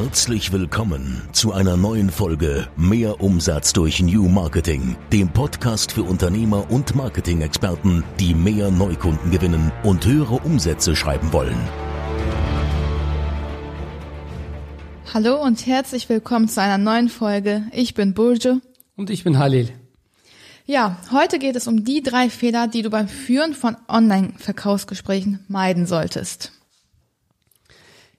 Herzlich 0.00 0.52
willkommen 0.52 1.28
zu 1.32 1.52
einer 1.52 1.76
neuen 1.76 2.10
Folge 2.10 2.68
Mehr 2.76 3.20
Umsatz 3.20 3.72
durch 3.72 4.00
New 4.00 4.28
Marketing, 4.28 4.94
dem 5.12 5.28
Podcast 5.28 5.90
für 5.90 6.04
Unternehmer 6.04 6.70
und 6.70 6.94
Marketing-Experten, 6.94 8.04
die 8.20 8.32
mehr 8.32 8.70
Neukunden 8.70 9.32
gewinnen 9.32 9.72
und 9.82 10.06
höhere 10.06 10.36
Umsätze 10.36 10.94
schreiben 10.94 11.32
wollen. 11.32 11.58
Hallo 15.12 15.42
und 15.42 15.66
herzlich 15.66 16.08
willkommen 16.08 16.48
zu 16.48 16.62
einer 16.62 16.78
neuen 16.78 17.08
Folge. 17.08 17.64
Ich 17.72 17.94
bin 17.94 18.14
Burjo. 18.14 18.60
Und 18.94 19.10
ich 19.10 19.24
bin 19.24 19.36
Halil. 19.36 19.72
Ja, 20.64 20.96
heute 21.10 21.40
geht 21.40 21.56
es 21.56 21.66
um 21.66 21.84
die 21.84 22.04
drei 22.04 22.30
Fehler, 22.30 22.68
die 22.68 22.82
du 22.82 22.90
beim 22.90 23.08
Führen 23.08 23.52
von 23.52 23.76
Online-Verkaufsgesprächen 23.88 25.44
meiden 25.48 25.86
solltest. 25.86 26.52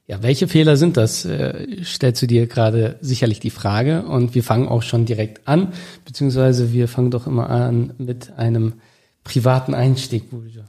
Ja, 0.09 0.23
welche 0.23 0.47
Fehler 0.47 0.75
sind 0.75 0.97
das? 0.97 1.23
Äh, 1.23 1.83
stellst 1.83 2.19
du 2.23 2.25
dir 2.25 2.47
gerade 2.47 2.97
sicherlich 2.99 3.39
die 3.39 3.51
Frage. 3.51 4.01
Und 4.01 4.33
wir 4.33 4.41
fangen 4.41 4.67
auch 4.67 4.81
schon 4.81 5.05
direkt 5.05 5.47
an, 5.47 5.71
beziehungsweise 6.03 6.73
wir 6.73 6.87
fangen 6.87 7.11
doch 7.11 7.27
immer 7.27 7.51
an 7.51 7.93
mit 7.99 8.33
einem 8.35 8.73
privaten 9.23 9.75
Einstieg, 9.75 10.31
Burjo. 10.31 10.63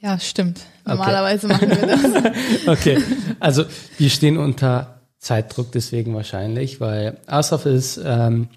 Ja, 0.00 0.18
stimmt. 0.18 0.62
Normalerweise 0.84 1.46
okay. 1.46 1.54
machen 1.54 1.70
wir 1.70 1.86
das. 1.86 2.66
okay, 2.66 2.98
also 3.38 3.66
wir 3.98 4.10
stehen 4.10 4.36
unter 4.36 5.00
Zeitdruck 5.18 5.70
deswegen 5.70 6.12
wahrscheinlich, 6.16 6.80
weil 6.80 7.18
Asaf 7.28 7.66
ist 7.66 8.00
ähm, 8.04 8.48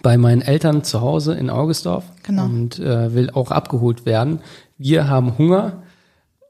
bei 0.00 0.16
meinen 0.16 0.42
Eltern 0.42 0.84
zu 0.84 1.00
Hause 1.00 1.34
in 1.34 1.50
Augustorf 1.50 2.04
genau. 2.22 2.44
und 2.44 2.78
äh, 2.78 3.12
will 3.16 3.30
auch 3.30 3.50
abgeholt 3.50 4.06
werden. 4.06 4.38
Wir 4.78 5.08
haben 5.08 5.38
Hunger. 5.38 5.82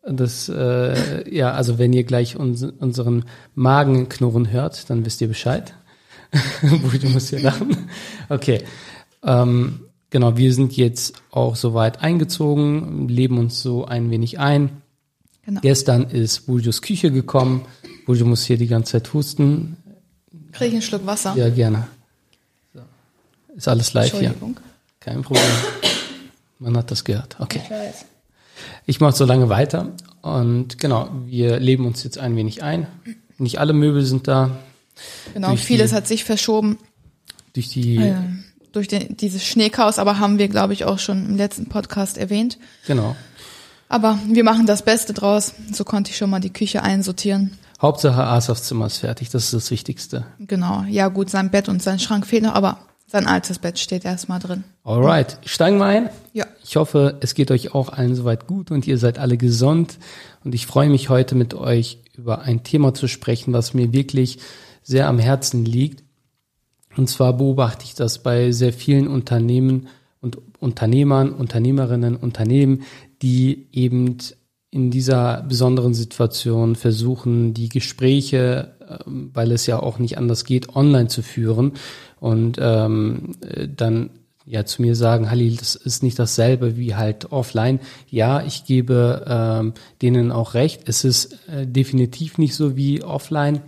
Das, 0.08 0.48
äh, 0.48 1.34
ja, 1.34 1.52
also 1.52 1.78
wenn 1.78 1.92
ihr 1.92 2.04
gleich 2.04 2.36
uns, 2.36 2.62
unseren 2.62 3.24
Magen 3.54 4.08
knurren 4.08 4.50
hört, 4.50 4.88
dann 4.88 5.04
wisst 5.04 5.20
ihr 5.20 5.28
Bescheid. 5.28 5.74
du 6.62 7.08
musst 7.08 7.30
hier 7.30 7.40
lachen. 7.40 7.88
Okay. 8.28 8.62
Ähm, 9.24 9.80
genau, 10.10 10.36
wir 10.36 10.54
sind 10.54 10.76
jetzt 10.76 11.14
auch 11.30 11.56
soweit 11.56 12.02
eingezogen, 12.02 13.08
leben 13.08 13.38
uns 13.38 13.62
so 13.62 13.84
ein 13.84 14.10
wenig 14.10 14.38
ein. 14.38 14.82
Genau. 15.44 15.60
Gestern 15.60 16.04
ist 16.10 16.46
Burjos 16.46 16.82
Küche 16.82 17.10
gekommen. 17.10 17.64
Burjo 18.04 18.26
muss 18.26 18.44
hier 18.44 18.56
die 18.56 18.66
ganze 18.68 18.92
Zeit 18.92 19.12
husten. 19.12 19.76
Kriege 20.52 20.68
ich 20.68 20.72
einen 20.74 20.82
Schluck 20.82 21.06
Wasser? 21.06 21.34
Ja, 21.36 21.48
gerne. 21.50 21.88
Ist 23.56 23.68
alles 23.68 23.94
live 23.94 24.18
hier. 24.18 24.34
Kein 25.00 25.22
Problem. 25.22 25.44
Man 26.58 26.76
hat 26.76 26.90
das 26.90 27.04
gehört. 27.04 27.36
Okay. 27.40 27.60
Ich 27.64 28.15
mache 29.00 29.16
so 29.16 29.24
lange 29.24 29.48
weiter. 29.48 29.92
Und 30.22 30.78
genau, 30.78 31.08
wir 31.26 31.60
leben 31.60 31.86
uns 31.86 32.02
jetzt 32.04 32.18
ein 32.18 32.36
wenig 32.36 32.62
ein. 32.62 32.86
Nicht 33.38 33.58
alle 33.58 33.72
Möbel 33.72 34.04
sind 34.04 34.28
da. 34.28 34.50
Genau, 35.34 35.48
durch 35.48 35.64
vieles 35.64 35.90
die, 35.90 35.96
hat 35.96 36.08
sich 36.08 36.24
verschoben. 36.24 36.78
Durch 37.52 37.68
die. 37.68 37.96
Äh, 37.96 38.14
durch 38.72 38.88
den, 38.88 39.16
dieses 39.16 39.44
Schneechaos, 39.44 39.98
aber 39.98 40.18
haben 40.18 40.38
wir, 40.38 40.48
glaube 40.48 40.74
ich, 40.74 40.84
auch 40.84 40.98
schon 40.98 41.26
im 41.26 41.36
letzten 41.36 41.66
Podcast 41.66 42.18
erwähnt. 42.18 42.58
Genau. 42.86 43.16
Aber 43.88 44.18
wir 44.26 44.44
machen 44.44 44.66
das 44.66 44.82
Beste 44.82 45.14
draus. 45.14 45.54
So 45.72 45.84
konnte 45.84 46.10
ich 46.10 46.16
schon 46.16 46.28
mal 46.28 46.40
die 46.40 46.52
Küche 46.52 46.82
einsortieren. 46.82 47.56
Hauptsache 47.80 48.24
Asafs 48.24 48.64
Zimmer 48.64 48.86
ist 48.86 48.98
fertig, 48.98 49.28
das 49.30 49.44
ist 49.44 49.54
das 49.54 49.70
Wichtigste. 49.70 50.26
Genau, 50.38 50.84
ja 50.88 51.08
gut, 51.08 51.30
sein 51.30 51.50
Bett 51.50 51.68
und 51.68 51.82
sein 51.82 51.98
Schrank 51.98 52.26
fehlen 52.26 52.44
noch, 52.44 52.54
aber 52.54 52.78
sein 53.06 53.26
altes 53.26 53.58
Bett 53.58 53.78
steht 53.78 54.04
erstmal 54.04 54.38
drin. 54.38 54.64
Alright, 54.82 55.38
steigen 55.44 55.78
wir 55.78 55.84
ein. 55.84 56.10
Ja. 56.32 56.46
Ich 56.68 56.74
hoffe, 56.74 57.16
es 57.20 57.34
geht 57.34 57.52
euch 57.52 57.74
auch 57.74 57.90
allen 57.90 58.16
soweit 58.16 58.48
gut 58.48 58.72
und 58.72 58.88
ihr 58.88 58.98
seid 58.98 59.20
alle 59.20 59.36
gesund. 59.36 59.98
Und 60.42 60.52
ich 60.52 60.66
freue 60.66 60.88
mich 60.88 61.08
heute 61.08 61.36
mit 61.36 61.54
euch 61.54 61.98
über 62.16 62.40
ein 62.40 62.64
Thema 62.64 62.92
zu 62.92 63.06
sprechen, 63.06 63.52
was 63.52 63.72
mir 63.72 63.92
wirklich 63.92 64.38
sehr 64.82 65.06
am 65.06 65.20
Herzen 65.20 65.64
liegt. 65.64 66.02
Und 66.96 67.08
zwar 67.08 67.34
beobachte 67.36 67.84
ich 67.84 67.94
das 67.94 68.20
bei 68.20 68.50
sehr 68.50 68.72
vielen 68.72 69.06
Unternehmen 69.06 69.86
und 70.20 70.38
Unternehmern, 70.58 71.32
Unternehmerinnen, 71.32 72.16
Unternehmen, 72.16 72.82
die 73.22 73.68
eben 73.70 74.16
in 74.70 74.90
dieser 74.90 75.42
besonderen 75.42 75.94
Situation 75.94 76.74
versuchen, 76.74 77.54
die 77.54 77.68
Gespräche, 77.68 78.74
ähm, 79.06 79.30
weil 79.32 79.52
es 79.52 79.66
ja 79.66 79.78
auch 79.80 80.00
nicht 80.00 80.18
anders 80.18 80.44
geht, 80.44 80.74
online 80.74 81.06
zu 81.06 81.22
führen 81.22 81.72
und 82.18 82.58
ähm, 82.60 83.36
dann 83.74 84.10
ja 84.46 84.64
zu 84.64 84.80
mir 84.80 84.94
sagen, 84.94 85.30
Halil, 85.30 85.56
das 85.56 85.74
ist 85.74 86.02
nicht 86.02 86.18
dasselbe 86.18 86.76
wie 86.76 86.94
halt 86.94 87.32
offline. 87.32 87.80
Ja, 88.08 88.42
ich 88.42 88.64
gebe 88.64 89.24
ähm, 89.28 89.74
denen 90.00 90.32
auch 90.32 90.54
recht. 90.54 90.88
Es 90.88 91.04
ist 91.04 91.36
äh, 91.48 91.66
definitiv 91.66 92.38
nicht 92.38 92.54
so 92.54 92.76
wie 92.76 93.02
offline. 93.02 93.60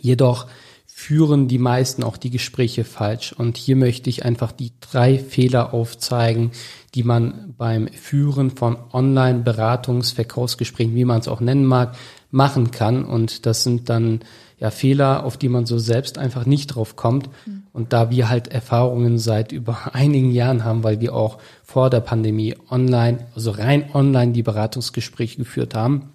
Jedoch 0.00 0.46
führen 0.86 1.48
die 1.48 1.58
meisten 1.58 2.02
auch 2.02 2.16
die 2.16 2.30
Gespräche 2.30 2.84
falsch. 2.84 3.32
Und 3.32 3.56
hier 3.56 3.76
möchte 3.76 4.10
ich 4.10 4.24
einfach 4.24 4.52
die 4.52 4.72
drei 4.80 5.18
Fehler 5.18 5.72
aufzeigen, 5.72 6.50
die 6.94 7.02
man 7.02 7.54
beim 7.56 7.88
Führen 7.88 8.50
von 8.50 8.76
Online-Beratungs-Verkaufsgesprächen, 8.92 10.94
wie 10.94 11.04
man 11.04 11.20
es 11.20 11.28
auch 11.28 11.40
nennen 11.40 11.64
mag, 11.64 11.96
machen 12.30 12.72
kann. 12.72 13.04
Und 13.04 13.46
das 13.46 13.62
sind 13.62 13.88
dann 13.88 14.20
ja 14.62 14.70
Fehler, 14.70 15.24
auf 15.24 15.36
die 15.36 15.48
man 15.48 15.66
so 15.66 15.76
selbst 15.78 16.18
einfach 16.18 16.46
nicht 16.46 16.68
drauf 16.68 16.94
kommt. 16.94 17.28
Mhm. 17.46 17.64
Und 17.72 17.92
da 17.92 18.10
wir 18.10 18.28
halt 18.28 18.46
Erfahrungen 18.46 19.18
seit 19.18 19.50
über 19.60 19.92
einigen 19.92 20.30
Jahren 20.30 20.64
haben, 20.64 20.84
weil 20.84 21.00
wir 21.00 21.14
auch 21.14 21.38
vor 21.64 21.90
der 21.90 22.00
Pandemie 22.00 22.54
online, 22.70 23.26
also 23.34 23.50
rein 23.50 23.90
online 23.92 24.32
die 24.32 24.44
Beratungsgespräche 24.44 25.38
geführt 25.38 25.74
haben 25.74 26.10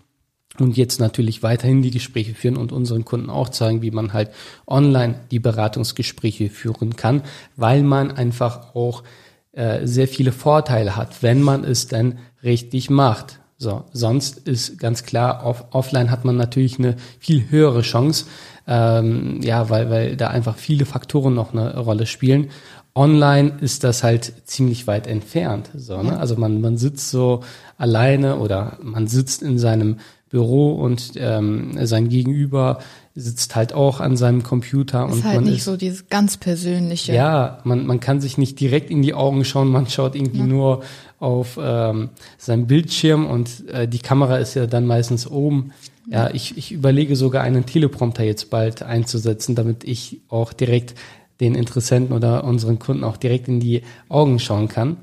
und 0.60 0.78
jetzt 0.78 1.02
natürlich 1.02 1.44
weiterhin 1.44 1.82
die 1.82 1.92
Gespräche 1.92 2.34
führen 2.36 2.56
und 2.56 2.72
unseren 2.72 3.04
Kunden 3.04 3.30
auch 3.30 3.50
zeigen, 3.50 3.82
wie 3.82 3.92
man 3.92 4.14
halt 4.14 4.32
online 4.66 5.16
die 5.30 5.40
Beratungsgespräche 5.40 6.50
führen 6.50 6.96
kann, 6.96 7.24
weil 7.58 7.84
man 7.84 8.12
einfach 8.12 8.74
auch 8.76 9.04
äh, 9.52 9.86
sehr 9.86 10.08
viele 10.08 10.32
Vorteile 10.32 10.96
hat, 10.96 11.22
wenn 11.22 11.42
man 11.42 11.66
es 11.66 11.88
denn 11.88 12.20
richtig 12.44 12.90
macht. 12.90 13.42
So, 13.60 13.86
sonst 13.92 14.48
ist 14.48 14.78
ganz 14.78 15.04
klar, 15.04 15.44
off 15.44 15.66
offline 15.72 16.12
hat 16.12 16.26
man 16.26 16.38
natürlich 16.38 16.78
eine 16.78 16.96
viel 17.20 17.50
höhere 17.50 17.82
Chance, 17.82 18.26
ähm, 18.68 19.42
ja, 19.42 19.70
weil, 19.72 19.90
weil 19.90 20.16
da 20.16 20.28
einfach 20.28 20.58
viele 20.58 20.86
Faktoren 20.86 21.34
noch 21.34 21.54
eine 21.54 21.76
Rolle 21.76 22.06
spielen. 22.06 22.50
Online 22.94 23.58
ist 23.62 23.84
das 23.84 24.04
halt 24.04 24.32
ziemlich 24.46 24.86
weit 24.86 25.08
entfernt. 25.08 25.70
So, 25.76 26.02
ne? 26.04 26.20
Also 26.20 26.36
man, 26.36 26.62
man 26.62 26.78
sitzt 26.78 27.10
so 27.10 27.44
alleine 27.78 28.38
oder 28.38 28.78
man 28.82 29.08
sitzt 29.08 29.42
in 29.42 29.58
seinem 29.58 29.98
Büro 30.30 30.74
und 30.74 31.14
ähm, 31.16 31.78
sein 31.86 32.10
Gegenüber 32.10 32.80
sitzt 33.16 33.56
halt 33.56 33.74
auch 33.74 34.00
an 34.00 34.16
seinem 34.16 34.44
Computer 34.44 35.08
ist 35.08 35.14
und 35.14 35.24
halt 35.24 35.36
man 35.38 35.44
nicht 35.46 35.60
ist, 35.60 35.66
so 35.66 35.78
dieses 35.78 36.08
ganz 36.10 36.38
persönliche. 36.38 37.14
Ja, 37.14 37.60
man, 37.64 37.86
man 37.88 38.00
kann 38.00 38.22
sich 38.22 38.38
nicht 38.38 38.60
direkt 38.60 38.90
in 38.92 39.02
die 39.02 39.14
Augen 39.14 39.44
schauen, 39.44 39.70
man 39.70 39.88
schaut 39.88 40.16
irgendwie 40.16 40.40
ja. 40.40 40.46
nur 40.46 40.84
auf 41.20 41.58
ähm, 41.62 42.10
seinem 42.38 42.68
Bildschirm 42.68 43.26
und 43.26 43.68
äh, 43.70 43.88
die 43.88 44.00
Kamera 44.00 44.38
ist 44.38 44.54
ja 44.54 44.68
dann 44.68 44.86
meistens 44.86 45.28
oben. 45.28 45.72
Ja, 46.10 46.30
ich, 46.30 46.58
ich 46.58 46.72
überlege 46.72 47.18
sogar 47.18 47.44
einen 47.44 47.66
Teleprompter 47.66 48.24
jetzt 48.24 48.50
bald 48.50 48.82
einzusetzen, 48.82 49.56
damit 49.56 49.84
ich 49.84 50.22
auch 50.30 50.54
direkt 50.54 50.96
den 51.42 51.54
Interessenten 51.54 52.16
oder 52.16 52.46
unseren 52.46 52.80
Kunden 52.80 53.04
auch 53.04 53.18
direkt 53.18 53.48
in 53.48 53.60
die 53.60 53.82
Augen 54.08 54.40
schauen 54.40 54.70
kann. 54.70 54.98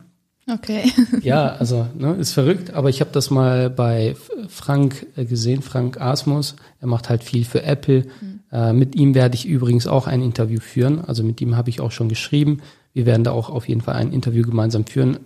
Okay. 0.46 0.92
ja, 1.22 1.54
also 1.54 1.86
ne, 1.96 2.14
ist 2.14 2.32
verrückt, 2.32 2.74
aber 2.74 2.90
ich 2.90 3.00
habe 3.00 3.10
das 3.12 3.30
mal 3.30 3.70
bei 3.70 4.14
Frank 4.48 5.06
äh, 5.16 5.24
gesehen, 5.24 5.62
Frank 5.62 6.00
Asmus. 6.00 6.56
Er 6.80 6.88
macht 6.88 7.08
halt 7.08 7.24
viel 7.24 7.44
für 7.44 7.62
Apple. 7.62 8.04
Mhm. 8.20 8.40
Äh, 8.52 8.72
mit 8.72 8.94
ihm 8.94 9.14
werde 9.14 9.34
ich 9.34 9.46
übrigens 9.46 9.86
auch 9.86 10.06
ein 10.06 10.22
Interview 10.22 10.60
führen. 10.60 11.02
Also 11.04 11.22
mit 11.22 11.40
ihm 11.40 11.56
habe 11.56 11.70
ich 11.70 11.80
auch 11.80 11.92
schon 11.92 12.08
geschrieben. 12.08 12.60
Wir 12.92 13.06
werden 13.06 13.24
da 13.24 13.32
auch 13.32 13.48
auf 13.50 13.68
jeden 13.68 13.80
Fall 13.80 13.94
ein 13.94 14.12
Interview 14.12 14.44
gemeinsam 14.44 14.86
führen. 14.86 15.18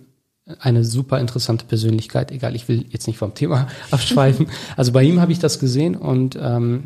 Eine 0.59 0.83
super 0.83 1.19
interessante 1.19 1.65
Persönlichkeit. 1.65 2.31
Egal, 2.31 2.55
ich 2.55 2.67
will 2.67 2.85
jetzt 2.89 3.05
nicht 3.05 3.17
vom 3.17 3.35
Thema 3.35 3.67
abschweifen. 3.91 4.47
Also 4.77 4.93
bei 4.93 5.03
ihm 5.03 5.19
habe 5.19 5.31
ich 5.31 5.39
das 5.39 5.59
gesehen 5.59 5.95
und 5.95 6.37
ähm, 6.41 6.85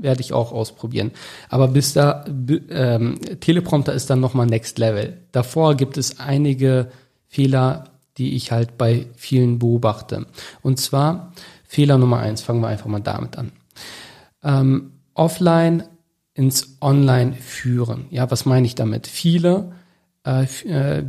werde 0.00 0.20
ich 0.20 0.32
auch 0.32 0.52
ausprobieren. 0.52 1.12
Aber 1.48 1.68
bis 1.68 1.92
da 1.92 2.24
ähm, 2.68 3.18
Teleprompter 3.40 3.94
ist 3.94 4.10
dann 4.10 4.20
nochmal 4.20 4.46
Next 4.46 4.78
Level. 4.78 5.16
Davor 5.30 5.76
gibt 5.76 5.96
es 5.96 6.18
einige 6.18 6.88
Fehler, 7.32 7.84
die 8.18 8.36
ich 8.36 8.52
halt 8.52 8.76
bei 8.76 9.06
vielen 9.16 9.58
beobachte. 9.58 10.26
Und 10.60 10.78
zwar 10.78 11.32
Fehler 11.66 11.96
Nummer 11.96 12.18
eins, 12.18 12.42
fangen 12.42 12.60
wir 12.60 12.68
einfach 12.68 12.88
mal 12.88 13.00
damit 13.00 13.38
an. 13.38 13.52
Ähm, 14.44 14.92
offline 15.14 15.84
ins 16.34 16.76
Online 16.82 17.32
führen. 17.32 18.04
Ja, 18.10 18.30
was 18.30 18.44
meine 18.44 18.66
ich 18.66 18.74
damit? 18.74 19.06
Viele 19.06 19.72
äh, 20.26 20.44
äh, 20.66 21.04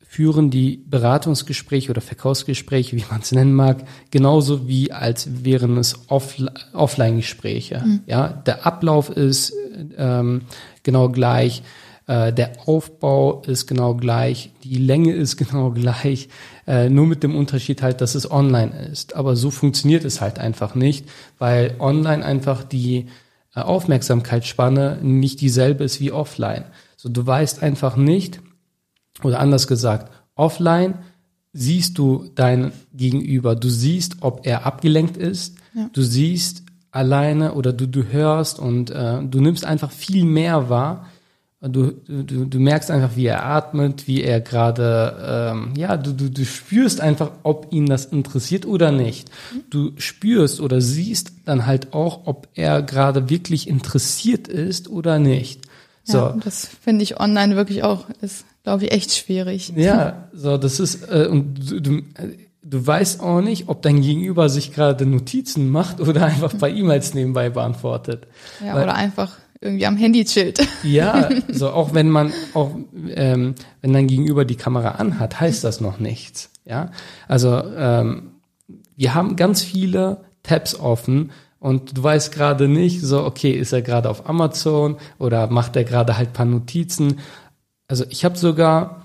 führen 0.00 0.50
die 0.50 0.84
Beratungsgespräche 0.86 1.90
oder 1.90 2.02
Verkaufsgespräche, 2.02 2.94
wie 2.94 3.04
man 3.10 3.22
es 3.22 3.32
nennen 3.32 3.54
mag, 3.54 3.86
genauso 4.10 4.68
wie 4.68 4.92
als 4.92 5.42
wären 5.42 5.78
es 5.78 6.10
Off 6.10 6.36
Offline-Gespräche. 6.74 7.82
Mhm. 7.82 8.00
Ja, 8.04 8.28
der 8.28 8.66
Ablauf 8.66 9.08
ist 9.08 9.54
ähm, 9.96 10.42
genau 10.82 11.08
gleich. 11.08 11.62
Äh, 12.12 12.30
der 12.34 12.68
Aufbau 12.68 13.40
ist 13.46 13.66
genau 13.66 13.94
gleich, 13.94 14.52
die 14.64 14.76
Länge 14.76 15.14
ist 15.14 15.36
genau 15.38 15.70
gleich, 15.70 16.28
äh, 16.66 16.90
nur 16.90 17.06
mit 17.06 17.22
dem 17.22 17.34
Unterschied 17.34 17.80
halt, 17.80 18.02
dass 18.02 18.14
es 18.14 18.30
online 18.30 18.86
ist. 18.90 19.16
Aber 19.16 19.34
so 19.34 19.50
funktioniert 19.50 20.04
es 20.04 20.20
halt 20.20 20.38
einfach 20.38 20.74
nicht, 20.74 21.08
weil 21.38 21.74
online 21.78 22.22
einfach 22.22 22.64
die 22.64 23.06
äh, 23.54 23.60
Aufmerksamkeitsspanne 23.60 24.98
nicht 25.00 25.40
dieselbe 25.40 25.84
ist 25.84 26.00
wie 26.00 26.12
offline. 26.12 26.64
So, 26.96 27.08
du 27.08 27.26
weißt 27.26 27.62
einfach 27.62 27.96
nicht, 27.96 28.42
oder 29.22 29.40
anders 29.40 29.66
gesagt, 29.66 30.12
offline 30.34 30.98
siehst 31.54 31.96
du 31.96 32.30
dein 32.34 32.72
Gegenüber, 32.92 33.56
du 33.56 33.70
siehst, 33.70 34.16
ob 34.20 34.46
er 34.46 34.66
abgelenkt 34.66 35.16
ist, 35.16 35.56
ja. 35.74 35.88
du 35.90 36.02
siehst 36.02 36.64
alleine 36.90 37.54
oder 37.54 37.72
du, 37.72 37.88
du 37.88 38.04
hörst 38.04 38.58
und 38.58 38.90
äh, 38.90 39.22
du 39.24 39.40
nimmst 39.40 39.64
einfach 39.64 39.90
viel 39.90 40.26
mehr 40.26 40.68
wahr. 40.68 41.06
Du, 41.64 41.92
du, 42.08 42.44
du 42.44 42.58
merkst 42.58 42.90
einfach, 42.90 43.14
wie 43.14 43.26
er 43.26 43.46
atmet, 43.46 44.08
wie 44.08 44.20
er 44.22 44.40
gerade, 44.40 45.52
ähm, 45.54 45.74
ja, 45.76 45.96
du, 45.96 46.12
du, 46.12 46.28
du 46.28 46.44
spürst 46.44 47.00
einfach, 47.00 47.30
ob 47.44 47.72
ihn 47.72 47.86
das 47.86 48.06
interessiert 48.06 48.66
oder 48.66 48.90
nicht. 48.90 49.30
Du 49.70 49.92
spürst 49.96 50.60
oder 50.60 50.80
siehst 50.80 51.32
dann 51.44 51.64
halt 51.64 51.92
auch, 51.92 52.26
ob 52.26 52.48
er 52.54 52.82
gerade 52.82 53.30
wirklich 53.30 53.68
interessiert 53.68 54.48
ist 54.48 54.88
oder 54.88 55.20
nicht. 55.20 55.62
So. 56.02 56.18
Ja, 56.18 56.36
das 56.42 56.66
finde 56.66 57.04
ich 57.04 57.20
online 57.20 57.54
wirklich 57.54 57.84
auch, 57.84 58.06
ist, 58.20 58.44
glaube 58.64 58.86
ich, 58.86 58.92
echt 58.92 59.12
schwierig. 59.14 59.72
Ja, 59.76 60.28
so, 60.32 60.56
das 60.56 60.80
ist, 60.80 61.08
äh, 61.12 61.28
und 61.30 61.70
du, 61.70 61.80
du, 61.80 62.02
du 62.72 62.86
weißt 62.86 63.20
auch 63.20 63.42
nicht, 63.42 63.68
ob 63.68 63.82
dein 63.82 64.00
Gegenüber 64.00 64.48
sich 64.48 64.72
gerade 64.72 65.04
Notizen 65.04 65.70
macht 65.70 66.00
oder 66.00 66.24
einfach 66.26 66.54
bei 66.54 66.70
E-Mails 66.70 67.12
nebenbei 67.14 67.50
beantwortet. 67.50 68.26
Ja, 68.64 68.74
Weil, 68.74 68.84
oder 68.84 68.94
einfach 68.94 69.38
irgendwie 69.60 69.86
am 69.86 69.96
Handy 69.96 70.24
chillt. 70.24 70.66
Ja, 70.82 71.28
so 71.48 71.70
auch 71.70 71.94
wenn 71.94 72.08
man 72.08 72.32
auch 72.54 72.74
ähm, 73.14 73.54
wenn 73.82 73.92
dein 73.92 74.06
Gegenüber 74.08 74.44
die 74.44 74.56
Kamera 74.56 74.92
anhat, 74.92 75.38
heißt 75.38 75.62
das 75.62 75.80
noch 75.80 76.00
nichts. 76.00 76.50
Ja, 76.64 76.90
also 77.28 77.62
ähm, 77.76 78.32
wir 78.96 79.14
haben 79.14 79.36
ganz 79.36 79.62
viele 79.62 80.24
Tabs 80.42 80.74
offen 80.78 81.30
und 81.60 81.98
du 81.98 82.02
weißt 82.02 82.32
gerade 82.32 82.68
nicht, 82.68 83.02
so 83.02 83.24
okay, 83.24 83.52
ist 83.52 83.72
er 83.72 83.82
gerade 83.82 84.08
auf 84.08 84.28
Amazon 84.28 84.96
oder 85.18 85.46
macht 85.48 85.76
er 85.76 85.84
gerade 85.84 86.16
halt 86.16 86.32
paar 86.32 86.46
Notizen. 86.46 87.20
Also 87.86 88.04
ich 88.08 88.24
habe 88.24 88.38
sogar 88.38 89.01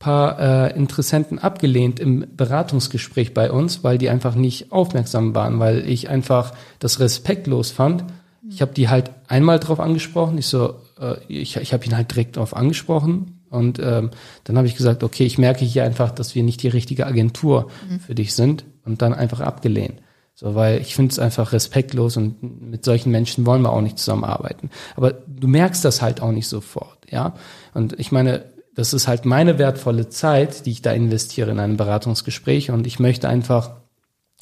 paar 0.00 0.40
äh, 0.40 0.76
Interessenten 0.76 1.38
abgelehnt 1.38 2.00
im 2.00 2.24
Beratungsgespräch 2.34 3.34
bei 3.34 3.52
uns, 3.52 3.84
weil 3.84 3.98
die 3.98 4.08
einfach 4.08 4.34
nicht 4.34 4.72
aufmerksam 4.72 5.34
waren, 5.34 5.60
weil 5.60 5.88
ich 5.88 6.08
einfach 6.08 6.52
das 6.80 6.98
respektlos 7.00 7.70
fand. 7.70 8.04
Ich 8.48 8.62
habe 8.62 8.72
die 8.72 8.88
halt 8.88 9.10
einmal 9.28 9.60
drauf 9.60 9.78
angesprochen. 9.78 10.38
Ich 10.38 10.46
so, 10.46 10.76
äh, 10.98 11.16
ich, 11.28 11.56
ich 11.56 11.72
habe 11.74 11.84
ihn 11.84 11.96
halt 11.96 12.10
direkt 12.10 12.38
drauf 12.38 12.56
angesprochen 12.56 13.42
und 13.50 13.78
ähm, 13.78 14.10
dann 14.44 14.56
habe 14.56 14.66
ich 14.66 14.74
gesagt, 14.74 15.04
okay, 15.04 15.24
ich 15.24 15.36
merke 15.36 15.66
hier 15.66 15.84
einfach, 15.84 16.10
dass 16.10 16.34
wir 16.34 16.42
nicht 16.42 16.62
die 16.62 16.68
richtige 16.68 17.06
Agentur 17.06 17.70
mhm. 17.88 18.00
für 18.00 18.14
dich 18.14 18.34
sind 18.34 18.64
und 18.86 19.02
dann 19.02 19.12
einfach 19.12 19.40
abgelehnt. 19.40 20.00
So, 20.34 20.54
weil 20.54 20.80
ich 20.80 20.94
finde 20.94 21.12
es 21.12 21.18
einfach 21.18 21.52
respektlos 21.52 22.16
und 22.16 22.42
mit 22.42 22.86
solchen 22.86 23.10
Menschen 23.10 23.44
wollen 23.44 23.60
wir 23.60 23.70
auch 23.70 23.82
nicht 23.82 23.98
zusammenarbeiten. 23.98 24.70
Aber 24.96 25.12
du 25.12 25.46
merkst 25.46 25.84
das 25.84 26.00
halt 26.00 26.22
auch 26.22 26.32
nicht 26.32 26.48
sofort, 26.48 26.98
ja. 27.10 27.34
Und 27.74 28.00
ich 28.00 28.10
meine, 28.10 28.44
das 28.80 28.94
ist 28.94 29.06
halt 29.06 29.26
meine 29.26 29.58
wertvolle 29.58 30.08
Zeit, 30.08 30.64
die 30.64 30.70
ich 30.70 30.80
da 30.80 30.90
investiere 30.92 31.50
in 31.50 31.60
ein 31.60 31.76
Beratungsgespräch 31.76 32.70
und 32.70 32.86
ich 32.86 32.98
möchte 32.98 33.28
einfach 33.28 33.72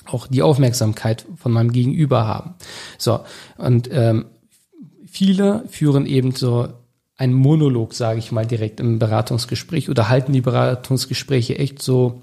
auch 0.06 0.28
die 0.28 0.42
Aufmerksamkeit 0.42 1.26
von 1.34 1.50
meinem 1.50 1.72
Gegenüber 1.72 2.24
haben. 2.24 2.54
So, 2.98 3.18
und 3.56 3.88
ähm, 3.90 4.26
viele 5.06 5.64
führen 5.68 6.06
eben 6.06 6.30
so 6.30 6.68
einen 7.16 7.32
Monolog, 7.32 7.94
sage 7.94 8.20
ich 8.20 8.30
mal, 8.30 8.46
direkt 8.46 8.78
im 8.78 9.00
Beratungsgespräch 9.00 9.90
oder 9.90 10.08
halten 10.08 10.32
die 10.32 10.40
Beratungsgespräche 10.40 11.58
echt 11.58 11.82
so 11.82 12.22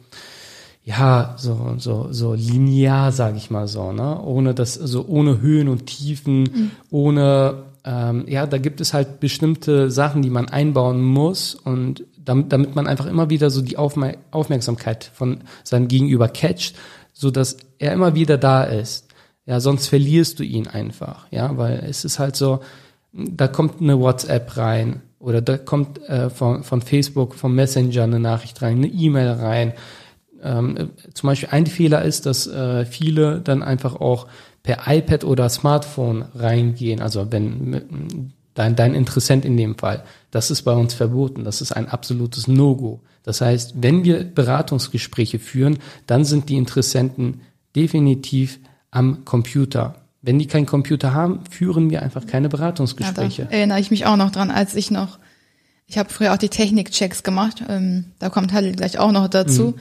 ja, 0.85 1.33
so, 1.37 1.75
so, 1.79 2.07
so 2.11 2.33
linear, 2.33 3.11
sage 3.11 3.37
ich 3.37 3.49
mal 3.49 3.67
so, 3.67 3.91
ne? 3.91 4.21
Ohne 4.21 4.53
das, 4.53 4.75
so 4.75 5.03
ohne 5.07 5.41
Höhen 5.41 5.67
und 5.67 5.87
Tiefen, 5.87 6.43
mhm. 6.43 6.71
ohne, 6.91 7.63
ähm, 7.85 8.25
ja, 8.27 8.47
da 8.47 8.57
gibt 8.57 8.81
es 8.81 8.93
halt 8.93 9.19
bestimmte 9.19 9.91
Sachen, 9.91 10.21
die 10.21 10.29
man 10.29 10.49
einbauen 10.49 11.01
muss 11.01 11.55
und 11.55 12.03
damit, 12.17 12.51
damit 12.51 12.75
man 12.75 12.87
einfach 12.87 13.05
immer 13.05 13.29
wieder 13.29 13.49
so 13.49 13.61
die 13.61 13.77
Aufmer 13.77 14.15
Aufmerksamkeit 14.31 15.11
von 15.13 15.41
seinem 15.63 15.87
Gegenüber 15.87 16.27
catcht, 16.27 16.75
so 17.13 17.29
dass 17.29 17.57
er 17.77 17.93
immer 17.93 18.15
wieder 18.15 18.37
da 18.37 18.63
ist. 18.63 19.07
Ja, 19.45 19.59
sonst 19.59 19.87
verlierst 19.87 20.39
du 20.39 20.43
ihn 20.43 20.67
einfach, 20.67 21.27
ja, 21.29 21.55
weil 21.57 21.85
es 21.87 22.03
ist 22.03 22.17
halt 22.17 22.35
so, 22.35 22.61
da 23.13 23.47
kommt 23.47 23.79
eine 23.79 23.99
WhatsApp 23.99 24.57
rein 24.57 25.01
oder 25.19 25.41
da 25.41 25.57
kommt 25.57 26.01
äh, 26.09 26.31
von, 26.31 26.63
von 26.63 26.81
Facebook, 26.81 27.35
vom 27.35 27.53
Messenger 27.53 28.03
eine 28.03 28.19
Nachricht 28.19 28.61
rein, 28.63 28.77
eine 28.77 28.87
E-Mail 28.87 29.29
rein 29.29 29.73
ähm, 30.45 30.91
zum 31.13 31.27
Beispiel 31.27 31.49
ein 31.51 31.65
Fehler 31.65 32.03
ist, 32.03 32.25
dass 32.25 32.47
äh, 32.47 32.85
viele 32.85 33.41
dann 33.41 33.63
einfach 33.63 33.95
auch 33.95 34.27
per 34.65 34.87
iPad 34.87 35.23
oder 35.23 35.47
Smartphone 35.47 36.25
reingehen, 36.33 36.99
also 36.99 37.31
wenn 37.31 38.33
dein, 38.55 38.75
dein 38.75 38.95
Interessent 38.95 39.45
in 39.45 39.55
dem 39.57 39.77
Fall, 39.77 40.03
das 40.31 40.49
ist 40.49 40.63
bei 40.63 40.73
uns 40.73 40.95
verboten, 40.95 41.43
das 41.43 41.61
ist 41.61 41.71
ein 41.71 41.87
absolutes 41.87 42.47
No-Go. 42.47 43.01
Das 43.21 43.41
heißt, 43.41 43.75
wenn 43.77 44.03
wir 44.03 44.23
Beratungsgespräche 44.23 45.37
führen, 45.37 45.77
dann 46.07 46.25
sind 46.25 46.49
die 46.49 46.57
Interessenten 46.57 47.41
definitiv 47.75 48.59
am 48.89 49.23
Computer. 49.23 50.01
Wenn 50.23 50.39
die 50.39 50.47
keinen 50.47 50.65
Computer 50.65 51.13
haben, 51.13 51.41
führen 51.47 51.91
wir 51.91 52.01
einfach 52.01 52.25
keine 52.25 52.49
Beratungsgespräche. 52.49 53.43
Ja, 53.43 53.47
da 53.47 53.55
erinnere 53.55 53.79
ich 53.79 53.91
mich 53.91 54.07
auch 54.07 54.15
noch 54.15 54.31
dran, 54.31 54.49
als 54.49 54.73
ich 54.73 54.89
noch, 54.89 55.19
ich 55.85 55.99
habe 55.99 56.09
früher 56.09 56.33
auch 56.33 56.37
die 56.37 56.49
Technikchecks 56.49 57.21
gemacht, 57.21 57.63
ähm, 57.69 58.05
da 58.17 58.29
kommt 58.29 58.51
halt 58.51 58.77
gleich 58.77 58.97
auch 58.97 59.11
noch 59.11 59.27
dazu. 59.27 59.75
Mhm 59.75 59.79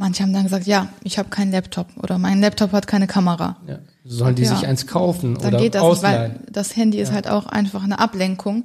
Manche 0.00 0.22
haben 0.22 0.32
dann 0.32 0.44
gesagt, 0.44 0.66
ja, 0.68 0.88
ich 1.02 1.18
habe 1.18 1.28
keinen 1.28 1.50
Laptop 1.50 1.88
oder 2.00 2.18
mein 2.18 2.40
Laptop 2.40 2.70
hat 2.70 2.86
keine 2.86 3.08
Kamera. 3.08 3.56
Ja. 3.66 3.80
Sollen 4.04 4.36
die 4.36 4.44
ja. 4.44 4.54
sich 4.54 4.64
eins 4.64 4.86
kaufen 4.86 5.34
dann 5.34 5.48
oder 5.48 5.58
geht 5.58 5.74
das 5.74 5.82
ausleihen? 5.82 6.32
Nicht, 6.32 6.46
weil 6.46 6.52
das 6.52 6.76
Handy 6.76 6.98
ist 7.00 7.10
halt 7.10 7.28
auch 7.28 7.46
einfach 7.46 7.82
eine 7.82 7.98
Ablenkung. 7.98 8.64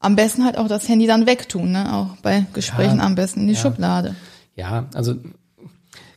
Am 0.00 0.16
besten 0.16 0.44
halt 0.46 0.56
auch 0.56 0.66
das 0.66 0.88
Handy 0.88 1.06
dann 1.06 1.26
wegtun, 1.26 1.72
ne? 1.72 1.94
Auch 1.94 2.16
bei 2.22 2.46
Gesprächen 2.54 2.98
ja. 2.98 3.04
am 3.04 3.14
besten 3.14 3.40
in 3.40 3.48
die 3.48 3.54
Schublade. 3.54 4.16
Ja, 4.56 4.86
also 4.94 5.14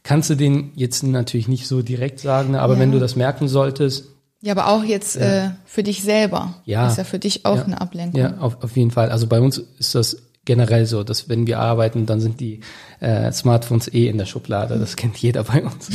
kannst 0.03 0.29
du 0.29 0.35
den 0.35 0.71
jetzt 0.75 1.03
natürlich 1.03 1.49
nicht 1.49 1.67
so 1.67 1.81
direkt 1.81 2.21
sagen, 2.21 2.51
ne? 2.51 2.61
aber 2.61 2.79
wenn 2.79 2.93
du 2.93 2.99
das 2.99 3.17
merken 3.17 3.49
solltest. 3.49 4.05
Ja, 4.41 4.53
aber 4.53 4.69
auch 4.69 4.83
jetzt 4.83 5.17
äh, 5.17 5.49
für 5.65 5.83
dich 5.83 6.01
selber. 6.01 6.55
Ja. 6.63 6.87
Ist 6.87 6.97
ja 6.97 7.03
für 7.03 7.19
dich 7.19 7.45
auch 7.45 7.65
eine 7.65 7.81
Ablenkung. 7.81 8.19
Ja, 8.19 8.37
auf, 8.37 8.63
auf 8.63 8.77
jeden 8.77 8.91
Fall. 8.91 9.09
Also 9.09 9.27
bei 9.27 9.41
uns 9.41 9.57
ist 9.57 9.95
das 9.95 10.17
generell 10.45 10.85
so, 10.85 11.03
dass 11.03 11.27
wenn 11.27 11.47
wir 11.47 11.59
arbeiten, 11.59 12.05
dann 12.05 12.21
sind 12.21 12.39
die 12.39 12.61
äh, 12.99 13.31
Smartphones 13.31 13.93
eh 13.93 14.07
in 14.07 14.17
der 14.17 14.25
Schublade. 14.25 14.79
Das 14.79 14.95
kennt 14.95 15.17
jeder 15.17 15.43
bei 15.43 15.63
uns. 15.63 15.89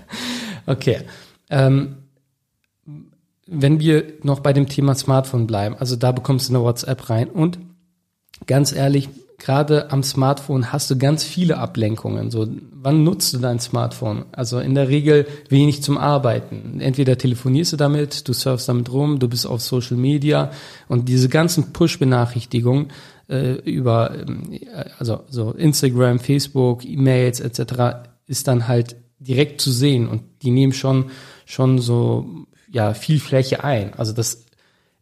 okay. 0.66 1.02
Ähm, 1.50 1.96
wenn 3.46 3.80
wir 3.80 4.04
noch 4.22 4.40
bei 4.40 4.52
dem 4.52 4.68
Thema 4.68 4.94
Smartphone 4.94 5.46
bleiben, 5.46 5.76
also 5.78 5.96
da 5.96 6.12
bekommst 6.12 6.48
du 6.48 6.54
eine 6.54 6.64
WhatsApp 6.64 7.10
rein 7.10 7.28
und 7.28 7.58
ganz 8.46 8.72
ehrlich, 8.72 9.08
gerade 9.42 9.90
am 9.90 10.02
Smartphone 10.02 10.72
hast 10.72 10.90
du 10.90 10.96
ganz 10.96 11.24
viele 11.24 11.58
Ablenkungen. 11.58 12.30
So, 12.30 12.46
wann 12.72 13.02
nutzt 13.02 13.34
du 13.34 13.38
dein 13.38 13.58
Smartphone? 13.58 14.24
Also 14.32 14.60
in 14.60 14.74
der 14.74 14.88
Regel 14.88 15.26
wenig 15.48 15.82
zum 15.82 15.98
Arbeiten. 15.98 16.80
Entweder 16.80 17.18
telefonierst 17.18 17.72
du 17.72 17.76
damit, 17.76 18.28
du 18.28 18.32
surfst 18.32 18.68
damit 18.68 18.92
rum, 18.92 19.18
du 19.18 19.28
bist 19.28 19.46
auf 19.46 19.60
Social 19.60 19.96
Media 19.96 20.52
und 20.88 21.08
diese 21.08 21.28
ganzen 21.28 21.72
Push-Benachrichtigungen 21.72 22.88
äh, 23.28 23.52
über 23.70 24.14
ähm, 24.14 24.58
also 24.98 25.24
so 25.28 25.52
Instagram, 25.52 26.18
Facebook, 26.18 26.84
E-Mails 26.84 27.40
etc. 27.40 28.08
ist 28.26 28.48
dann 28.48 28.68
halt 28.68 28.96
direkt 29.18 29.60
zu 29.60 29.70
sehen 29.70 30.08
und 30.08 30.22
die 30.42 30.50
nehmen 30.50 30.72
schon 30.72 31.10
schon 31.44 31.78
so 31.78 32.26
ja 32.70 32.94
viel 32.94 33.20
Fläche 33.20 33.64
ein. 33.64 33.94
Also 33.94 34.12
das 34.12 34.46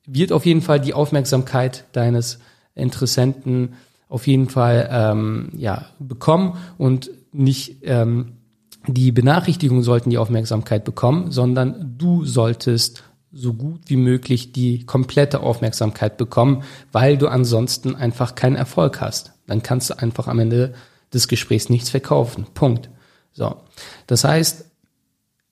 wird 0.07 0.33
auf 0.33 0.47
jeden 0.47 0.63
Fall 0.63 0.81
die 0.81 0.95
Aufmerksamkeit 0.95 1.85
deines 1.93 2.39
Interessenten 2.75 3.75
auf 4.09 4.27
jeden 4.27 4.49
Fall 4.49 4.89
ähm, 4.91 5.51
ja 5.57 5.87
bekommen 5.99 6.59
und 6.79 7.11
nicht 7.33 7.79
ähm, 7.83 8.33
die 8.87 9.13
Benachrichtigungen 9.13 9.83
sollten 9.83 10.11
die 10.11 10.19
Aufmerksamkeit 10.19 10.85
bekommen, 10.85 11.31
sondern 11.31 11.95
du 11.99 12.25
solltest 12.25 13.05
so 13.33 13.55
gut 13.55 13.83
wie 13.87 13.97
möglich 13.97 14.53
die 14.53 14.85
komplette 14.85 15.41
Aufmerksamkeit 15.41 16.17
bekommen, 16.17 16.65
weil 16.93 17.17
du 17.17 17.29
ansonsten 17.29 17.95
einfach 17.95 18.35
keinen 18.35 18.57
Erfolg 18.57 19.01
hast. 19.01 19.33
Dann 19.47 19.63
kannst 19.63 19.91
du 19.91 19.99
einfach 19.99 20.27
am 20.27 20.39
Ende 20.39 20.75
des 21.13 21.29
Gesprächs 21.29 21.69
nichts 21.69 21.91
verkaufen. 21.91 22.47
Punkt. 22.55 22.91
So. 23.33 23.57
Das 24.07 24.25
heißt, 24.25 24.65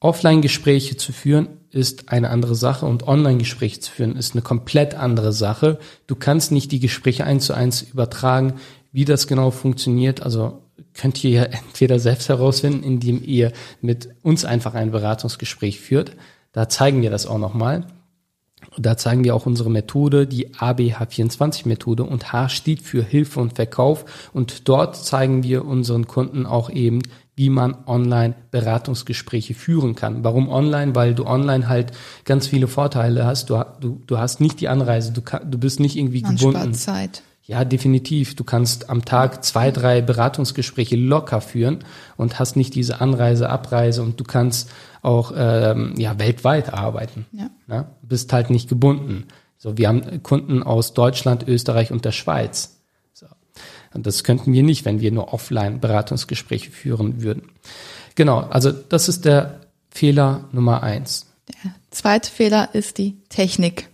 Offline-Gespräche 0.01 0.97
zu 0.97 1.13
führen 1.13 1.49
ist 1.71 2.11
eine 2.11 2.31
andere 2.31 2.55
Sache 2.55 2.87
und 2.87 3.07
Online-Gespräche 3.07 3.81
zu 3.81 3.93
führen 3.93 4.17
ist 4.17 4.35
eine 4.35 4.43
komplett 4.43 4.95
andere 4.95 5.33
Sache. 5.33 5.79
Du 6.07 6.15
kannst 6.15 6.53
nicht 6.53 6.73
die 6.73 6.81
Gespräche 6.81 7.25
eins 7.25 7.47
zu 7.47 7.55
eins 7.55 7.83
übertragen. 7.83 8.55
Wie 8.93 9.05
das 9.05 9.27
genau 9.27 9.51
funktioniert, 9.51 10.23
also 10.23 10.63
könnt 10.95 11.23
ihr 11.25 11.31
ja 11.31 11.43
entweder 11.45 11.99
selbst 11.99 12.29
herausfinden, 12.29 12.83
indem 12.83 13.23
ihr 13.25 13.53
mit 13.81 14.09
uns 14.23 14.45
einfach 14.45 14.75
ein 14.75 14.91
Beratungsgespräch 14.91 15.81
führt. 15.81 16.13
Da 16.53 16.69
zeigen 16.69 17.03
wir 17.03 17.11
das 17.11 17.27
auch 17.27 17.39
nochmal. 17.39 17.87
Da 18.77 18.97
zeigen 18.97 19.25
wir 19.25 19.35
auch 19.35 19.47
unsere 19.47 19.71
Methode, 19.71 20.27
die 20.27 20.55
ABH24-Methode 20.55 22.05
und 22.05 22.33
H 22.33 22.49
steht 22.49 22.83
für 22.83 23.03
Hilfe 23.03 23.41
und 23.41 23.55
Verkauf. 23.55 24.31
Und 24.33 24.69
dort 24.69 24.97
zeigen 24.97 25.43
wir 25.43 25.65
unseren 25.65 26.07
Kunden 26.07 26.47
auch 26.47 26.71
eben, 26.71 27.03
wie 27.37 27.51
man 27.51 27.77
online 27.87 28.35
Beratungsgespräche 28.51 29.55
führen 29.55 29.95
kann. 29.95 30.25
Warum 30.25 30.49
online? 30.49 30.97
Weil 30.97 31.15
du 31.15 31.25
online 31.25 31.69
halt 31.69 31.93
ganz 32.25 32.49
viele 32.49 32.67
Vorteile 32.67 33.25
hast. 33.25 33.49
Du, 33.51 33.65
du, 33.81 34.03
du 34.07 34.19
hast 34.19 34.41
nicht 34.41 34.61
die 34.61 34.69
Anreise, 34.69 35.13
du, 35.13 35.23
kann, 35.23 35.49
du 35.49 35.57
bist 35.57 35.79
nicht 35.79 35.97
irgendwie 35.97 36.23
man 36.23 36.37
gebunden. 36.37 36.75
Zeit. 36.75 37.23
Ja, 37.45 37.65
definitiv. 37.65 38.35
Du 38.35 38.45
kannst 38.45 38.91
am 38.91 39.05
Tag 39.05 39.45
zwei, 39.45 39.71
drei 39.71 40.03
Beratungsgespräche 40.03 40.97
locker 40.97 41.41
führen 41.41 41.79
und 42.17 42.39
hast 42.39 42.57
nicht 42.57 42.75
diese 42.75 43.01
Anreise, 43.01 43.49
Abreise 43.49 44.03
und 44.03 44.19
du 44.21 44.25
kannst 44.25 44.69
auch 45.09 45.33
ähm, 45.35 45.95
ja, 45.97 46.19
weltweit 46.19 46.73
arbeiten. 46.73 47.27
Ja. 47.33 47.51
ja. 47.67 47.91
Bist 48.03 48.33
halt 48.33 48.51
nicht 48.51 48.69
gebunden. 48.69 49.25
So, 49.57 49.77
wir 49.79 49.89
haben 49.89 50.23
Kunden 50.23 50.63
aus 50.63 50.93
Deutschland, 50.95 51.49
Österreich 51.49 51.91
und 51.91 52.05
der 52.05 52.13
Schweiz. 52.13 52.77
So. 53.15 53.27
Und 53.95 54.07
das 54.07 54.23
könnten 54.23 54.53
wir 54.53 54.63
nicht, 54.63 54.85
wenn 54.85 55.01
wir 55.01 55.11
nur 55.11 55.33
offline 55.33 55.81
Beratungsgespräche 55.81 56.71
führen 56.71 57.23
würden. 57.23 57.51
Genau, 58.15 58.41
also 58.41 58.71
das 58.71 59.09
ist 59.09 59.25
der 59.25 59.61
Fehler 59.91 60.45
Nummer 60.53 60.83
eins. 60.83 61.27
Der 61.49 61.73
zweite 61.91 62.31
Fehler 62.31 62.69
ist 62.75 62.99
die 62.99 63.17
Technik. 63.31 63.89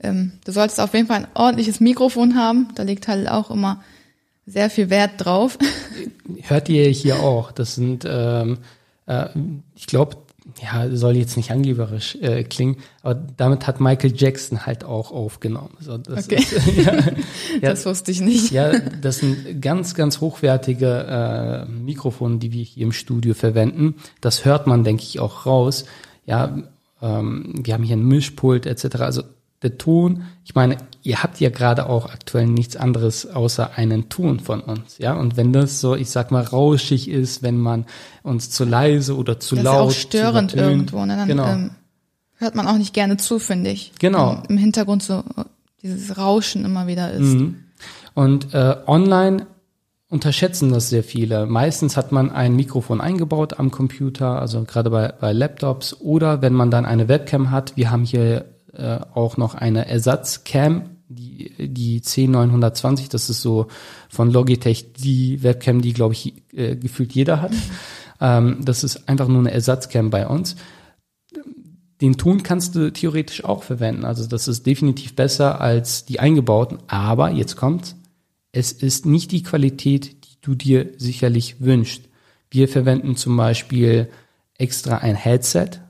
Ähm, 0.00 0.32
du 0.44 0.52
solltest 0.52 0.80
auf 0.80 0.94
jeden 0.94 1.08
Fall 1.08 1.24
ein 1.24 1.28
ordentliches 1.34 1.80
Mikrofon 1.80 2.36
haben. 2.36 2.68
Da 2.76 2.84
liegt 2.84 3.08
halt 3.08 3.28
auch 3.28 3.50
immer 3.50 3.82
sehr 4.46 4.70
viel 4.70 4.90
Wert 4.90 5.12
drauf. 5.18 5.58
Hört 6.42 6.68
ihr 6.68 6.88
hier 6.88 7.20
auch? 7.20 7.52
Das 7.52 7.74
sind, 7.74 8.06
ähm, 8.08 8.58
äh, 9.12 9.28
ich 9.74 9.86
glaube, 9.86 10.16
ja, 10.60 10.94
soll 10.94 11.16
jetzt 11.16 11.36
nicht 11.36 11.52
angeberisch 11.52 12.16
äh, 12.16 12.42
klingen, 12.42 12.78
aber 13.02 13.14
damit 13.14 13.66
hat 13.66 13.80
Michael 13.80 14.12
Jackson 14.14 14.66
halt 14.66 14.84
auch 14.84 15.12
aufgenommen. 15.12 15.74
Also 15.78 15.98
das 15.98 16.26
okay. 16.26 16.36
Ist, 16.36 16.66
ja, 16.76 16.92
ja, 17.62 17.70
das 17.70 17.86
wusste 17.86 18.10
ich 18.10 18.20
nicht. 18.20 18.50
Ja, 18.50 18.72
das 18.78 19.18
sind 19.18 19.62
ganz, 19.62 19.94
ganz 19.94 20.20
hochwertige 20.20 21.66
äh, 21.68 21.70
Mikrofone, 21.70 22.38
die 22.38 22.52
wir 22.52 22.64
hier 22.64 22.82
im 22.84 22.92
Studio 22.92 23.34
verwenden. 23.34 23.94
Das 24.20 24.44
hört 24.44 24.66
man, 24.66 24.84
denke 24.84 25.04
ich, 25.04 25.20
auch 25.20 25.46
raus. 25.46 25.84
Ja, 26.26 26.58
ähm, 27.00 27.54
wir 27.62 27.74
haben 27.74 27.84
hier 27.84 27.96
ein 27.96 28.06
Mischpult 28.06 28.66
etc. 28.66 28.96
Also 28.96 29.22
der 29.62 29.78
Ton, 29.78 30.24
ich 30.44 30.54
meine, 30.54 30.76
ihr 31.02 31.22
habt 31.22 31.40
ja 31.40 31.50
gerade 31.50 31.88
auch 31.88 32.12
aktuell 32.12 32.46
nichts 32.46 32.76
anderes 32.76 33.26
außer 33.26 33.76
einen 33.76 34.08
Ton 34.08 34.40
von 34.40 34.60
uns, 34.60 34.98
ja. 34.98 35.14
Und 35.14 35.36
wenn 35.36 35.52
das 35.52 35.80
so, 35.80 35.94
ich 35.94 36.10
sag 36.10 36.30
mal, 36.30 36.42
rauschig 36.42 37.08
ist, 37.08 37.42
wenn 37.42 37.58
man 37.58 37.86
uns 38.22 38.50
zu 38.50 38.64
leise 38.64 39.16
oder 39.16 39.40
zu 39.40 39.56
das 39.56 39.64
laut, 39.64 39.90
ist 39.90 39.96
auch 39.96 40.00
störend 40.00 40.54
irgendwo, 40.54 41.04
ne? 41.04 41.16
Dann 41.16 41.28
genau. 41.28 41.48
ähm, 41.48 41.70
hört 42.36 42.54
man 42.54 42.66
auch 42.66 42.78
nicht 42.78 42.94
gerne 42.94 43.16
zu, 43.16 43.38
finde 43.38 43.70
ich. 43.70 43.92
Genau. 43.98 44.42
Im 44.48 44.58
Hintergrund 44.58 45.02
so 45.02 45.24
dieses 45.82 46.16
Rauschen 46.16 46.64
immer 46.64 46.86
wieder 46.86 47.12
ist. 47.12 47.34
Mhm. 47.34 47.56
Und 48.14 48.54
äh, 48.54 48.76
online 48.86 49.46
unterschätzen 50.08 50.70
das 50.70 50.90
sehr 50.90 51.02
viele. 51.02 51.46
Meistens 51.46 51.96
hat 51.96 52.12
man 52.12 52.30
ein 52.30 52.54
Mikrofon 52.54 53.00
eingebaut 53.00 53.58
am 53.58 53.70
Computer, 53.70 54.40
also 54.40 54.62
gerade 54.64 54.90
bei, 54.90 55.08
bei 55.08 55.32
Laptops 55.32 55.96
oder 56.00 56.42
wenn 56.42 56.52
man 56.52 56.70
dann 56.70 56.84
eine 56.84 57.08
Webcam 57.08 57.50
hat. 57.50 57.76
Wir 57.76 57.90
haben 57.90 58.04
hier 58.04 58.44
äh, 58.74 59.00
auch 59.14 59.36
noch 59.36 59.54
eine 59.54 59.86
Ersatzcam, 59.86 60.90
die, 61.08 61.68
die 61.68 62.00
C920, 62.00 63.10
das 63.10 63.28
ist 63.28 63.42
so 63.42 63.66
von 64.08 64.30
Logitech 64.30 64.92
die 64.94 65.42
Webcam, 65.42 65.82
die, 65.82 65.92
glaube 65.92 66.14
ich, 66.14 66.34
äh, 66.52 66.76
gefühlt 66.76 67.12
jeder 67.12 67.42
hat. 67.42 67.52
Ähm, 68.20 68.58
das 68.64 68.84
ist 68.84 69.08
einfach 69.08 69.28
nur 69.28 69.40
eine 69.40 69.52
Ersatzcam 69.52 70.10
bei 70.10 70.26
uns. 70.26 70.56
Den 72.00 72.16
Ton 72.16 72.42
kannst 72.42 72.74
du 72.74 72.92
theoretisch 72.92 73.44
auch 73.44 73.62
verwenden. 73.62 74.04
Also 74.04 74.26
das 74.26 74.48
ist 74.48 74.66
definitiv 74.66 75.14
besser 75.14 75.60
als 75.60 76.04
die 76.04 76.18
eingebauten. 76.18 76.78
Aber 76.88 77.30
jetzt 77.30 77.56
kommt, 77.56 77.94
es 78.50 78.72
ist 78.72 79.06
nicht 79.06 79.32
die 79.32 79.42
Qualität, 79.42 80.24
die 80.24 80.36
du 80.40 80.54
dir 80.54 80.90
sicherlich 80.96 81.60
wünschst. 81.60 82.08
Wir 82.50 82.68
verwenden 82.68 83.16
zum 83.16 83.36
Beispiel 83.36 84.08
extra 84.58 84.98
ein 84.98 85.14
Headset, 85.14 85.81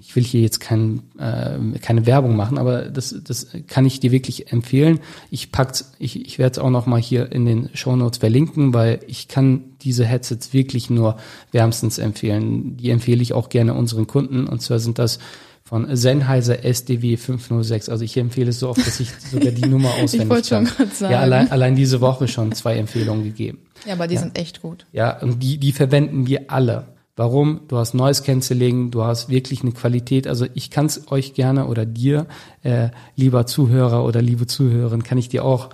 ich 0.00 0.16
will 0.16 0.24
hier 0.24 0.40
jetzt 0.40 0.60
kein, 0.60 1.02
äh, 1.18 1.78
keine 1.80 2.06
Werbung 2.06 2.34
machen, 2.34 2.58
aber 2.58 2.86
das, 2.86 3.14
das 3.22 3.48
kann 3.66 3.84
ich 3.84 4.00
dir 4.00 4.10
wirklich 4.10 4.50
empfehlen. 4.50 5.00
Ich 5.30 5.52
pack's, 5.52 5.92
ich, 5.98 6.24
ich 6.24 6.38
werde 6.38 6.52
es 6.52 6.58
auch 6.58 6.70
noch 6.70 6.86
mal 6.86 7.00
hier 7.00 7.30
in 7.30 7.44
den 7.44 7.68
Show 7.74 7.94
Notes 7.94 8.18
verlinken, 8.18 8.72
weil 8.72 9.00
ich 9.06 9.28
kann 9.28 9.64
diese 9.82 10.04
Headsets 10.04 10.52
wirklich 10.52 10.90
nur 10.90 11.16
wärmstens 11.52 11.98
empfehlen. 11.98 12.76
Die 12.78 12.90
empfehle 12.90 13.22
ich 13.22 13.34
auch 13.34 13.50
gerne 13.50 13.74
unseren 13.74 14.06
Kunden 14.06 14.46
und 14.46 14.62
zwar 14.62 14.78
sind 14.78 14.98
das 14.98 15.18
von 15.62 15.94
Sennheiser 15.94 16.64
SDW 16.64 17.16
506. 17.16 17.90
Also 17.90 18.04
ich 18.04 18.16
empfehle 18.16 18.50
es 18.50 18.58
so 18.58 18.70
oft, 18.70 18.84
dass 18.84 18.98
ich 18.98 19.10
sogar 19.30 19.52
die 19.52 19.68
Nummer 19.68 19.90
auswendig 20.02 20.22
Ich 20.22 20.28
wollte 20.28 20.48
schon 20.48 20.64
gerade 20.64 20.90
sagen. 20.92 21.12
Ja, 21.12 21.20
allein, 21.20 21.52
allein 21.52 21.76
diese 21.76 22.00
Woche 22.00 22.26
schon 22.26 22.50
zwei 22.52 22.76
Empfehlungen 22.76 23.22
gegeben. 23.22 23.58
Ja, 23.86 23.92
aber 23.92 24.08
die 24.08 24.14
ja. 24.14 24.20
sind 24.20 24.36
echt 24.36 24.62
gut. 24.62 24.86
Ja, 24.92 25.20
und 25.20 25.40
die, 25.42 25.58
die 25.58 25.70
verwenden 25.70 26.26
wir 26.26 26.50
alle. 26.50 26.88
Warum? 27.20 27.60
Du 27.68 27.76
hast 27.76 27.92
Noise 27.92 28.22
Cancelling, 28.22 28.90
du 28.90 29.04
hast 29.04 29.28
wirklich 29.28 29.60
eine 29.60 29.72
Qualität. 29.72 30.26
Also 30.26 30.46
ich 30.54 30.70
kann 30.70 30.86
es 30.86 31.12
euch 31.12 31.34
gerne 31.34 31.66
oder 31.66 31.84
dir, 31.84 32.26
äh, 32.62 32.88
lieber 33.14 33.44
Zuhörer 33.44 34.06
oder 34.06 34.22
liebe 34.22 34.46
Zuhörerin, 34.46 35.02
kann 35.02 35.18
ich 35.18 35.28
dir 35.28 35.44
auch 35.44 35.68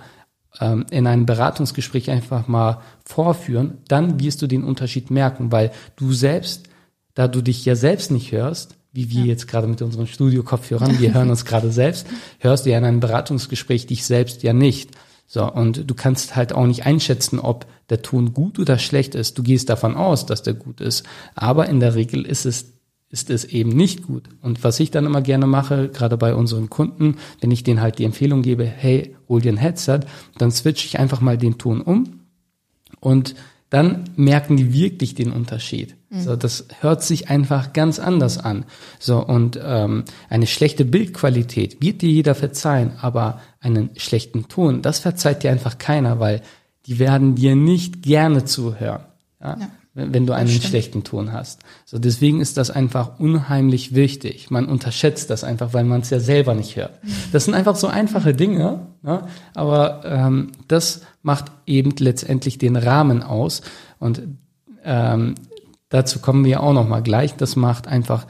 ähm, 0.59 0.85
in 0.91 1.07
einem 1.07 1.25
Beratungsgespräch 1.25 2.11
einfach 2.11 2.49
mal 2.49 2.81
vorführen. 3.05 3.77
Dann 3.87 4.19
wirst 4.19 4.41
du 4.41 4.47
den 4.47 4.65
Unterschied 4.65 5.09
merken, 5.09 5.53
weil 5.53 5.71
du 5.95 6.11
selbst, 6.11 6.67
da 7.13 7.29
du 7.29 7.41
dich 7.41 7.63
ja 7.63 7.77
selbst 7.77 8.11
nicht 8.11 8.33
hörst, 8.33 8.75
wie 8.91 9.09
wir 9.09 9.21
ja. 9.21 9.27
jetzt 9.27 9.47
gerade 9.47 9.67
mit 9.67 9.81
unseren 9.81 10.07
Studio-Kopfhörern, 10.07 10.99
wir 10.99 11.13
hören 11.13 11.29
uns 11.29 11.45
gerade 11.45 11.71
selbst, 11.71 12.07
hörst 12.39 12.65
du 12.65 12.71
ja 12.71 12.77
in 12.77 12.83
einem 12.83 12.99
Beratungsgespräch 12.99 13.87
dich 13.87 14.05
selbst 14.05 14.43
ja 14.43 14.51
nicht. 14.51 14.91
So, 15.29 15.51
und 15.51 15.89
du 15.89 15.93
kannst 15.93 16.37
halt 16.37 16.53
auch 16.53 16.65
nicht 16.65 16.85
einschätzen, 16.85 17.39
ob 17.39 17.67
der 17.89 18.01
Ton 18.01 18.33
gut 18.33 18.59
oder 18.59 18.79
schlecht 18.79 19.13
ist. 19.13 19.37
Du 19.37 19.43
gehst 19.43 19.69
davon 19.69 19.95
aus, 19.95 20.25
dass 20.25 20.41
der 20.41 20.53
gut 20.53 20.79
ist. 20.79 21.03
Aber 21.35 21.67
in 21.67 21.81
der 21.81 21.95
Regel 21.95 22.25
ist 22.25 22.45
es, 22.45 22.73
ist 23.09 23.29
es 23.29 23.43
eben 23.43 23.71
nicht 23.71 24.03
gut. 24.07 24.29
Und 24.41 24.63
was 24.63 24.79
ich 24.79 24.89
dann 24.89 25.05
immer 25.05 25.21
gerne 25.21 25.45
mache, 25.45 25.89
gerade 25.89 26.15
bei 26.15 26.33
unseren 26.33 26.69
Kunden, 26.69 27.17
wenn 27.41 27.51
ich 27.51 27.63
denen 27.63 27.81
halt 27.81 27.99
die 27.99 28.05
Empfehlung 28.05 28.41
gebe, 28.41 28.63
hey, 28.63 29.17
hol 29.27 29.41
dir 29.41 29.51
ein 29.51 29.57
Headset, 29.57 29.99
dann 30.37 30.51
switche 30.51 30.87
ich 30.87 30.97
einfach 30.97 31.19
mal 31.19 31.37
den 31.37 31.57
Ton 31.57 31.81
um 31.81 32.21
und 33.01 33.35
dann 33.69 34.05
merken 34.15 34.55
die 34.55 34.73
wirklich 34.73 35.15
den 35.15 35.31
Unterschied. 35.31 35.95
Mhm. 36.09 36.21
So, 36.21 36.35
das 36.35 36.67
hört 36.79 37.03
sich 37.03 37.29
einfach 37.29 37.73
ganz 37.73 37.99
anders 37.99 38.37
an. 38.37 38.65
So 38.99 39.23
und 39.23 39.59
ähm, 39.61 40.05
eine 40.29 40.47
schlechte 40.47 40.85
Bildqualität 40.85 41.81
wird 41.81 42.01
dir 42.01 42.09
jeder 42.09 42.35
verzeihen, 42.35 42.93
aber 43.01 43.41
einen 43.59 43.89
schlechten 43.97 44.47
Ton, 44.47 44.81
das 44.81 44.99
verzeiht 44.99 45.43
dir 45.43 45.51
einfach 45.51 45.77
keiner, 45.77 46.19
weil 46.19 46.41
die 46.85 46.99
werden 46.99 47.35
dir 47.35 47.55
nicht 47.55 48.01
gerne 48.01 48.45
zuhören. 48.45 49.01
Ja? 49.41 49.57
ja 49.59 49.69
wenn 49.97 50.27
du 50.27 50.33
einen 50.33 50.49
schlechten 50.49 51.03
Ton 51.03 51.33
hast. 51.33 51.61
So 51.85 51.97
deswegen 51.97 52.39
ist 52.39 52.57
das 52.57 52.69
einfach 52.69 53.19
unheimlich 53.19 53.95
wichtig. 53.95 54.51
Man 54.51 54.67
unterschätzt 54.67 55.31
das 55.31 55.43
einfach, 55.43 55.73
weil 55.73 55.85
man 55.85 56.01
es 56.01 56.11
ja 56.11 56.19
selber 56.19 56.53
nicht 56.53 56.75
hört. 56.75 57.03
Mhm. 57.03 57.09
Das 57.31 57.45
sind 57.45 57.55
einfach 57.55 57.75
so 57.75 57.87
einfache 57.87 58.33
Dinge, 58.33 58.87
ne? 59.01 59.27
aber 59.55 60.01
ähm, 60.05 60.51
das 60.67 61.01
macht 61.27 61.51
eben 61.65 61.93
letztendlich 61.99 62.57
den 62.57 62.77
Rahmen 62.77 63.21
aus 63.21 63.61
und 63.99 64.21
ähm, 64.85 65.35
dazu 65.89 66.19
kommen 66.19 66.45
wir 66.45 66.63
auch 66.63 66.71
noch 66.71 66.87
mal 66.87 67.03
gleich. 67.03 67.35
Das 67.35 67.57
macht 67.57 67.85
einfach 67.85 68.25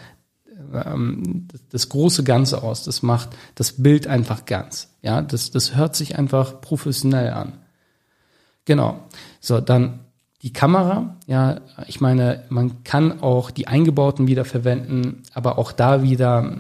ähm, 0.74 1.48
das, 1.52 1.62
das 1.70 1.90
große 1.90 2.24
Ganze 2.24 2.64
aus. 2.64 2.84
Das 2.84 3.04
macht 3.04 3.30
das 3.54 3.84
Bild 3.84 4.08
einfach 4.08 4.46
ganz. 4.46 4.90
Ja, 5.04 5.22
das 5.22 5.52
das 5.52 5.76
hört 5.76 5.96
sich 5.96 6.18
einfach 6.18 6.60
professionell 6.60 7.34
an. 7.34 7.60
Genau. 8.66 9.00
So 9.42 9.62
dann 9.62 10.00
die 10.42 10.54
Kamera, 10.54 11.18
ja, 11.28 11.62
ich 11.86 12.02
meine, 12.02 12.46
man 12.50 12.84
kann 12.84 13.22
auch 13.22 13.52
die 13.52 13.68
eingebauten 13.68 14.26
wieder 14.28 14.46
verwenden, 14.46 15.22
aber 15.36 15.60
auch 15.60 15.72
da 15.72 16.02
wieder, 16.02 16.58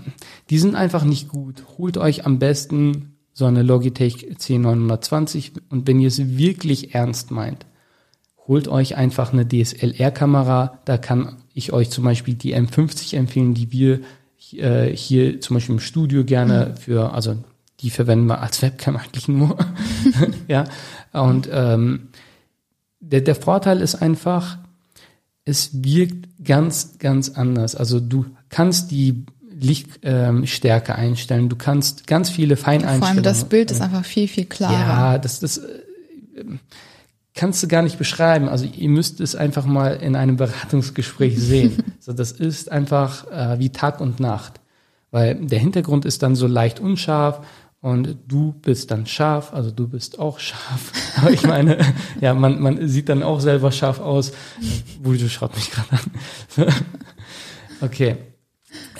die 0.51 0.59
sind 0.59 0.75
einfach 0.75 1.03
nicht 1.03 1.29
gut. 1.29 1.63
Holt 1.79 1.97
euch 1.97 2.27
am 2.27 2.37
besten 2.37 3.16
so 3.37 3.45
eine 3.45 3.61
Logitech 3.61 4.35
C920 4.39 5.51
und 5.69 5.85
wenn 5.85 5.99
ihr 5.99 6.07
es 6.07 6.37
wirklich 6.39 6.95
ernst 6.95 7.29
meint, 7.29 7.67
holt 8.47 8.67
euch 8.67 8.97
einfach 8.97 9.31
eine 9.31 9.47
DSLR-Kamera. 9.47 10.79
Da 10.85 10.97
kann 10.97 11.35
ich 11.53 11.71
euch 11.71 11.91
zum 11.91 12.03
Beispiel 12.03 12.33
die 12.33 12.55
M50 12.55 13.15
empfehlen, 13.15 13.53
die 13.53 13.71
wir 13.71 13.99
äh, 14.53 14.87
hier 14.87 15.39
zum 15.39 15.53
Beispiel 15.53 15.75
im 15.75 15.79
Studio 15.79 16.25
gerne 16.25 16.69
mhm. 16.71 16.77
für, 16.77 17.13
also 17.13 17.35
die 17.81 17.91
verwenden 17.91 18.25
wir 18.25 18.41
als 18.41 18.63
Webcam 18.63 18.97
eigentlich 18.97 19.27
nur. 19.27 19.55
ja, 20.47 20.63
und 21.13 21.47
ähm, 21.51 22.07
der, 22.99 23.21
der 23.21 23.35
Vorteil 23.35 23.81
ist 23.81 24.01
einfach, 24.01 24.57
es 25.45 25.83
wirkt 25.83 26.43
ganz, 26.43 26.97
ganz 26.97 27.29
anders. 27.29 27.75
Also 27.75 27.99
du 27.99 28.25
kannst 28.49 28.89
die 28.89 29.27
Lichtstärke 29.59 30.91
ähm, 30.91 30.97
einstellen, 30.97 31.49
du 31.49 31.55
kannst 31.55 32.07
ganz 32.07 32.29
viele 32.29 32.57
Feineinstellungen. 32.57 32.99
Vor 32.99 33.09
allem 33.09 33.23
das 33.23 33.45
Bild 33.45 33.71
ist 33.71 33.81
einfach 33.81 34.05
viel, 34.05 34.27
viel 34.27 34.45
klarer. 34.45 34.73
Ja, 34.73 35.17
das, 35.17 35.39
das 35.39 35.57
äh, 35.57 35.81
kannst 37.33 37.63
du 37.63 37.67
gar 37.67 37.81
nicht 37.81 37.97
beschreiben. 37.97 38.49
Also 38.49 38.65
ihr 38.65 38.89
müsst 38.89 39.21
es 39.21 39.35
einfach 39.35 39.65
mal 39.65 39.95
in 39.95 40.15
einem 40.15 40.37
Beratungsgespräch 40.37 41.37
sehen. 41.37 41.83
so, 41.99 42.13
das 42.13 42.31
ist 42.31 42.71
einfach 42.71 43.31
äh, 43.31 43.59
wie 43.59 43.69
Tag 43.69 44.01
und 44.01 44.19
Nacht. 44.19 44.59
Weil 45.11 45.35
der 45.35 45.59
Hintergrund 45.59 46.05
ist 46.05 46.21
dann 46.23 46.35
so 46.35 46.47
leicht 46.47 46.79
unscharf 46.79 47.41
und 47.79 48.17
du 48.27 48.53
bist 48.53 48.91
dann 48.91 49.05
scharf, 49.05 49.53
also 49.53 49.71
du 49.71 49.87
bist 49.87 50.19
auch 50.19 50.39
scharf. 50.39 50.91
Aber 51.17 51.31
ich 51.31 51.43
meine, 51.43 51.77
ja, 52.21 52.33
man, 52.33 52.59
man 52.61 52.87
sieht 52.87 53.07
dann 53.09 53.23
auch 53.23 53.39
selber 53.39 53.71
scharf 53.71 53.99
aus. 53.99 54.33
Buljo 55.01 55.27
schaut 55.29 55.55
mich 55.55 55.71
gerade 55.71 55.89
an. 55.91 56.73
okay. 57.81 58.17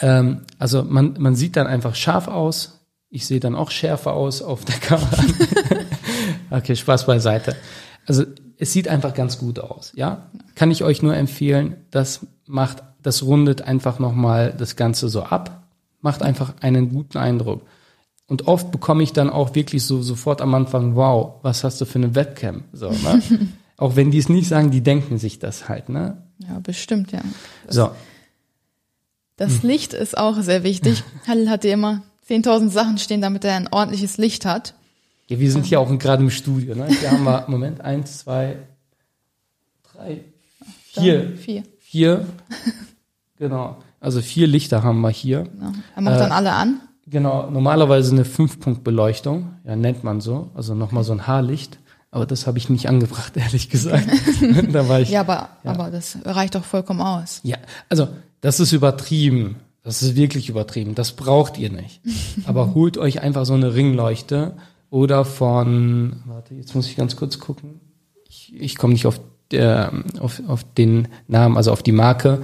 Ähm, 0.02 0.42
also 0.60 0.84
man, 0.84 1.16
man 1.20 1.36
sieht 1.36 1.56
dann 1.56 1.68
einfach 1.68 1.96
scharf 1.96 2.28
aus. 2.28 2.80
Ich 3.10 3.26
sehe 3.26 3.40
dann 3.40 3.56
auch 3.56 3.72
schärfer 3.72 4.14
aus 4.14 4.42
auf 4.42 4.66
der 4.66 4.76
Kamera. 4.80 5.24
okay, 6.50 6.76
Spaß 6.76 7.06
beiseite. 7.06 7.56
Also 8.06 8.24
es 8.58 8.74
sieht 8.74 8.88
einfach 8.88 9.14
ganz 9.14 9.38
gut 9.38 9.60
aus, 9.60 9.92
ja. 9.96 10.30
Kann 10.56 10.72
ich 10.72 10.84
euch 10.84 11.02
nur 11.02 11.16
empfehlen, 11.16 11.76
das 11.92 12.26
macht, 12.48 12.84
das 13.04 13.24
rundet 13.24 13.62
einfach 13.62 14.00
nochmal 14.00 14.54
das 14.58 14.76
Ganze 14.76 15.10
so 15.10 15.24
ab, 15.24 15.64
macht 16.02 16.24
einfach 16.24 16.54
einen 16.62 16.90
guten 16.90 17.18
Eindruck. 17.18 17.62
Und 18.28 18.48
oft 18.48 18.72
bekomme 18.72 19.04
ich 19.04 19.14
dann 19.14 19.30
auch 19.30 19.56
wirklich 19.56 19.84
so 19.84 20.02
sofort 20.02 20.42
am 20.42 20.54
Anfang, 20.54 20.96
wow, 20.96 21.36
was 21.44 21.64
hast 21.64 21.80
du 21.80 21.86
für 21.86 22.00
eine 22.00 22.16
Webcam? 22.16 22.64
So, 22.74 22.90
ne? 22.90 23.22
auch 23.78 23.96
wenn 23.96 24.12
die 24.12 24.18
es 24.18 24.28
nicht 24.28 24.48
sagen, 24.50 24.72
die 24.72 24.82
denken 24.82 25.18
sich 25.18 25.40
das 25.40 25.70
halt, 25.70 25.88
ne? 25.90 26.24
Ja, 26.40 26.60
bestimmt, 26.60 27.12
ja. 27.12 27.22
Das, 27.66 27.76
So, 27.76 27.92
das 29.38 29.64
Licht 29.64 29.94
ist 29.94 30.18
auch 30.18 30.40
sehr 30.42 30.64
wichtig. 30.64 31.04
Halil 31.28 31.50
hatte 31.50 31.68
immer 31.70 32.02
10.000 32.30 32.70
Sachen 32.70 32.98
stehen, 32.98 33.22
damit 33.22 33.46
er 33.46 33.56
ein 33.56 33.68
ordentliches 33.72 34.18
Licht 34.18 34.46
hat. 34.46 34.74
ja, 35.28 35.40
wir 35.40 35.52
sind 35.52 35.66
hier 35.66 35.80
auch 35.80 35.98
gerade 35.98 36.22
im 36.24 36.30
Studio, 36.30 36.76
ne? 36.76 36.88
Hier 36.88 37.12
haben 37.12 37.24
wir, 37.24 37.46
Moment, 37.48 37.82
eins, 37.82 38.20
zwei, 38.20 38.58
drei, 39.94 40.22
Dann 40.96 41.04
vier, 41.04 41.38
Vier. 41.38 41.64
vier, 41.80 42.26
genau. 43.38 43.78
Also 44.00 44.22
vier 44.22 44.48
Lichter 44.48 44.84
haben 44.84 45.02
wir 45.02 45.10
hier. 45.10 45.44
Genau. 45.44 45.72
Er 45.96 46.02
macht 46.02 46.16
Äh, 46.16 46.20
dann 46.20 46.32
alle 46.32 46.52
an. 46.54 46.82
Genau, 47.10 47.50
normalerweise 47.50 48.12
eine 48.12 48.26
Fünf-Punkt-Beleuchtung, 48.26 49.54
ja, 49.66 49.76
nennt 49.78 50.04
man 50.04 50.20
so, 50.20 50.52
also 50.56 50.76
nochmal 50.76 51.04
so 51.06 51.14
ein 51.14 51.26
Haarlicht. 51.26 51.80
Aber 52.12 52.26
das 52.26 52.48
habe 52.48 52.58
ich 52.58 52.70
nicht 52.70 52.90
angebracht, 52.90 53.36
ehrlich 53.38 53.70
gesagt. 53.70 54.08
da 54.72 54.88
war 54.90 55.00
ich, 55.02 55.10
Ja, 55.10 55.22
aber, 55.22 55.50
aber 55.64 55.90
das 55.92 56.18
reicht 56.26 56.56
doch 56.56 56.64
vollkommen 56.66 57.02
aus. 57.02 57.40
ja, 57.44 57.58
also 57.90 58.08
das 58.42 58.60
ist 58.60 58.72
übertrieben. 58.72 59.58
Das 59.84 60.02
ist 60.02 60.16
wirklich 60.16 60.50
übertrieben. 60.50 60.96
Das 60.96 61.14
braucht 61.14 61.58
ihr 61.58 61.72
nicht. 61.72 62.02
Aber 62.46 62.74
holt 62.74 62.98
euch 62.98 63.22
einfach 63.22 63.46
so 63.46 63.54
eine 63.54 63.74
Ringleuchte 63.74 64.54
oder 64.90 65.26
von, 65.26 66.18
warte, 66.26 66.56
jetzt 66.56 66.76
muss 66.76 66.88
ich 66.88 66.96
ganz 66.96 67.16
kurz 67.16 67.40
gucken. 67.40 67.80
Ich, 68.28 68.54
ich 68.54 68.78
komme 68.78 68.94
nicht 68.94 69.06
auf, 69.06 69.20
der, 69.52 69.94
auf, 70.20 70.42
auf 70.48 70.66
den 70.74 71.08
Namen, 71.28 71.58
also 71.58 71.72
auf 71.72 71.84
die 71.84 71.92
Marke. 71.92 72.42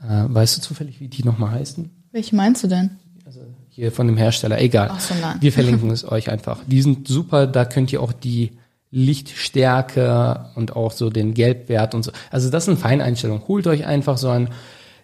Äh, 0.00 0.24
weißt 0.28 0.56
du 0.56 0.60
zufällig, 0.60 1.00
wie 1.00 1.08
die 1.08 1.24
nochmal 1.24 1.52
heißen? 1.52 1.90
Welche 2.12 2.36
meinst 2.36 2.62
du 2.64 2.68
denn? 2.68 2.90
Also 3.24 3.40
hier 3.68 3.90
von 3.90 4.06
dem 4.06 4.16
Hersteller, 4.16 4.60
egal. 4.60 4.88
Ach 4.92 5.00
so, 5.00 5.14
nein. 5.20 5.36
Wir 5.40 5.52
verlinken 5.52 5.90
es 5.92 6.10
euch 6.10 6.30
einfach. 6.30 6.60
Die 6.66 6.82
sind 6.82 7.08
super, 7.08 7.46
da 7.46 7.64
könnt 7.64 7.92
ihr 7.92 8.02
auch 8.02 8.12
die 8.12 8.52
Lichtstärke 8.90 10.50
und 10.54 10.76
auch 10.76 10.92
so 10.92 11.10
den 11.10 11.34
Gelbwert 11.34 11.94
und 11.94 12.04
so. 12.04 12.12
Also 12.30 12.50
das 12.50 12.66
sind 12.66 12.78
Feineinstellungen. 12.78 13.46
Holt 13.48 13.66
euch 13.66 13.86
einfach 13.86 14.18
so 14.18 14.28
ein 14.28 14.50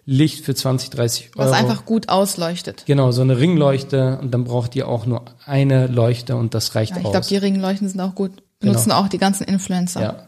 Licht 0.05 0.43
für 0.45 0.55
20, 0.55 0.89
30 0.89 1.31
Euro. 1.37 1.49
Was 1.49 1.55
einfach 1.55 1.85
gut 1.85 2.09
ausleuchtet. 2.09 2.83
Genau, 2.85 3.11
so 3.11 3.21
eine 3.21 3.37
Ringleuchte 3.37 4.17
und 4.21 4.31
dann 4.31 4.43
braucht 4.43 4.75
ihr 4.75 4.87
auch 4.87 5.05
nur 5.05 5.25
eine 5.45 5.87
Leuchte 5.87 6.35
und 6.35 6.53
das 6.53 6.75
reicht 6.75 6.93
Ja, 6.93 6.99
ich 6.99 7.05
aus. 7.05 7.11
glaube, 7.11 7.27
die 7.27 7.37
Ringleuchten 7.37 7.87
sind 7.87 7.99
auch 8.01 8.15
gut. 8.15 8.31
Benutzen 8.59 8.91
auch 8.91 9.07
die 9.07 9.17
ganzen 9.17 9.43
Influencer. 9.45 10.01
Ja, 10.01 10.27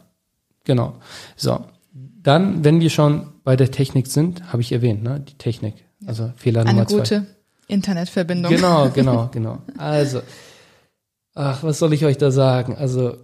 genau. 0.63 0.93
So, 1.35 1.65
dann, 1.93 2.63
wenn 2.63 2.79
wir 2.79 2.89
schon 2.89 3.27
bei 3.43 3.55
der 3.55 3.71
Technik 3.71 4.07
sind, 4.07 4.51
habe 4.51 4.61
ich 4.61 4.71
erwähnt, 4.71 5.03
ne? 5.03 5.19
Die 5.19 5.37
Technik. 5.37 5.85
Also 6.05 6.31
Fehler 6.35 6.61
Eine 6.61 6.73
Nummer 6.73 6.87
zwei. 6.87 6.97
gute 6.97 7.25
Internetverbindung. 7.67 8.51
Genau, 8.51 8.89
genau, 8.89 9.29
genau. 9.31 9.59
Also, 9.77 10.21
ach, 11.33 11.63
was 11.63 11.79
soll 11.79 11.93
ich 11.93 12.05
euch 12.05 12.17
da 12.17 12.31
sagen? 12.31 12.75
Also, 12.75 13.17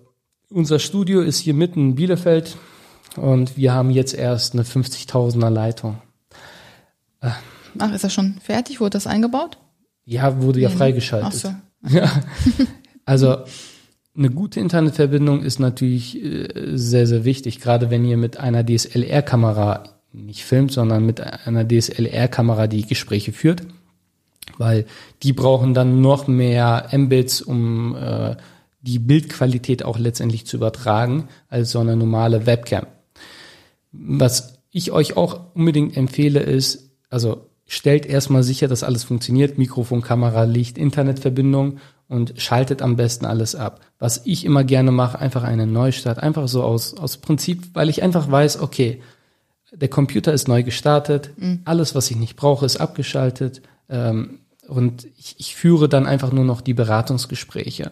unser 0.49 0.79
Studio 0.79 1.21
ist 1.21 1.39
hier 1.39 1.53
mitten 1.53 1.89
in 1.89 1.95
Bielefeld 1.95 2.57
und 3.15 3.57
wir 3.57 3.73
haben 3.73 3.89
jetzt 3.91 4.13
erst 4.13 4.53
eine 4.53 4.63
50.000er 4.63 5.49
Leitung. 5.49 6.01
Ach, 7.21 7.93
ist 7.93 8.03
das 8.03 8.13
schon 8.13 8.35
fertig? 8.41 8.79
Wurde 8.79 8.91
das 8.91 9.07
eingebaut? 9.07 9.57
Ja, 10.05 10.41
wurde 10.41 10.59
ja 10.59 10.69
freigeschaltet. 10.69 11.29
Ach 11.29 11.33
so. 11.33 11.53
Ja. 11.95 12.11
Also 13.05 13.37
eine 14.17 14.29
gute 14.29 14.59
Internetverbindung 14.59 15.43
ist 15.43 15.59
natürlich 15.59 16.21
äh, 16.21 16.75
sehr, 16.75 17.07
sehr 17.07 17.23
wichtig, 17.23 17.61
gerade 17.61 17.89
wenn 17.89 18.03
ihr 18.03 18.17
mit 18.17 18.37
einer 18.37 18.65
DSLR-Kamera 18.65 19.83
nicht 20.11 20.43
filmt, 20.43 20.71
sondern 20.71 21.05
mit 21.05 21.21
einer 21.21 21.65
DSLR-Kamera 21.65 22.67
die 22.67 22.85
Gespräche 22.85 23.31
führt, 23.31 23.61
weil 24.57 24.85
die 25.23 25.31
brauchen 25.31 25.73
dann 25.73 26.01
noch 26.01 26.27
mehr 26.27 26.89
Mbits, 26.91 27.41
um 27.41 27.95
äh, 27.95 28.35
die 28.81 28.99
Bildqualität 28.99 29.83
auch 29.83 29.97
letztendlich 29.97 30.45
zu 30.45 30.57
übertragen, 30.57 31.27
als 31.47 31.71
so 31.71 31.79
eine 31.79 31.95
normale 31.95 32.45
Webcam. 32.45 32.87
Was 33.91 34.59
ich 34.71 34.91
euch 34.91 35.17
auch 35.17 35.53
unbedingt 35.53 35.95
empfehle, 35.95 36.41
ist, 36.41 36.88
also 37.09 37.49
stellt 37.65 38.05
erstmal 38.05 38.43
sicher, 38.43 38.67
dass 38.67 38.83
alles 38.83 39.03
funktioniert, 39.03 39.57
Mikrofon, 39.57 40.01
Kamera, 40.01 40.43
Licht, 40.43 40.77
Internetverbindung 40.77 41.79
und 42.07 42.33
schaltet 42.37 42.81
am 42.81 42.95
besten 42.95 43.25
alles 43.25 43.53
ab. 43.53 43.81
Was 43.99 44.25
ich 44.25 44.43
immer 44.43 44.63
gerne 44.63 44.91
mache, 44.91 45.19
einfach 45.19 45.43
eine 45.43 45.67
Neustart, 45.67 46.17
einfach 46.17 46.47
so 46.47 46.63
aus, 46.63 46.95
aus 46.95 47.17
Prinzip, 47.17 47.75
weil 47.75 47.89
ich 47.89 48.01
einfach 48.01 48.29
weiß, 48.29 48.59
okay, 48.61 49.01
der 49.71 49.87
Computer 49.87 50.33
ist 50.33 50.47
neu 50.47 50.63
gestartet, 50.63 51.29
alles, 51.65 51.93
was 51.93 52.09
ich 52.09 52.17
nicht 52.17 52.35
brauche, 52.35 52.65
ist 52.65 52.77
abgeschaltet 52.77 53.61
ähm, 53.87 54.39
und 54.67 55.05
ich, 55.17 55.35
ich 55.37 55.55
führe 55.55 55.87
dann 55.87 56.07
einfach 56.07 56.31
nur 56.31 56.45
noch 56.45 56.61
die 56.61 56.73
Beratungsgespräche. 56.73 57.91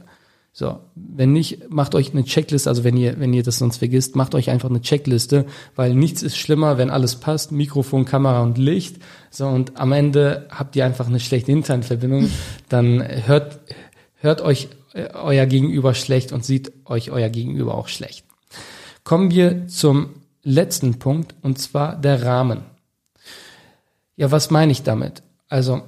So, 0.59 0.79
wenn 0.95 1.33
nicht, 1.33 1.69
macht 1.69 1.93
euch 1.93 2.13
eine 2.13 2.23
Checkliste, 2.23 2.67
also 2.67 2.83
wenn 2.83 2.97
ihr, 2.97 3.19
wenn 3.19 3.31
ihr 3.31 3.43
das 3.43 3.59
sonst 3.59 3.77
vergisst, 3.77 4.15
macht 4.15 4.33
euch 4.33 4.49
einfach 4.49 4.71
eine 4.71 4.81
Checkliste, 4.81 5.45
weil 5.75 5.93
nichts 5.93 6.23
ist 6.23 6.35
schlimmer, 6.35 6.79
wenn 6.79 6.89
alles 6.89 7.17
passt, 7.17 7.51
Mikrofon, 7.51 8.05
Kamera 8.05 8.41
und 8.41 8.57
Licht. 8.57 8.95
So, 9.29 9.45
und 9.45 9.79
am 9.79 9.91
Ende 9.91 10.47
habt 10.49 10.75
ihr 10.75 10.83
einfach 10.83 11.05
eine 11.05 11.19
schlechte 11.19 11.51
Internetverbindung, 11.51 12.31
dann 12.69 13.03
hört, 13.27 13.59
hört 14.15 14.41
euch 14.41 14.69
äh, 14.93 15.09
euer 15.13 15.45
Gegenüber 15.45 15.93
schlecht 15.93 16.31
und 16.31 16.43
sieht 16.43 16.73
euch 16.85 17.11
euer 17.11 17.29
Gegenüber 17.29 17.75
auch 17.75 17.87
schlecht. 17.87 18.25
Kommen 19.03 19.29
wir 19.29 19.67
zum 19.67 20.09
letzten 20.41 20.97
Punkt, 20.97 21.35
und 21.43 21.59
zwar 21.59 21.95
der 21.95 22.23
Rahmen. 22.23 22.63
Ja, 24.15 24.31
was 24.31 24.49
meine 24.49 24.71
ich 24.71 24.81
damit? 24.81 25.21
Also, 25.49 25.83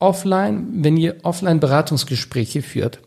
offline, 0.00 0.84
wenn 0.84 0.98
ihr 0.98 1.16
offline 1.22 1.60
Beratungsgespräche 1.60 2.60
führt, 2.60 3.00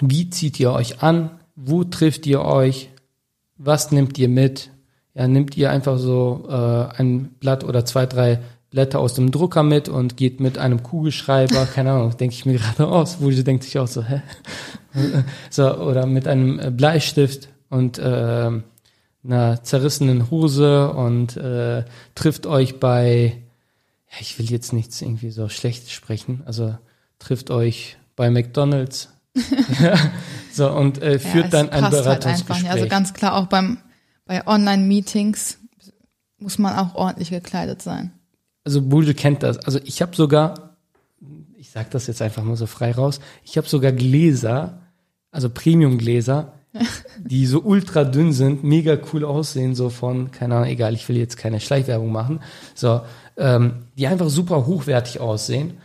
wie 0.00 0.30
zieht 0.30 0.58
ihr 0.60 0.72
euch 0.72 1.02
an? 1.02 1.30
Wo 1.56 1.84
trifft 1.84 2.26
ihr 2.26 2.42
euch? 2.42 2.90
Was 3.56 3.90
nehmt 3.90 4.18
ihr 4.18 4.28
mit? 4.28 4.70
Ja, 5.14 5.26
nehmt 5.26 5.56
ihr 5.56 5.70
einfach 5.70 5.98
so 5.98 6.46
äh, 6.48 7.00
ein 7.00 7.30
Blatt 7.40 7.64
oder 7.64 7.84
zwei, 7.84 8.06
drei 8.06 8.40
Blätter 8.70 9.00
aus 9.00 9.14
dem 9.14 9.30
Drucker 9.30 9.62
mit 9.62 9.88
und 9.88 10.16
geht 10.16 10.40
mit 10.40 10.58
einem 10.58 10.82
Kugelschreiber, 10.82 11.66
keine 11.74 11.92
Ahnung, 11.92 12.16
denke 12.16 12.34
ich 12.34 12.46
mir 12.46 12.58
gerade 12.58 12.86
aus, 12.86 13.20
wo 13.20 13.30
sie 13.30 13.44
denkt 13.44 13.64
sich 13.64 13.78
auch 13.78 13.88
so, 13.88 14.04
hä? 14.04 14.22
so, 15.50 15.74
oder 15.76 16.06
mit 16.06 16.28
einem 16.28 16.58
äh, 16.58 16.70
Bleistift 16.70 17.48
und 17.70 17.98
äh, 17.98 18.50
einer 19.24 19.62
zerrissenen 19.62 20.30
Hose 20.30 20.92
und 20.92 21.36
äh, 21.36 21.84
trifft 22.14 22.46
euch 22.46 22.78
bei, 22.78 23.42
ja, 24.10 24.16
ich 24.20 24.38
will 24.38 24.50
jetzt 24.50 24.72
nichts 24.72 25.02
irgendwie 25.02 25.30
so 25.30 25.48
schlecht 25.48 25.90
sprechen, 25.90 26.42
also 26.46 26.76
trifft 27.18 27.50
euch 27.50 27.96
bei 28.16 28.30
McDonalds 28.30 29.10
ja, 29.80 29.98
so 30.52 30.70
und 30.70 31.02
äh, 31.02 31.18
führt 31.18 31.46
es 31.46 31.50
dann 31.50 31.70
ein 31.70 31.82
halt 31.82 31.92
Beratungsgespräch. 31.92 32.56
einfach. 32.64 32.70
Also 32.72 32.88
ganz 32.88 33.14
klar, 33.14 33.34
auch 33.34 33.46
beim, 33.46 33.78
bei 34.26 34.46
Online-Meetings 34.46 35.58
muss 36.38 36.58
man 36.58 36.76
auch 36.76 36.94
ordentlich 36.94 37.30
gekleidet 37.30 37.82
sein. 37.82 38.12
also 38.64 38.82
Bulge 38.82 39.14
kennt 39.14 39.42
das. 39.42 39.58
Also 39.58 39.80
ich 39.84 40.02
habe 40.02 40.14
sogar, 40.14 40.76
ich 41.56 41.70
sag 41.70 41.90
das 41.90 42.06
jetzt 42.06 42.22
einfach 42.22 42.42
mal 42.44 42.56
so 42.56 42.66
frei 42.66 42.92
raus, 42.92 43.20
ich 43.44 43.56
habe 43.56 43.68
sogar 43.68 43.92
Gläser, 43.92 44.80
also 45.30 45.50
Premium-Gläser, 45.50 46.52
die 47.18 47.46
so 47.46 47.60
ultra 47.60 48.04
dünn 48.04 48.32
sind, 48.32 48.62
mega 48.62 48.98
cool 49.12 49.24
aussehen, 49.24 49.74
so 49.74 49.90
von, 49.90 50.30
keine 50.30 50.56
Ahnung, 50.56 50.68
egal, 50.68 50.94
ich 50.94 51.08
will 51.08 51.16
jetzt 51.16 51.36
keine 51.36 51.60
Schleichwerbung 51.60 52.12
machen, 52.12 52.40
so, 52.74 53.00
ähm, 53.36 53.86
die 53.96 54.06
einfach 54.06 54.28
super 54.28 54.66
hochwertig 54.66 55.20
aussehen. 55.20 55.78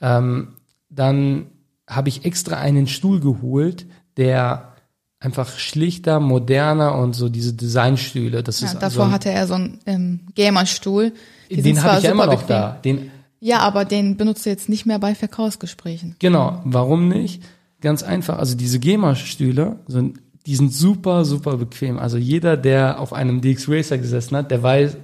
Ähm, 0.00 0.54
dann 0.90 1.46
habe 1.88 2.08
ich 2.08 2.24
extra 2.24 2.56
einen 2.56 2.86
Stuhl 2.86 3.20
geholt, 3.20 3.86
der 4.16 4.74
einfach 5.20 5.58
schlichter, 5.58 6.20
moderner 6.20 6.96
und 6.96 7.14
so 7.14 7.28
diese 7.28 7.52
Designstühle, 7.52 8.42
das 8.42 8.60
Ja, 8.60 8.68
ist 8.68 8.74
davor 8.74 8.90
so 8.90 9.02
ein, 9.02 9.10
hatte 9.10 9.30
er 9.30 9.46
so 9.46 9.54
einen 9.54 9.80
ähm, 9.86 10.20
Gamerstuhl. 10.36 11.12
Die 11.50 11.62
den 11.62 11.82
habe 11.82 11.98
ich 11.98 12.04
ja 12.04 12.12
immer 12.12 12.26
noch 12.26 12.42
bequem. 12.42 12.48
da. 12.48 12.78
Den, 12.84 13.10
Ja, 13.40 13.60
aber 13.60 13.84
den 13.84 14.16
benutzt 14.16 14.46
du 14.46 14.50
jetzt 14.50 14.68
nicht 14.68 14.86
mehr 14.86 14.98
bei 14.98 15.14
Verkaufsgesprächen. 15.14 16.14
Genau, 16.18 16.60
warum 16.64 17.08
nicht? 17.08 17.42
Ganz 17.80 18.02
einfach, 18.02 18.38
also 18.38 18.56
diese 18.56 18.78
GEMA-Stühle 18.78 19.80
sind, 19.86 20.20
die 20.46 20.56
sind 20.56 20.72
super, 20.72 21.24
super 21.24 21.56
bequem. 21.56 21.98
Also 21.98 22.16
jeder, 22.16 22.56
der 22.56 23.00
auf 23.00 23.12
einem 23.12 23.40
DX 23.40 23.68
Racer 23.68 23.98
gesessen 23.98 24.36
hat, 24.36 24.50
der 24.50 24.62
weiß, 24.62 24.96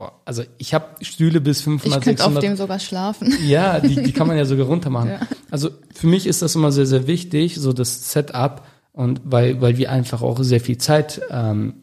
boah, 0.00 0.14
also 0.24 0.42
ich 0.56 0.72
habe 0.72 0.86
Stühle 1.02 1.40
bis 1.40 1.58
Ich 1.58 1.64
500, 1.64 2.02
könnte 2.02 2.24
auf 2.24 2.32
600. 2.32 2.42
dem 2.42 2.56
sogar 2.56 2.78
schlafen. 2.80 3.36
Ja, 3.46 3.78
die, 3.80 4.02
die 4.02 4.12
kann 4.12 4.26
man 4.26 4.36
ja 4.36 4.44
sogar 4.44 4.66
runter 4.66 4.90
machen. 4.90 5.10
Ja. 5.10 5.20
Also 5.50 5.70
für 5.94 6.06
mich 6.06 6.26
ist 6.26 6.42
das 6.42 6.54
immer 6.54 6.72
sehr, 6.72 6.86
sehr 6.86 7.06
wichtig, 7.06 7.56
so 7.56 7.72
das 7.72 8.12
Setup 8.12 8.62
und 8.92 9.20
weil, 9.24 9.60
weil 9.60 9.76
wir 9.76 9.90
einfach 9.90 10.22
auch 10.22 10.42
sehr 10.42 10.60
viel 10.60 10.78
Zeit 10.78 11.20
ähm, 11.30 11.82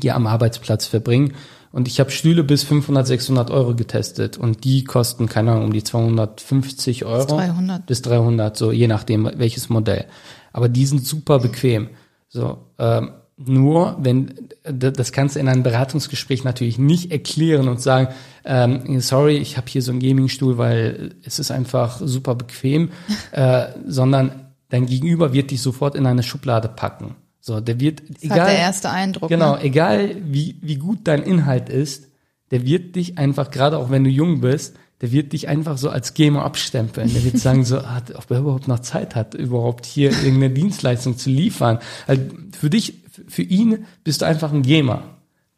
hier 0.00 0.14
am 0.14 0.26
Arbeitsplatz 0.26 0.86
verbringen. 0.86 1.34
Und 1.72 1.88
ich 1.88 2.00
habe 2.00 2.10
Stühle 2.10 2.42
bis 2.44 2.62
500, 2.64 3.06
600 3.06 3.50
Euro 3.50 3.74
getestet 3.74 4.36
und 4.38 4.64
die 4.64 4.84
kosten, 4.84 5.28
keine 5.28 5.52
Ahnung, 5.52 5.66
um 5.66 5.72
die 5.72 5.84
250 5.84 7.04
Euro. 7.04 7.24
Bis 7.24 7.26
300. 7.26 7.86
Bis 7.86 8.02
300, 8.02 8.56
so 8.56 8.72
je 8.72 8.88
nachdem 8.88 9.30
welches 9.36 9.68
Modell. 9.68 10.06
Aber 10.52 10.68
die 10.68 10.86
sind 10.86 11.06
super 11.06 11.38
bequem. 11.38 11.90
So, 12.28 12.58
ähm, 12.78 13.12
nur 13.38 13.96
wenn 14.00 14.32
das 14.62 15.12
kannst 15.12 15.36
du 15.36 15.40
in 15.40 15.48
einem 15.48 15.62
Beratungsgespräch 15.62 16.42
natürlich 16.44 16.78
nicht 16.78 17.12
erklären 17.12 17.68
und 17.68 17.80
sagen, 17.82 18.08
ähm, 18.44 19.00
sorry, 19.00 19.36
ich 19.36 19.56
habe 19.58 19.66
hier 19.68 19.82
so 19.82 19.90
einen 19.92 20.00
Gaming-Stuhl, 20.00 20.56
weil 20.56 21.14
es 21.22 21.38
ist 21.38 21.50
einfach 21.50 22.00
super 22.02 22.34
bequem, 22.34 22.90
äh, 23.32 23.66
sondern 23.86 24.46
dein 24.70 24.86
Gegenüber 24.86 25.32
wird 25.32 25.50
dich 25.50 25.60
sofort 25.60 25.94
in 25.94 26.06
eine 26.06 26.22
Schublade 26.22 26.68
packen. 26.68 27.14
So, 27.40 27.60
der 27.60 27.78
wird 27.78 28.02
Das 28.08 28.22
egal. 28.22 28.40
hat 28.40 28.48
der 28.48 28.58
erste 28.58 28.90
Eindruck. 28.90 29.28
Genau, 29.28 29.54
Ne? 29.56 29.62
egal 29.62 30.16
wie, 30.24 30.56
wie 30.62 30.76
gut 30.76 31.00
dein 31.04 31.22
Inhalt 31.22 31.68
ist, 31.68 32.08
der 32.50 32.64
wird 32.64 32.96
dich 32.96 33.18
einfach, 33.18 33.50
gerade 33.50 33.78
auch 33.78 33.90
wenn 33.90 34.02
du 34.02 34.10
jung 34.10 34.40
bist, 34.40 34.76
der 35.02 35.12
wird 35.12 35.32
dich 35.34 35.46
einfach 35.46 35.76
so 35.78 35.90
als 35.90 36.14
Gamer 36.14 36.44
abstempeln. 36.44 37.12
Der 37.12 37.22
wird 37.22 37.38
sagen 37.38 37.64
so, 37.64 37.86
hat, 37.86 38.14
ob 38.16 38.30
er 38.30 38.38
überhaupt 38.40 38.66
noch 38.66 38.78
Zeit 38.80 39.14
hat, 39.14 39.34
überhaupt 39.34 39.84
hier 39.84 40.10
irgendeine 40.10 40.50
Dienstleistung 40.50 41.18
zu 41.18 41.28
liefern. 41.30 41.78
Also 42.06 42.22
für 42.58 42.70
dich, 42.70 43.04
für 43.28 43.42
ihn 43.42 43.86
bist 44.04 44.20
du 44.22 44.26
einfach 44.26 44.52
ein 44.52 44.62
Gamer. 44.62 45.02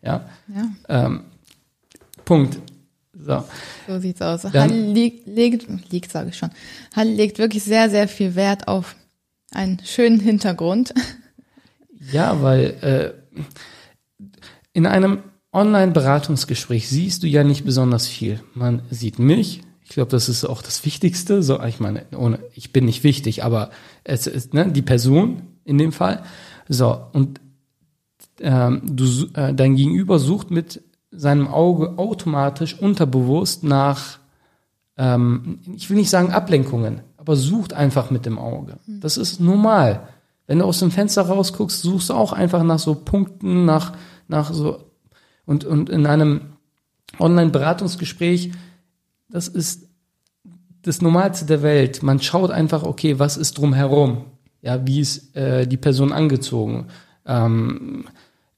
Ja, 0.02 0.28
Ja, 0.54 0.68
ähm, 0.88 1.22
Punkt. 2.24 2.58
So. 3.20 3.42
so 3.88 3.98
sieht's 3.98 4.22
aus. 4.22 4.42
Dann- 4.42 4.52
Hall 4.54 4.70
liegt, 4.70 5.26
legt, 5.26 5.66
liegt 5.90 6.12
sage 6.12 6.28
ich 6.30 6.36
schon. 6.36 6.50
Hall 6.94 7.08
legt 7.08 7.38
wirklich 7.38 7.64
sehr, 7.64 7.90
sehr 7.90 8.06
viel 8.06 8.34
Wert 8.36 8.68
auf 8.68 8.94
einen 9.52 9.80
schönen 9.84 10.20
Hintergrund. 10.20 10.92
Ja, 12.12 12.40
weil 12.42 13.14
äh, 14.20 14.24
in 14.72 14.86
einem 14.86 15.18
Online-Beratungsgespräch 15.52 16.88
siehst 16.88 17.22
du 17.22 17.26
ja 17.26 17.42
nicht 17.44 17.64
besonders 17.64 18.06
viel. 18.06 18.40
Man 18.54 18.82
sieht 18.90 19.18
mich. 19.18 19.62
Ich 19.84 19.90
glaube, 19.90 20.10
das 20.10 20.28
ist 20.28 20.44
auch 20.44 20.62
das 20.62 20.84
Wichtigste. 20.84 21.42
So, 21.42 21.62
ich 21.64 21.80
meine, 21.80 22.04
ohne, 22.16 22.38
ich 22.54 22.72
bin 22.72 22.84
nicht 22.84 23.04
wichtig, 23.04 23.42
aber 23.42 23.70
es 24.04 24.26
ist 24.26 24.54
ne, 24.54 24.70
die 24.70 24.82
Person 24.82 25.42
in 25.64 25.76
dem 25.78 25.92
Fall. 25.92 26.22
So 26.68 27.00
und 27.12 27.40
ähm, 28.40 28.82
du, 28.84 29.04
äh, 29.34 29.54
dein 29.54 29.76
Gegenüber 29.76 30.18
sucht 30.18 30.50
mit 30.50 30.82
seinem 31.10 31.48
Auge 31.48 31.98
automatisch 31.98 32.78
unterbewusst 32.78 33.64
nach, 33.64 34.18
ähm, 34.96 35.60
ich 35.74 35.88
will 35.88 35.96
nicht 35.96 36.10
sagen 36.10 36.32
Ablenkungen, 36.32 37.00
aber 37.16 37.36
sucht 37.36 37.72
einfach 37.72 38.10
mit 38.10 38.26
dem 38.26 38.38
Auge. 38.38 38.78
Das 38.86 39.16
ist 39.16 39.40
normal. 39.40 40.08
Wenn 40.46 40.60
du 40.60 40.64
aus 40.64 40.80
dem 40.80 40.90
Fenster 40.90 41.22
rausguckst, 41.22 41.82
suchst 41.82 42.10
du 42.10 42.14
auch 42.14 42.32
einfach 42.32 42.62
nach 42.62 42.78
so 42.78 42.94
Punkten, 42.94 43.64
nach, 43.64 43.92
nach 44.28 44.52
so, 44.52 44.84
und, 45.44 45.64
und 45.64 45.90
in 45.90 46.06
einem 46.06 46.40
Online-Beratungsgespräch, 47.18 48.52
das 49.28 49.48
ist 49.48 49.88
das 50.82 51.02
Normalste 51.02 51.44
der 51.44 51.62
Welt. 51.62 52.02
Man 52.02 52.20
schaut 52.20 52.50
einfach, 52.50 52.82
okay, 52.82 53.18
was 53.18 53.36
ist 53.36 53.58
drumherum? 53.58 54.24
Ja, 54.62 54.86
wie 54.86 55.00
ist 55.00 55.36
äh, 55.36 55.66
die 55.66 55.76
Person 55.76 56.12
angezogen? 56.12 56.86
Ähm, 57.26 58.06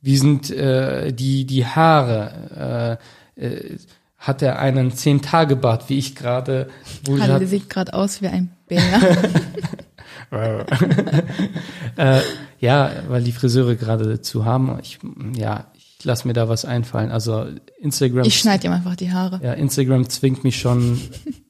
wie 0.00 0.16
sind 0.16 0.50
äh, 0.50 1.12
die, 1.12 1.44
die 1.46 1.66
Haare? 1.66 2.98
Äh, 3.36 3.46
äh, 3.46 3.78
hat 4.18 4.42
er 4.42 4.58
einen 4.58 4.92
Zehn-Tage-Bart, 4.92 5.88
wie 5.88 5.98
ich 5.98 6.14
gerade, 6.14 6.68
Halle 7.08 7.46
sieht 7.46 7.70
gerade 7.70 7.94
aus 7.94 8.20
wie 8.20 8.28
ein 8.28 8.50
Bär. 8.68 8.82
äh, 11.96 12.20
ja, 12.60 12.92
weil 13.08 13.22
die 13.22 13.32
Friseure 13.32 13.76
gerade 13.76 14.04
dazu 14.04 14.44
haben. 14.44 14.78
Ich, 14.82 14.98
ja, 15.34 15.66
ich 15.74 16.04
lasse 16.04 16.28
mir 16.28 16.34
da 16.34 16.48
was 16.48 16.64
einfallen. 16.64 17.10
Also 17.10 17.46
Instagram. 17.80 18.24
Ich 18.26 18.38
schneide 18.38 18.66
ihm 18.66 18.72
einfach 18.72 18.94
die 18.94 19.10
Haare. 19.10 19.40
Ja, 19.42 19.54
Instagram 19.54 20.08
zwingt 20.08 20.44
mich 20.44 20.58
schon, 20.58 21.00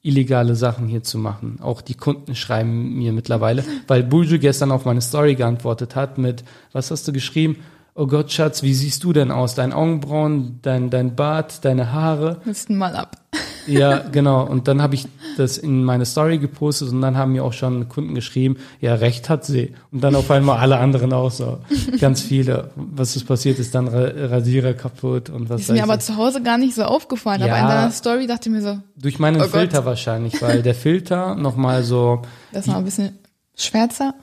illegale 0.02 0.54
Sachen 0.54 0.88
hier 0.88 1.02
zu 1.02 1.18
machen. 1.18 1.58
Auch 1.60 1.82
die 1.82 1.94
Kunden 1.94 2.34
schreiben 2.34 2.94
mir 2.96 3.12
mittlerweile, 3.12 3.64
weil 3.86 4.02
Buju 4.02 4.38
gestern 4.38 4.70
auf 4.70 4.84
meine 4.84 5.00
Story 5.00 5.34
geantwortet 5.34 5.94
hat 5.94 6.18
mit, 6.18 6.44
was 6.72 6.90
hast 6.90 7.06
du 7.06 7.12
geschrieben? 7.12 7.56
Oh 8.02 8.06
Gott, 8.06 8.32
Schatz, 8.32 8.62
wie 8.62 8.72
siehst 8.72 9.04
du 9.04 9.12
denn 9.12 9.30
aus? 9.30 9.54
Dein 9.54 9.74
Augenbrauen, 9.74 10.58
dein, 10.62 10.88
dein 10.88 11.16
Bart, 11.16 11.66
deine 11.66 11.92
Haare? 11.92 12.40
Müssten 12.46 12.76
mal 12.78 12.96
ab. 12.96 13.16
Ja, 13.66 13.98
genau. 13.98 14.44
Und 14.46 14.66
dann 14.68 14.80
habe 14.80 14.94
ich 14.94 15.06
das 15.36 15.58
in 15.58 15.84
meine 15.84 16.06
Story 16.06 16.38
gepostet 16.38 16.88
und 16.90 17.02
dann 17.02 17.16
haben 17.18 17.32
mir 17.32 17.44
auch 17.44 17.52
schon 17.52 17.88
Kunden 17.90 18.14
geschrieben, 18.14 18.56
ja, 18.80 18.94
recht 18.94 19.28
hat 19.28 19.44
sie. 19.44 19.74
Und 19.92 20.02
dann 20.02 20.14
auf 20.16 20.30
einmal 20.30 20.58
alle 20.58 20.78
anderen 20.78 21.12
auch 21.12 21.30
so. 21.30 21.58
Ganz 22.00 22.22
viele. 22.22 22.70
Was 22.74 23.14
ist 23.16 23.24
passiert, 23.26 23.58
ist 23.58 23.74
dann 23.74 23.86
Ra- 23.86 24.12
Rasierer 24.28 24.72
kaputt 24.72 25.28
und 25.28 25.50
was 25.50 25.60
Ist 25.60 25.70
mir 25.70 25.82
aber 25.84 25.96
ich. 25.96 26.00
zu 26.00 26.16
Hause 26.16 26.42
gar 26.42 26.56
nicht 26.56 26.74
so 26.74 26.82
aufgefallen. 26.84 27.42
Aber 27.42 27.50
Ja. 27.52 27.60
in 27.60 27.68
deiner 27.68 27.90
Story 27.92 28.26
dachte 28.26 28.48
ich 28.48 28.54
mir 28.54 28.62
so, 28.62 28.78
Durch 28.96 29.18
meinen 29.18 29.36
Oh 29.36 29.40
Gott. 29.40 29.50
Filter 29.50 29.84
wahrscheinlich, 29.84 30.40
weil 30.40 30.62
der 30.62 30.74
Filter 30.74 31.34
nochmal 31.34 31.84
so 31.84 32.22
das 32.52 32.66
war 32.66 32.78
ein 32.78 32.84
bisschen 32.84 33.18
schwärzer. 33.56 34.14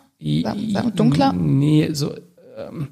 Dunkler? 0.96 1.32
Nee, 1.32 1.92
so 1.94 2.12
ähm, 2.58 2.88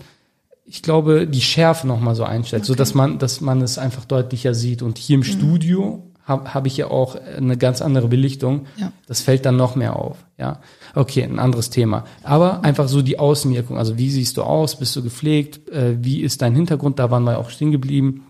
ich 0.66 0.82
glaube, 0.82 1.28
die 1.28 1.42
Schärfe 1.42 1.88
nochmal 1.88 2.16
so 2.16 2.24
einstellt, 2.24 2.66
so 2.66 2.74
dass 2.76 2.94
man, 2.94 3.20
dass 3.20 3.40
man 3.40 3.62
es 3.62 3.78
einfach 3.78 4.06
deutlicher 4.06 4.54
sieht. 4.54 4.82
Und 4.82 4.98
hier 4.98 5.16
im 5.16 5.20
Mhm. 5.20 5.24
Studio 5.26 6.12
habe 6.24 6.56
hab 6.56 6.66
ich 6.66 6.76
ja 6.76 6.88
auch 6.88 7.16
eine 7.16 7.56
ganz 7.56 7.84
andere 7.84 8.08
Belichtung. 8.08 8.66
Ja. 8.78 8.92
Das 9.06 9.22
fällt 9.22 9.46
dann 9.46 9.58
noch 9.58 9.76
mehr 9.76 9.96
auf. 9.96 10.26
Ja, 10.40 10.60
okay, 10.96 11.24
ein 11.24 11.38
anderes 11.38 11.70
Thema. 11.70 12.06
Aber 12.24 12.64
einfach 12.64 12.88
so 12.88 13.04
die 13.04 13.20
Außenwirkung. 13.20 13.78
Also 13.78 14.00
wie 14.00 14.10
siehst 14.10 14.38
du 14.38 14.44
aus? 14.44 14.80
Bist 14.80 14.96
du 14.96 15.04
gepflegt? 15.04 15.70
Äh, 15.70 16.04
wie 16.04 16.22
ist 16.22 16.42
dein 16.42 16.56
Hintergrund? 16.56 16.98
Da 16.98 17.12
waren 17.12 17.24
wir 17.26 17.38
auch 17.38 17.52
stehen 17.52 17.72
geblieben. 17.72 18.26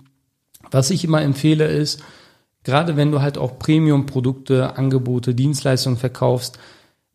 Was 0.71 0.89
ich 0.89 1.05
immer 1.05 1.21
empfehle 1.21 1.67
ist, 1.67 2.01
gerade 2.63 2.97
wenn 2.97 3.11
du 3.11 3.21
halt 3.21 3.37
auch 3.37 3.57
Premium-Produkte, 3.59 4.75
Angebote, 4.77 5.33
Dienstleistungen 5.33 5.97
verkaufst, 5.97 6.59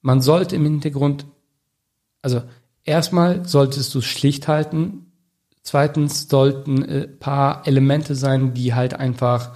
man 0.00 0.22
sollte 0.22 0.56
im 0.56 0.64
Hintergrund, 0.64 1.26
also 2.22 2.40
erstmal 2.85 3.46
solltest 3.46 3.94
du 3.94 3.98
es 3.98 4.06
schlicht 4.06 4.48
halten. 4.48 5.09
Zweitens 5.62 6.28
sollten 6.28 6.82
äh, 6.84 7.06
paar 7.06 7.66
Elemente 7.66 8.14
sein, 8.14 8.54
die 8.54 8.74
halt 8.74 8.94
einfach 8.94 9.52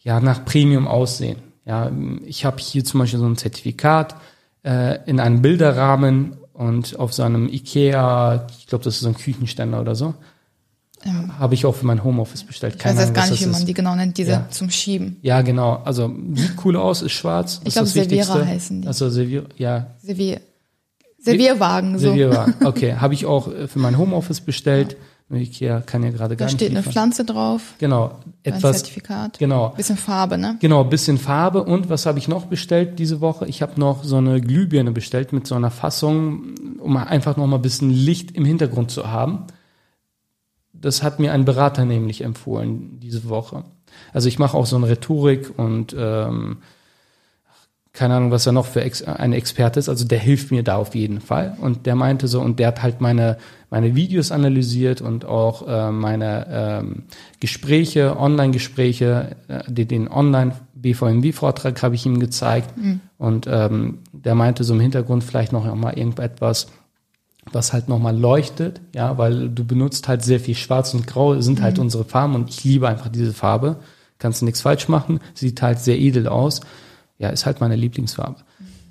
ja 0.00 0.20
nach 0.20 0.44
Premium 0.44 0.86
aussehen. 0.88 1.38
Ja, 1.64 1.90
ich 2.24 2.44
habe 2.44 2.58
hier 2.58 2.84
zum 2.84 3.00
Beispiel 3.00 3.18
so 3.20 3.26
ein 3.26 3.36
Zertifikat 3.36 4.16
äh, 4.64 4.98
in 5.08 5.20
einem 5.20 5.42
Bilderrahmen 5.42 6.36
und 6.54 6.98
auf 6.98 7.12
so 7.12 7.22
einem 7.22 7.48
Ikea, 7.48 8.46
ich 8.58 8.66
glaube, 8.66 8.84
das 8.84 8.94
ist 8.96 9.00
so 9.02 9.08
ein 9.08 9.16
Küchenständer 9.16 9.80
oder 9.80 9.94
so, 9.94 10.14
Ähm, 11.04 11.38
habe 11.38 11.54
ich 11.54 11.64
auch 11.66 11.76
für 11.76 11.86
mein 11.86 12.02
Homeoffice 12.02 12.42
bestellt. 12.42 12.74
ich 12.76 12.84
weiß 12.84 12.98
jetzt 12.98 13.14
gar 13.14 13.30
nicht, 13.30 13.40
wie 13.40 13.46
man 13.46 13.60
ist. 13.60 13.68
die 13.68 13.74
genau 13.74 13.94
nennt, 13.94 14.18
diese 14.18 14.30
Ja. 14.32 14.48
zum 14.50 14.68
Schieben. 14.70 15.18
Ja, 15.22 15.42
genau. 15.42 15.80
Also 15.84 16.12
sieht 16.34 16.54
cool 16.64 16.76
aus, 16.76 17.02
ist 17.02 17.12
schwarz. 17.12 17.60
Ich 17.62 17.68
ist 17.68 17.72
glaub, 17.74 17.84
das 17.84 17.92
Serviera 17.92 18.44
heißen 18.44 18.82
die. 18.82 18.88
Also 18.88 19.08
Servier, 19.08 19.44
ja, 19.56 19.94
Servier 20.02 20.40
Servierwagen, 21.20 21.98
so. 21.98 22.06
Servierwagen. 22.06 22.54
Okay, 22.66 22.94
habe 22.94 23.14
ich 23.14 23.26
auch 23.26 23.48
äh, 23.52 23.68
für 23.68 23.78
mein 23.78 23.96
Homeoffice 23.98 24.40
bestellt. 24.40 24.96
Ikea 25.36 25.80
kann 25.82 26.02
ja 26.02 26.10
gerade 26.10 26.36
gar 26.36 26.46
Da 26.46 26.52
nicht 26.52 26.54
steht 26.60 26.70
eine 26.70 26.78
liefern. 26.78 26.92
Pflanze 26.92 27.24
drauf, 27.24 27.74
Genau, 27.78 28.18
ein 28.24 28.32
etwas 28.44 28.78
Zertifikat. 28.78 29.38
genau. 29.38 29.70
Bisschen 29.76 29.98
Farbe, 29.98 30.38
ne? 30.38 30.56
Genau, 30.60 30.84
bisschen 30.84 31.18
Farbe 31.18 31.62
und 31.64 31.90
was 31.90 32.06
habe 32.06 32.18
ich 32.18 32.28
noch 32.28 32.46
bestellt 32.46 32.98
diese 32.98 33.20
Woche? 33.20 33.46
Ich 33.46 33.60
habe 33.60 33.78
noch 33.78 34.04
so 34.04 34.16
eine 34.16 34.40
Glühbirne 34.40 34.90
bestellt 34.92 35.32
mit 35.34 35.46
so 35.46 35.54
einer 35.54 35.70
Fassung, 35.70 36.54
um 36.78 36.96
einfach 36.96 37.36
noch 37.36 37.46
mal 37.46 37.56
ein 37.56 37.62
bisschen 37.62 37.90
Licht 37.90 38.30
im 38.32 38.44
Hintergrund 38.46 38.90
zu 38.90 39.10
haben. 39.10 39.44
Das 40.72 41.02
hat 41.02 41.18
mir 41.18 41.32
ein 41.32 41.44
Berater 41.44 41.84
nämlich 41.84 42.22
empfohlen 42.22 43.00
diese 43.00 43.28
Woche. 43.28 43.64
Also 44.12 44.28
ich 44.28 44.38
mache 44.38 44.56
auch 44.56 44.66
so 44.66 44.76
eine 44.76 44.88
Rhetorik 44.88 45.58
und 45.58 45.94
ähm, 45.98 46.58
keine 47.98 48.14
Ahnung, 48.14 48.30
was 48.30 48.46
er 48.46 48.52
noch 48.52 48.66
für 48.66 48.80
Ex 48.80 49.02
ein 49.02 49.32
Experte 49.32 49.80
ist. 49.80 49.88
Also 49.88 50.04
der 50.04 50.20
hilft 50.20 50.52
mir 50.52 50.62
da 50.62 50.76
auf 50.76 50.94
jeden 50.94 51.20
Fall. 51.20 51.56
Und 51.60 51.84
der 51.84 51.96
meinte 51.96 52.28
so, 52.28 52.40
und 52.40 52.60
der 52.60 52.68
hat 52.68 52.80
halt 52.80 53.00
meine, 53.00 53.38
meine 53.70 53.96
Videos 53.96 54.30
analysiert 54.30 55.00
und 55.00 55.24
auch 55.24 55.66
äh, 55.66 55.90
meine 55.90 56.46
ähm, 56.48 57.02
Gespräche, 57.40 58.16
Online-Gespräche, 58.16 59.36
äh, 59.48 59.72
den, 59.72 60.06
Online-BVMW-Vortrag 60.06 61.82
habe 61.82 61.96
ich 61.96 62.06
ihm 62.06 62.20
gezeigt. 62.20 62.70
Und 63.18 63.48
ähm, 63.50 63.98
der 64.12 64.36
meinte 64.36 64.62
so 64.62 64.74
im 64.74 64.80
Hintergrund 64.80 65.24
vielleicht 65.24 65.52
noch 65.52 65.74
mal 65.74 65.98
irgendetwas, 65.98 66.68
was 67.50 67.72
halt 67.72 67.88
nochmal 67.88 68.16
leuchtet, 68.16 68.80
ja, 68.94 69.18
weil 69.18 69.48
du 69.48 69.64
benutzt 69.64 70.06
halt 70.06 70.22
sehr 70.22 70.38
viel 70.38 70.54
Schwarz 70.54 70.94
und 70.94 71.08
Grau, 71.08 71.40
sind 71.40 71.62
halt 71.62 71.80
unsere 71.80 72.04
Farben 72.04 72.36
und 72.36 72.48
ich 72.48 72.62
liebe 72.62 72.88
einfach 72.88 73.08
diese 73.08 73.32
Farbe. 73.32 73.80
Kannst 74.20 74.40
du 74.40 74.44
nichts 74.44 74.60
falsch 74.60 74.88
machen, 74.88 75.18
sieht 75.34 75.62
halt 75.62 75.80
sehr 75.80 75.98
edel 75.98 76.28
aus. 76.28 76.60
Ja, 77.18 77.30
ist 77.30 77.46
halt 77.46 77.60
meine 77.60 77.76
Lieblingsfarbe. 77.76 78.36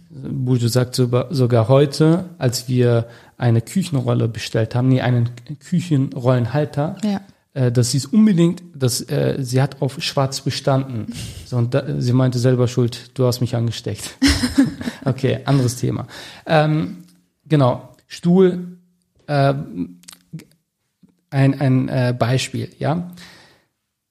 Buju 0.10 0.68
sagt 0.68 0.96
sogar, 0.96 1.34
sogar 1.34 1.68
heute, 1.68 2.26
als 2.38 2.68
wir 2.68 3.08
eine 3.38 3.62
Küchenrolle 3.62 4.28
bestellt 4.28 4.74
haben, 4.76 4.88
nee, 4.90 5.02
einen 5.02 5.30
Küchenrollenhalter, 5.60 6.96
Ja. 7.04 7.22
äh, 7.54 7.72
dass 7.72 7.92
sie 7.92 7.98
es 7.98 8.06
unbedingt, 8.06 8.64
dass 8.74 9.02
äh, 9.02 9.38
sie 9.40 9.62
hat 9.62 9.82
auf 9.82 10.02
Schwarz 10.02 10.42
bestanden. 10.42 11.08
So, 11.46 11.58
und 11.58 11.74
da, 11.74 11.84
sie 12.00 12.14
meinte 12.14 12.40
selber 12.40 12.68
schuld, 12.68 13.12
du 13.18 13.26
hast 13.26 13.42
mich 13.42 13.56
angesteckt. 13.56 14.18
okay, 15.06 15.40
anderes 15.46 15.76
Thema. 15.76 16.08
Ähm, 16.46 17.04
genau, 17.48 17.90
Stuhl, 18.08 18.78
äh, 19.28 19.54
ein, 21.30 21.60
ein 21.60 21.90
äh, 21.90 22.16
Beispiel, 22.18 22.70
ja. 22.80 23.12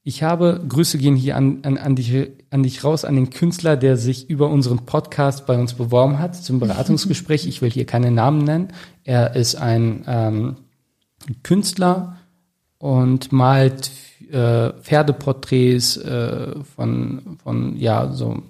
Ich 0.09 0.23
habe, 0.23 0.63
Grüße 0.69 0.99
gehen 0.99 1.17
hier 1.17 1.35
an, 1.35 1.59
an, 1.65 1.79
an, 1.79 1.97
dich, 1.97 2.15
an 2.51 2.63
dich 2.63 2.85
raus, 2.85 3.05
an 3.05 3.17
den 3.17 3.31
Künstler, 3.31 3.77
der 3.77 3.97
sich 3.97 4.31
über 4.31 4.49
unseren 4.51 4.87
Podcast 4.87 5.47
bei 5.47 5.59
uns 5.59 5.75
beworben 5.75 6.21
hat 6.21 6.37
zum 6.37 6.61
Beratungsgespräch. 6.61 7.45
Ich 7.49 7.61
will 7.61 7.73
hier 7.73 7.87
keine 7.87 8.13
Namen 8.13 8.45
nennen. 8.45 8.69
Er 9.03 9.35
ist 9.35 9.57
ein 9.57 10.05
ähm, 10.07 10.57
Künstler 11.43 12.19
und 12.79 13.33
malt 13.33 13.91
äh, 14.31 14.75
Pferdeporträts 14.75 15.97
äh, 15.97 16.55
von, 16.77 17.39
von, 17.43 17.77
ja, 17.77 18.13
so 18.13 18.45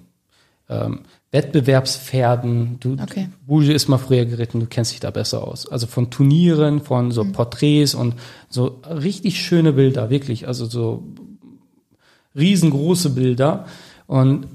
ähm, 0.69 0.99
Wettbewerbspferden. 1.31 2.79
Du, 2.79 2.97
Okay. 3.01 3.29
Bouge 3.47 3.73
ist 3.73 3.87
mal 3.87 3.97
früher 3.97 4.25
geritten, 4.25 4.59
du 4.59 4.67
kennst 4.67 4.91
dich 4.91 4.99
da 4.99 5.09
besser 5.09 5.47
aus. 5.47 5.67
Also 5.67 5.87
von 5.87 6.11
Turnieren, 6.11 6.81
von 6.81 7.09
so 7.11 7.25
Porträts 7.25 7.95
und 7.95 8.13
so 8.47 8.79
richtig 8.87 9.41
schöne 9.41 9.73
Bilder, 9.73 10.11
wirklich. 10.11 10.47
Also 10.47 10.67
so 10.67 11.03
riesengroße 12.37 13.11
Bilder. 13.11 13.65
Und 14.05 14.47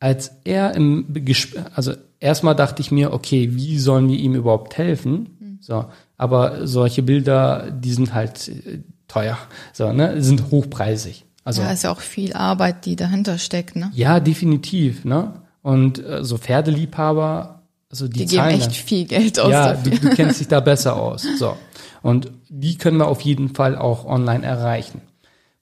als 0.00 0.32
er 0.44 0.74
im 0.74 1.06
Gespräch, 1.24 1.62
also 1.74 1.92
erstmal 2.20 2.54
dachte 2.54 2.82
ich 2.82 2.90
mir, 2.90 3.12
okay, 3.12 3.50
wie 3.52 3.78
sollen 3.78 4.08
wir 4.08 4.18
ihm 4.18 4.34
überhaupt 4.34 4.76
helfen? 4.76 5.58
So, 5.60 5.86
aber 6.16 6.66
solche 6.66 7.02
Bilder, 7.02 7.70
die 7.70 7.92
sind 7.92 8.14
halt 8.14 8.48
äh, 8.48 8.80
teuer, 9.08 9.38
so, 9.72 9.92
ne, 9.92 10.22
sind 10.22 10.50
hochpreisig. 10.50 11.24
Also 11.44 11.62
ja, 11.62 11.70
ist 11.70 11.84
ja 11.84 11.90
auch 11.90 12.00
viel 12.00 12.32
Arbeit, 12.32 12.86
die 12.86 12.96
dahinter 12.96 13.38
steckt, 13.38 13.76
ne? 13.76 13.90
ja, 13.94 14.20
definitiv, 14.20 15.04
ne? 15.04 15.32
Und 15.62 16.04
äh, 16.04 16.22
so 16.24 16.38
Pferdeliebhaber, 16.38 17.62
also 17.90 18.08
die, 18.08 18.26
Die 18.26 18.36
geben 18.36 18.46
echt 18.48 18.76
viel 18.76 19.06
Geld 19.06 19.38
aus 19.40 19.50
ja, 19.50 19.74
du, 19.74 19.90
du 19.90 20.10
kennst 20.10 20.38
dich 20.40 20.48
da 20.48 20.60
besser 20.60 20.96
aus. 20.96 21.26
So. 21.38 21.56
Und 22.02 22.30
die 22.48 22.76
können 22.78 22.98
wir 22.98 23.08
auf 23.08 23.20
jeden 23.22 23.54
Fall 23.54 23.76
auch 23.76 24.04
online 24.04 24.44
erreichen. 24.44 25.00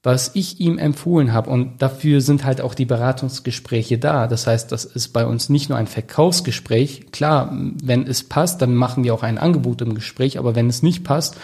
Was 0.04 0.32
ich 0.34 0.60
ihm 0.60 0.76
empfohlen 0.76 1.32
habe, 1.32 1.48
und 1.48 1.80
dafür 1.80 2.20
sind 2.20 2.44
halt 2.44 2.60
auch 2.60 2.74
die 2.74 2.84
Beratungsgespräche 2.84 3.96
da. 3.96 4.26
Das 4.26 4.46
heißt, 4.46 4.70
das 4.70 4.84
ist 4.84 5.14
bei 5.14 5.24
uns 5.24 5.48
nicht 5.48 5.70
nur 5.70 5.78
ein 5.78 5.86
Verkaufsgespräch. 5.86 7.10
Klar, 7.10 7.56
wenn 7.82 8.06
es 8.06 8.22
passt, 8.22 8.60
dann 8.60 8.74
machen 8.74 9.02
wir 9.02 9.14
auch 9.14 9.22
ein 9.22 9.38
Angebot 9.38 9.80
im 9.80 9.94
Gespräch. 9.94 10.38
Aber 10.38 10.54
wenn 10.54 10.68
es 10.68 10.82
nicht 10.82 11.04
passt, 11.04 11.38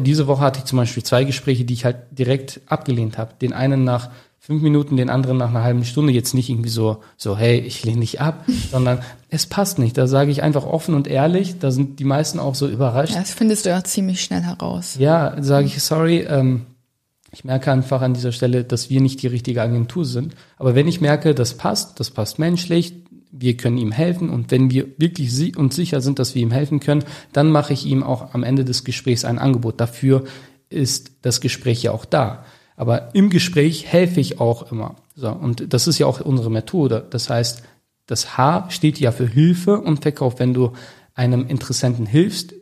diese 0.00 0.26
Woche 0.26 0.40
hatte 0.40 0.60
ich 0.60 0.64
zum 0.64 0.78
Beispiel 0.78 1.02
zwei 1.02 1.24
Gespräche, 1.24 1.66
die 1.66 1.74
ich 1.74 1.84
halt 1.84 1.98
direkt 2.10 2.62
abgelehnt 2.64 3.18
habe. 3.18 3.34
Den 3.42 3.52
einen 3.52 3.84
nach 3.84 4.08
fünf 4.38 4.62
Minuten, 4.62 4.96
den 4.96 5.10
anderen 5.10 5.36
nach 5.36 5.50
einer 5.50 5.62
halben 5.62 5.84
Stunde. 5.84 6.10
Jetzt 6.10 6.32
nicht 6.32 6.48
irgendwie 6.48 6.70
so, 6.70 7.02
so, 7.18 7.36
hey, 7.36 7.58
ich 7.58 7.84
lehne 7.84 8.00
dich 8.00 8.22
ab, 8.22 8.46
sondern 8.70 9.00
es 9.28 9.44
passt 9.44 9.78
nicht. 9.78 9.98
Da 9.98 10.06
sage 10.06 10.30
ich 10.30 10.42
einfach 10.42 10.64
offen 10.64 10.94
und 10.94 11.08
ehrlich. 11.08 11.58
Da 11.58 11.70
sind 11.70 12.00
die 12.00 12.04
meisten 12.04 12.38
auch 12.38 12.54
so 12.54 12.66
überrascht. 12.68 13.12
Ja, 13.12 13.20
das 13.20 13.32
findest 13.32 13.66
du 13.66 13.68
ja 13.68 13.84
ziemlich 13.84 14.22
schnell 14.22 14.40
heraus. 14.40 14.96
Ja, 14.98 15.36
sage 15.42 15.66
ich, 15.66 15.82
sorry, 15.82 16.20
ähm, 16.20 16.64
ich 17.30 17.44
merke 17.44 17.70
einfach 17.70 18.00
an 18.00 18.14
dieser 18.14 18.32
Stelle, 18.32 18.64
dass 18.64 18.90
wir 18.90 19.00
nicht 19.00 19.22
die 19.22 19.26
richtige 19.26 19.62
Agentur 19.62 20.04
sind. 20.04 20.34
Aber 20.56 20.74
wenn 20.74 20.88
ich 20.88 21.00
merke, 21.00 21.34
das 21.34 21.54
passt, 21.54 22.00
das 22.00 22.10
passt 22.10 22.38
menschlich, 22.38 22.94
wir 23.30 23.56
können 23.56 23.76
ihm 23.76 23.92
helfen 23.92 24.30
und 24.30 24.50
wenn 24.50 24.70
wir 24.70 24.86
wirklich 24.96 25.56
uns 25.56 25.76
sicher 25.76 26.00
sind, 26.00 26.18
dass 26.18 26.34
wir 26.34 26.42
ihm 26.42 26.50
helfen 26.50 26.80
können, 26.80 27.04
dann 27.32 27.50
mache 27.50 27.74
ich 27.74 27.84
ihm 27.84 28.02
auch 28.02 28.32
am 28.32 28.42
Ende 28.42 28.64
des 28.64 28.84
Gesprächs 28.84 29.24
ein 29.24 29.38
Angebot. 29.38 29.80
Dafür 29.80 30.24
ist 30.70 31.12
das 31.22 31.40
Gespräch 31.40 31.82
ja 31.82 31.92
auch 31.92 32.06
da. 32.06 32.44
Aber 32.76 33.14
im 33.14 33.28
Gespräch 33.28 33.86
helfe 33.86 34.20
ich 34.20 34.40
auch 34.40 34.70
immer. 34.70 34.96
So, 35.14 35.30
und 35.30 35.72
das 35.74 35.86
ist 35.86 35.98
ja 35.98 36.06
auch 36.06 36.20
unsere 36.20 36.50
Methode. 36.50 37.06
Das 37.10 37.28
heißt, 37.28 37.62
das 38.06 38.38
H 38.38 38.70
steht 38.70 38.98
ja 38.98 39.12
für 39.12 39.26
Hilfe 39.26 39.80
und 39.80 40.02
Verkauf. 40.02 40.38
Wenn 40.38 40.54
du 40.54 40.72
einem 41.14 41.46
Interessenten 41.46 42.06
hilfst, 42.06 42.54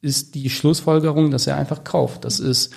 ist 0.00 0.34
die 0.34 0.48
Schlussfolgerung, 0.48 1.30
dass 1.30 1.46
er 1.46 1.56
einfach 1.56 1.84
kauft. 1.84 2.24
Das 2.24 2.40
ist 2.40 2.72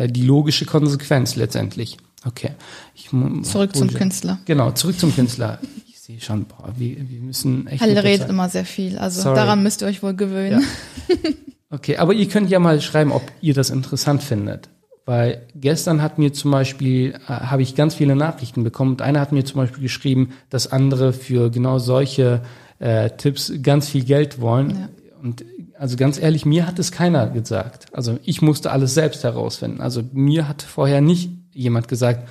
äh, 0.00 0.08
die 0.08 0.22
logische 0.22 0.64
Konsequenz 0.64 1.36
letztendlich. 1.36 1.98
Okay. 2.26 2.50
Ich, 2.94 3.10
Zurück 3.42 3.74
zum. 3.74 3.92
Künstler. 3.92 4.38
Genau, 4.44 4.72
zurück 4.72 4.98
zum 4.98 5.14
Künstler. 5.14 5.58
Ich 5.88 6.00
sehe 6.00 6.20
schon, 6.20 6.44
boah, 6.44 6.72
wir, 6.76 6.96
wir 7.08 7.20
müssen 7.20 7.66
echt. 7.66 7.80
Halle 7.80 8.02
redet 8.02 8.28
immer 8.28 8.48
sehr 8.48 8.64
viel, 8.64 8.98
also 8.98 9.22
Sorry. 9.22 9.36
daran 9.36 9.62
müsst 9.62 9.82
ihr 9.82 9.88
euch 9.88 10.02
wohl 10.02 10.14
gewöhnen. 10.14 10.64
Okay, 11.72 11.98
aber 11.98 12.14
ihr 12.14 12.26
könnt 12.26 12.50
ja 12.50 12.58
mal 12.58 12.80
schreiben, 12.80 13.12
ob 13.12 13.22
ihr 13.40 13.54
das 13.54 13.70
interessant 13.70 14.24
findet. 14.24 14.68
Weil 15.06 15.46
gestern 15.54 16.02
hat 16.02 16.18
mir 16.18 16.32
zum 16.32 16.50
Beispiel, 16.50 17.14
äh, 17.14 17.32
habe 17.32 17.62
ich 17.62 17.76
ganz 17.76 17.94
viele 17.94 18.16
Nachrichten 18.16 18.64
bekommen 18.64 18.90
und 18.92 19.02
einer 19.02 19.20
hat 19.20 19.30
mir 19.30 19.44
zum 19.44 19.58
Beispiel 19.58 19.82
geschrieben, 19.84 20.30
dass 20.50 20.72
andere 20.72 21.12
für 21.12 21.48
genau 21.48 21.78
solche 21.78 22.42
äh, 22.80 23.10
Tipps 23.10 23.52
ganz 23.62 23.88
viel 23.88 24.02
Geld 24.04 24.40
wollen. 24.40 24.70
Ja. 24.70 24.88
Und 25.22 25.44
also 25.80 25.96
ganz 25.96 26.20
ehrlich, 26.20 26.44
mir 26.44 26.66
hat 26.66 26.78
es 26.78 26.92
keiner 26.92 27.26
gesagt. 27.28 27.86
Also 27.94 28.18
ich 28.22 28.42
musste 28.42 28.70
alles 28.70 28.92
selbst 28.92 29.24
herausfinden. 29.24 29.80
Also 29.80 30.02
mir 30.12 30.46
hat 30.46 30.60
vorher 30.60 31.00
nicht 31.00 31.30
jemand 31.54 31.88
gesagt, 31.88 32.28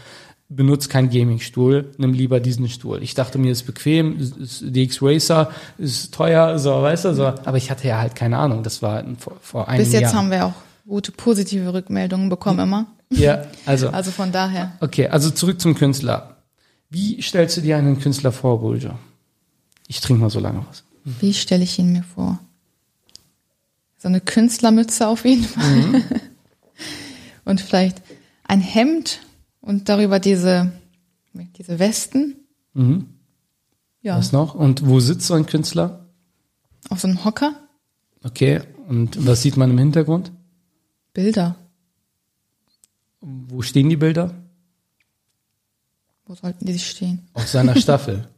benutzt 0.49 0.91
keinen 0.91 1.09
Gaming-Stuhl, 1.09 1.91
nimm 1.97 2.13
lieber 2.13 2.39
diesen 2.39 2.69
Stuhl. 2.69 3.01
Ich 3.01 3.15
dachte 3.15 3.39
mir, 3.39 3.51
ist 3.51 3.63
bequem, 3.63 4.19
ist, 4.19 4.61
DX 4.61 5.01
Racer, 5.01 5.49
ist 5.79 6.13
teuer, 6.13 6.59
so, 6.59 6.79
weißt 6.83 7.05
du, 7.05 7.15
so. 7.15 7.25
Aber 7.25 7.57
ich 7.57 7.71
hatte 7.71 7.87
ja 7.87 7.97
halt 7.99 8.13
keine 8.15 8.37
Ahnung. 8.37 8.61
Das 8.61 8.83
war 8.83 9.03
vor, 9.17 9.37
vor 9.41 9.67
einem 9.67 9.83
Bis 9.83 9.93
jetzt 9.93 10.01
Jahr. 10.03 10.13
haben 10.13 10.29
wir 10.29 10.45
auch 10.45 10.53
gute 10.87 11.11
positive 11.11 11.73
Rückmeldungen 11.73 12.29
bekommen 12.29 12.59
immer. 12.59 12.85
Ja, 13.09 13.45
also, 13.65 13.89
Also 13.91 14.11
von 14.11 14.31
daher. 14.31 14.73
okay, 14.79 15.07
also 15.07 15.31
zurück 15.31 15.59
zum 15.59 15.73
Künstler. 15.73 16.37
Wie 16.91 17.19
stellst 17.23 17.57
du 17.57 17.61
dir 17.61 17.77
einen 17.77 17.99
Künstler 17.99 18.31
vor, 18.31 18.59
Bulger? 18.59 18.99
Ich 19.87 20.01
trinke 20.01 20.21
mal 20.21 20.29
so 20.29 20.39
lange 20.39 20.63
was. 20.69 20.83
Wie 21.03 21.33
stelle 21.33 21.63
ich 21.63 21.79
ihn 21.79 21.93
mir 21.93 22.03
vor? 22.03 22.37
So 23.99 24.07
eine 24.07 24.21
Künstlermütze 24.21 25.07
auf 25.07 25.25
jeden 25.25 25.43
Fall. 25.43 25.75
Mhm. 25.75 26.03
Und 27.45 27.61
vielleicht 27.61 28.01
ein 28.43 28.61
Hemd 28.61 29.21
und 29.61 29.89
darüber 29.89 30.19
diese, 30.19 30.71
diese 31.33 31.79
Westen. 31.79 32.35
Mhm. 32.73 33.07
Ja, 34.01 34.17
Was 34.17 34.31
noch? 34.31 34.55
Und 34.55 34.87
wo 34.87 34.99
sitzt 34.99 35.27
so 35.27 35.33
ein 35.33 35.45
Künstler? 35.45 36.05
auf 36.89 36.99
so 36.99 37.07
einem 37.07 37.25
Hocker. 37.25 37.53
Okay, 38.23 38.61
und 38.87 39.25
was 39.25 39.41
sieht 39.41 39.57
man 39.57 39.69
im 39.71 39.77
Hintergrund? 39.77 40.31
Bilder. 41.13 41.55
Wo 43.21 43.61
stehen 43.61 43.89
die 43.89 43.97
Bilder? 43.97 44.33
Wo 46.25 46.35
sollten 46.35 46.65
die 46.65 46.79
stehen? 46.79 47.27
Auf 47.33 47.47
seiner 47.47 47.75
Staffel. 47.75 48.27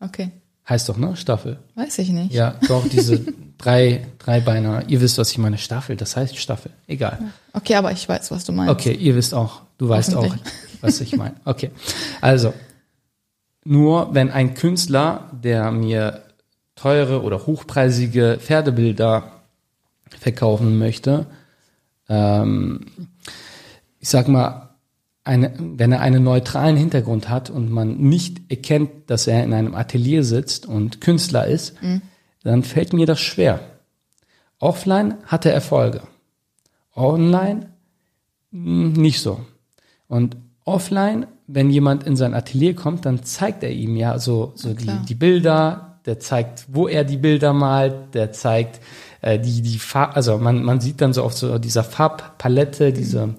Okay, 0.00 0.30
Heißt 0.68 0.88
doch, 0.88 0.98
ne? 0.98 1.16
Staffel. 1.16 1.58
weiß 1.76 1.98
ich 2.00 2.10
nicht. 2.10 2.32
Ja, 2.34 2.56
doch, 2.68 2.86
diese 2.86 3.24
drei, 3.58 4.06
drei 4.18 4.40
Beiner. 4.40 4.88
Ihr 4.88 5.00
wisst, 5.00 5.16
was 5.16 5.30
ich 5.30 5.38
meine. 5.38 5.56
Staffel, 5.56 5.96
das 5.96 6.16
heißt 6.16 6.36
Staffel. 6.36 6.70
Egal. 6.86 7.18
Okay, 7.54 7.74
aber 7.76 7.92
ich 7.92 8.06
weiß, 8.06 8.30
was 8.30 8.44
du 8.44 8.52
meinst. 8.52 8.72
Okay, 8.72 8.92
ihr 8.92 9.16
wisst 9.16 9.32
auch, 9.32 9.62
du 9.78 9.88
weißt 9.88 10.14
auch, 10.14 10.34
was 10.82 11.00
ich 11.00 11.16
meine. 11.16 11.36
Okay, 11.46 11.70
also 12.20 12.52
nur 13.64 14.14
wenn 14.14 14.30
ein 14.30 14.54
Künstler, 14.54 15.30
der 15.32 15.70
mir 15.70 16.22
teure 16.74 17.22
oder 17.22 17.46
hochpreisige 17.46 18.38
Pferdebilder 18.40 19.32
verkaufen 20.20 20.78
möchte, 20.78 21.26
ähm, 22.08 22.86
ich 24.00 24.08
sag 24.08 24.28
mal, 24.28 24.67
eine, 25.28 25.52
wenn 25.58 25.92
er 25.92 26.00
einen 26.00 26.24
neutralen 26.24 26.76
Hintergrund 26.76 27.28
hat 27.28 27.50
und 27.50 27.70
man 27.70 27.98
nicht 27.98 28.50
erkennt, 28.50 29.10
dass 29.10 29.26
er 29.26 29.44
in 29.44 29.52
einem 29.52 29.74
Atelier 29.74 30.24
sitzt 30.24 30.66
und 30.66 31.00
Künstler 31.00 31.46
ist, 31.46 31.76
dann 32.42 32.64
fällt 32.64 32.92
mir 32.92 33.06
das 33.06 33.20
schwer. 33.20 33.60
Offline 34.58 35.14
hat 35.26 35.46
er 35.46 35.52
Erfolge. 35.52 36.02
Online 36.96 37.68
mh, 38.50 38.98
nicht 38.98 39.20
so. 39.20 39.40
Und 40.08 40.36
offline, 40.64 41.26
wenn 41.46 41.70
jemand 41.70 42.04
in 42.04 42.16
sein 42.16 42.34
Atelier 42.34 42.74
kommt, 42.74 43.06
dann 43.06 43.22
zeigt 43.22 43.62
er 43.62 43.70
ihm 43.70 43.96
ja 43.96 44.18
so, 44.18 44.52
so 44.54 44.74
die, 44.74 44.90
die 45.08 45.14
Bilder, 45.14 46.00
der 46.06 46.18
zeigt, 46.18 46.66
wo 46.68 46.88
er 46.88 47.04
die 47.04 47.16
Bilder 47.16 47.52
malt, 47.52 48.14
der 48.14 48.32
zeigt 48.32 48.80
äh, 49.20 49.38
die, 49.38 49.62
die 49.62 49.78
Farb, 49.78 50.16
also 50.16 50.38
man, 50.38 50.62
man 50.62 50.80
sieht 50.80 51.00
dann 51.00 51.12
so 51.12 51.22
auf 51.22 51.32
so 51.34 51.58
dieser 51.58 51.84
Farbpalette, 51.84 52.92
diese 52.92 53.34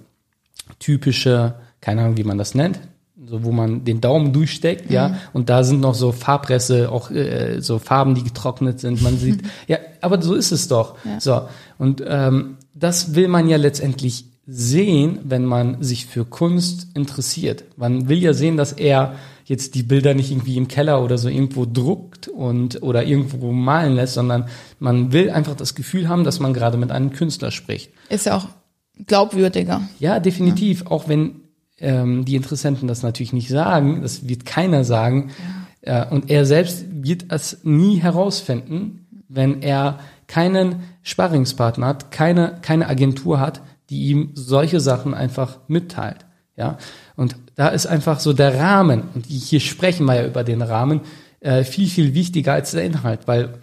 typische, 0.78 1.56
keine 1.82 2.02
Ahnung, 2.02 2.18
wie 2.18 2.24
man 2.24 2.38
das 2.38 2.56
nennt, 2.56 2.80
so 3.26 3.44
wo 3.44 3.52
man 3.52 3.86
den 3.86 4.02
Daumen 4.02 4.34
durchsteckt, 4.34 4.90
ja, 4.90 5.18
und 5.34 5.50
da 5.50 5.64
sind 5.64 5.82
noch 5.82 5.96
so 5.96 6.12
Farbreste, 6.12 6.92
auch 6.92 7.12
äh, 7.12 7.60
so 7.62 7.80
Farben, 7.80 8.16
die 8.16 8.24
getrocknet 8.24 8.80
sind. 8.80 9.02
Man 9.02 9.18
sieht, 9.18 9.42
ja, 9.68 9.78
aber 10.02 10.22
so 10.22 10.34
ist 10.36 10.52
es 10.52 10.68
doch. 10.68 10.96
So 11.20 11.42
und 11.78 12.04
ähm, 12.06 12.58
das 12.74 13.16
will 13.16 13.28
man 13.28 13.48
ja 13.48 13.58
letztendlich 13.58 14.26
sehen, 14.52 15.20
wenn 15.24 15.46
man 15.46 15.84
sich 15.84 16.08
für 16.08 16.26
Kunst 16.26 16.88
interessiert. 16.96 17.66
Man 17.78 18.10
will 18.10 18.18
ja 18.18 18.34
sehen, 18.34 18.58
dass 18.58 18.74
er 18.74 19.16
jetzt 19.46 19.76
die 19.76 19.84
Bilder 19.84 20.14
nicht 20.14 20.32
irgendwie 20.32 20.58
im 20.58 20.68
Keller 20.68 21.04
oder 21.04 21.18
so 21.18 21.30
irgendwo 21.30 21.66
druckt 21.66 22.28
und 22.28 22.82
oder 22.82 23.04
irgendwo 23.04 23.52
malen 23.52 23.94
lässt, 23.94 24.16
sondern 24.16 24.48
man 24.80 25.12
will 25.12 25.30
einfach 25.30 25.56
das 25.56 25.76
Gefühl 25.76 26.08
haben, 26.08 26.24
dass 26.24 26.40
man 26.40 26.54
gerade 26.54 26.78
mit 26.78 26.92
einem 26.92 27.12
Künstler 27.12 27.52
spricht. 27.52 27.92
Ist 28.10 28.26
ja 28.26 28.38
auch 28.38 28.48
glaubwürdiger. 29.06 29.82
Ja, 30.00 30.20
definitiv. 30.20 30.82
Ja. 30.82 30.92
Auch 30.92 31.08
wenn 31.08 31.42
ähm, 31.80 32.26
die 32.26 32.36
Interessenten 32.36 32.88
das 32.88 33.04
natürlich 33.04 33.34
nicht 33.34 33.50
sagen, 33.50 34.02
das 34.02 34.28
wird 34.28 34.46
keiner 34.46 34.84
sagen. 34.84 35.32
Ja. 35.86 36.04
Äh, 36.04 36.14
und 36.14 36.30
er 36.30 36.46
selbst 36.46 36.86
wird 36.90 37.26
es 37.30 37.60
nie 37.64 37.98
herausfinden, 37.98 39.08
wenn 39.28 39.62
er 39.62 40.00
keinen 40.28 40.84
Sparringspartner 41.04 41.88
hat, 41.88 42.12
keine, 42.12 42.58
keine 42.62 42.88
Agentur 42.88 43.40
hat, 43.40 43.62
die 43.90 44.10
ihm 44.10 44.32
solche 44.34 44.80
Sachen 44.80 45.14
einfach 45.14 45.60
mitteilt. 45.68 46.26
Ja, 46.56 46.78
und 47.16 47.38
da 47.56 47.70
ist 47.70 47.86
einfach 47.86 48.20
so 48.20 48.34
der 48.34 48.60
Rahmen, 48.60 49.04
und 49.16 49.26
hier 49.26 49.62
sprechen 49.62 50.06
wir 50.06 50.16
ja 50.16 50.28
über 50.28 50.44
den 50.44 50.62
Rahmen, 50.62 51.02
äh, 51.40 51.64
viel, 51.64 51.88
viel 51.88 52.14
wichtiger 52.14 52.54
als 52.54 52.72
der 52.72 52.84
Inhalt, 52.84 53.22
weil 53.28 53.60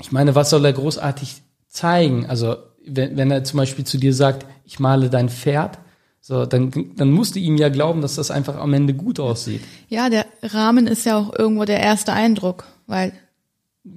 ich 0.00 0.10
meine, 0.10 0.34
was 0.34 0.50
soll 0.50 0.64
er 0.64 0.72
großartig 0.72 1.42
zeigen? 1.68 2.26
Also, 2.26 2.56
wenn, 2.84 3.16
wenn 3.16 3.30
er 3.30 3.44
zum 3.44 3.58
Beispiel 3.58 3.84
zu 3.84 3.98
dir 3.98 4.14
sagt, 4.14 4.46
ich 4.64 4.80
male 4.80 5.10
dein 5.10 5.28
Pferd, 5.28 5.78
so, 6.20 6.44
dann, 6.44 6.70
dann 6.96 7.10
musst 7.10 7.36
du 7.36 7.38
ihm 7.38 7.56
ja 7.56 7.68
glauben, 7.68 8.02
dass 8.02 8.16
das 8.16 8.30
einfach 8.30 8.56
am 8.56 8.74
Ende 8.74 8.92
gut 8.94 9.18
aussieht. 9.18 9.62
Ja, 9.88 10.10
der 10.10 10.26
Rahmen 10.42 10.86
ist 10.86 11.06
ja 11.06 11.16
auch 11.16 11.36
irgendwo 11.36 11.64
der 11.64 11.80
erste 11.80 12.12
Eindruck, 12.12 12.64
weil 12.86 13.12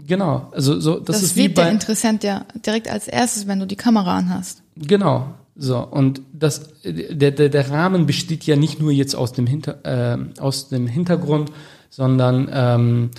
Genau, 0.07 0.49
also 0.53 0.79
so 0.79 0.99
das, 0.99 1.17
das 1.17 1.23
ist 1.23 1.35
wie 1.35 1.43
wie 1.43 1.47
bei 1.49 1.63
der 1.63 1.71
Interessent 1.71 2.23
ja 2.23 2.45
direkt 2.65 2.89
als 2.89 3.07
erstes, 3.07 3.47
wenn 3.47 3.59
du 3.59 3.67
die 3.67 3.75
Kamera 3.75 4.17
anhast. 4.17 4.63
genau 4.77 5.33
so 5.55 5.79
und 5.79 6.21
das 6.31 6.71
der, 6.83 7.31
der 7.31 7.49
der 7.49 7.69
Rahmen 7.69 8.05
besteht 8.05 8.45
ja 8.45 8.55
nicht 8.55 8.79
nur 8.79 8.91
jetzt 8.91 9.15
aus 9.15 9.33
dem 9.33 9.47
Hinter 9.47 9.83
äh, 9.83 10.17
aus 10.39 10.69
dem 10.69 10.87
Hintergrund, 10.87 11.51
sondern 11.89 12.49
ähm, 12.53 13.11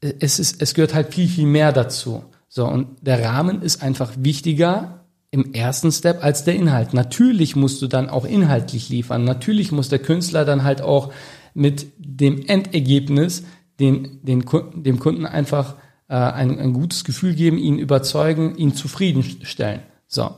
es 0.00 0.38
ist 0.38 0.62
es 0.62 0.74
gehört 0.74 0.94
halt 0.94 1.12
viel 1.12 1.28
viel 1.28 1.46
mehr 1.46 1.72
dazu. 1.72 2.22
So 2.48 2.66
und 2.66 2.86
der 3.00 3.24
Rahmen 3.24 3.62
ist 3.62 3.82
einfach 3.82 4.12
wichtiger 4.18 5.03
im 5.34 5.52
ersten 5.52 5.90
Step 5.90 6.22
als 6.22 6.44
der 6.44 6.54
Inhalt. 6.54 6.94
Natürlich 6.94 7.56
musst 7.56 7.82
du 7.82 7.88
dann 7.88 8.08
auch 8.08 8.24
inhaltlich 8.24 8.88
liefern. 8.88 9.24
Natürlich 9.24 9.72
muss 9.72 9.88
der 9.88 9.98
Künstler 9.98 10.44
dann 10.44 10.62
halt 10.62 10.80
auch 10.80 11.12
mit 11.54 11.88
dem 11.98 12.42
Endergebnis 12.46 13.42
den, 13.80 14.20
den, 14.22 14.44
dem 14.76 14.98
Kunden 15.00 15.26
einfach 15.26 15.74
äh, 16.08 16.14
ein, 16.14 16.56
ein 16.60 16.72
gutes 16.72 17.02
Gefühl 17.02 17.34
geben, 17.34 17.58
ihn 17.58 17.80
überzeugen, 17.80 18.54
ihn 18.54 18.76
zufriedenstellen. 18.76 19.80
So. 20.06 20.30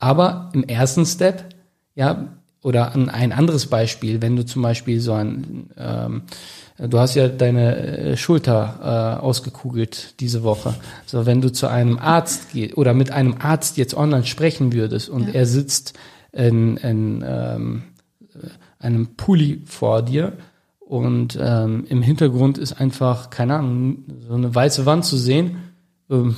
Aber 0.00 0.50
im 0.52 0.64
ersten 0.64 1.06
Step, 1.06 1.54
ja, 1.94 2.36
oder 2.64 2.94
an 2.94 3.10
ein 3.10 3.32
anderes 3.32 3.66
Beispiel, 3.66 4.22
wenn 4.22 4.36
du 4.36 4.44
zum 4.44 4.62
Beispiel 4.62 4.98
so 4.98 5.12
ein, 5.12 5.68
ähm, 5.76 6.22
du 6.78 6.98
hast 6.98 7.14
ja 7.14 7.28
deine 7.28 7.76
äh, 7.76 8.16
Schulter 8.16 9.18
äh, 9.20 9.22
ausgekugelt 9.22 10.18
diese 10.20 10.42
Woche. 10.42 10.74
So, 11.04 11.26
wenn 11.26 11.42
du 11.42 11.52
zu 11.52 11.68
einem 11.68 11.98
Arzt 11.98 12.52
gehst 12.52 12.78
oder 12.78 12.94
mit 12.94 13.10
einem 13.10 13.36
Arzt 13.38 13.76
jetzt 13.76 13.94
online 13.94 14.24
sprechen 14.24 14.72
würdest 14.72 15.10
und 15.10 15.28
ja. 15.28 15.34
er 15.34 15.46
sitzt 15.46 15.92
in, 16.32 16.78
in 16.78 17.22
ähm, 17.26 17.82
einem 18.78 19.14
Pulli 19.14 19.62
vor 19.66 20.00
dir 20.00 20.32
und 20.80 21.38
ähm, 21.38 21.84
im 21.86 22.00
Hintergrund 22.00 22.56
ist 22.56 22.80
einfach, 22.80 23.28
keine 23.28 23.56
Ahnung, 23.56 24.04
so 24.26 24.34
eine 24.34 24.54
weiße 24.54 24.86
Wand 24.86 25.04
zu 25.04 25.18
sehen. 25.18 25.58
Ähm, 26.10 26.34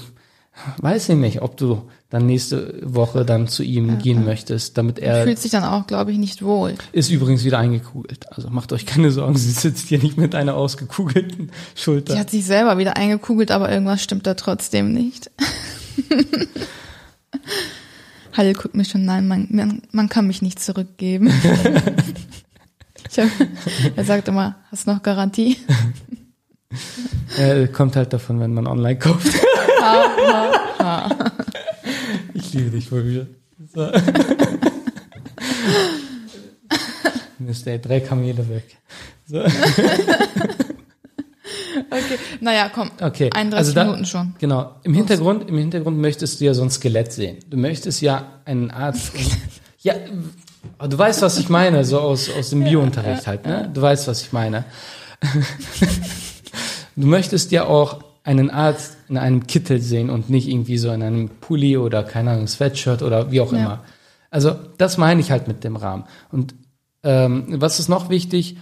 weiß 0.79 1.11
ich 1.11 1.16
nicht, 1.16 1.42
ob 1.42 1.57
du 1.57 1.83
dann 2.09 2.27
nächste 2.27 2.81
Woche 2.83 3.25
dann 3.25 3.49
zu 3.49 3.62
ihm 3.62 3.88
ja, 3.88 3.95
gehen 3.97 4.21
ja. 4.21 4.25
möchtest, 4.25 4.79
damit 4.79 4.99
er. 4.99 5.25
Fühlt 5.25 5.38
sich 5.38 5.51
dann 5.51 5.64
auch, 5.64 5.87
glaube 5.87 6.12
ich, 6.12 6.19
nicht 6.19 6.42
wohl. 6.42 6.75
Ist 6.92 7.11
übrigens 7.11 7.45
wieder 7.45 7.59
eingekugelt. 7.59 8.27
Also 8.33 8.49
macht 8.51 8.73
euch 8.73 8.87
keine 8.87 9.11
Sorgen, 9.11 9.37
sie 9.38 9.51
sitzt 9.51 9.88
hier 9.88 9.99
nicht 9.99 10.16
mit 10.16 10.35
einer 10.35 10.55
ausgekugelten 10.55 11.51
Schulter. 11.75 12.14
Sie 12.14 12.19
hat 12.19 12.31
sich 12.31 12.45
selber 12.45 12.79
wieder 12.79 12.97
eingekugelt, 12.97 13.51
aber 13.51 13.71
irgendwas 13.71 14.03
stimmt 14.03 14.27
da 14.27 14.35
trotzdem 14.35 14.92
nicht. 14.92 15.31
Halle 18.33 18.53
guckt 18.53 18.75
mich 18.75 18.88
schon, 18.88 19.05
nein, 19.05 19.27
man, 19.27 19.49
man, 19.51 19.83
man 19.92 20.09
kann 20.09 20.27
mich 20.27 20.42
nicht 20.42 20.61
zurückgeben. 20.61 21.33
hab, 23.16 23.29
er 23.97 24.05
sagt 24.05 24.29
immer, 24.29 24.57
hast 24.71 24.87
noch 24.87 25.03
Garantie? 25.03 25.57
Ja, 27.38 27.66
kommt 27.69 27.97
halt 27.97 28.12
davon, 28.12 28.38
wenn 28.40 28.53
man 28.53 28.66
online 28.66 28.99
kauft. 28.99 29.27
Ha, 29.87 30.16
ha, 30.18 30.79
ha. 30.79 31.33
Ich 32.35 32.53
liebe 32.53 32.70
dich 32.70 32.90
wieder. 32.90 33.27
So. 33.75 33.88
Mist, 37.38 37.66
ey, 37.66 37.81
drei 37.81 38.01
Kamele 38.01 38.49
weg. 38.49 38.77
So. 39.27 39.42
Okay, 41.90 42.18
naja, 42.40 42.70
komm. 42.75 42.90
Okay. 43.01 43.31
31 43.33 43.55
also 43.55 43.72
da, 43.72 43.85
Minuten 43.85 44.07
schon. 44.07 44.35
Genau. 44.38 44.77
Im 44.83 44.94
Hintergrund, 44.94 45.49
im 45.49 45.59
Hintergrund 45.59 45.99
möchtest 45.99 46.40
du 46.40 46.46
ja 46.46 46.55
so 46.55 46.62
ein 46.62 46.70
Skelett 46.70 47.12
sehen. 47.12 47.38
Du 47.49 47.57
möchtest 47.57 48.01
ja 48.01 48.40
einen 48.44 48.70
Arzt. 48.70 49.12
ja, 49.81 49.94
du 50.81 50.99
weißt, 50.99 51.22
was 51.22 51.38
ich 51.38 51.49
meine, 51.49 51.85
so 51.85 52.01
aus, 52.01 52.31
aus 52.31 52.51
dem 52.51 52.64
Biounterricht 52.64 53.27
halt, 53.27 53.46
ne? 53.46 53.70
Du 53.72 53.83
weißt, 53.83 54.09
was 54.09 54.22
ich 54.22 54.33
meine. 54.33 54.64
du 56.96 57.07
möchtest 57.07 57.53
ja 57.53 57.64
auch 57.66 58.03
einen 58.27 58.51
Arzt 58.51 58.97
in 59.09 59.17
einem 59.17 59.47
Kittel 59.47 59.81
sehen 59.81 60.11
und 60.11 60.29
nicht 60.29 60.49
irgendwie 60.49 60.79
so 60.79 60.91
in 60.91 61.03
einem 61.03 61.29
Pulli 61.29 61.77
oder 61.77 62.03
keine 62.03 62.33
Ahnung, 62.33 62.49
Sweatshirt 62.49 63.03
oder 63.03 63.31
wie 63.31 63.41
auch 63.41 63.53
ja. 63.53 63.59
immer. 63.59 63.85
Also 64.31 64.57
das 64.79 64.99
meine 64.99 65.21
ich 65.21 65.31
halt 65.31 65.47
mit 65.47 65.62
dem 65.62 65.77
Rahmen. 65.77 66.05
Und 66.33 66.55
ähm, 67.05 67.47
was 67.49 67.79
ist 67.79 67.89
noch 67.89 68.11
wichtig? 68.11 68.57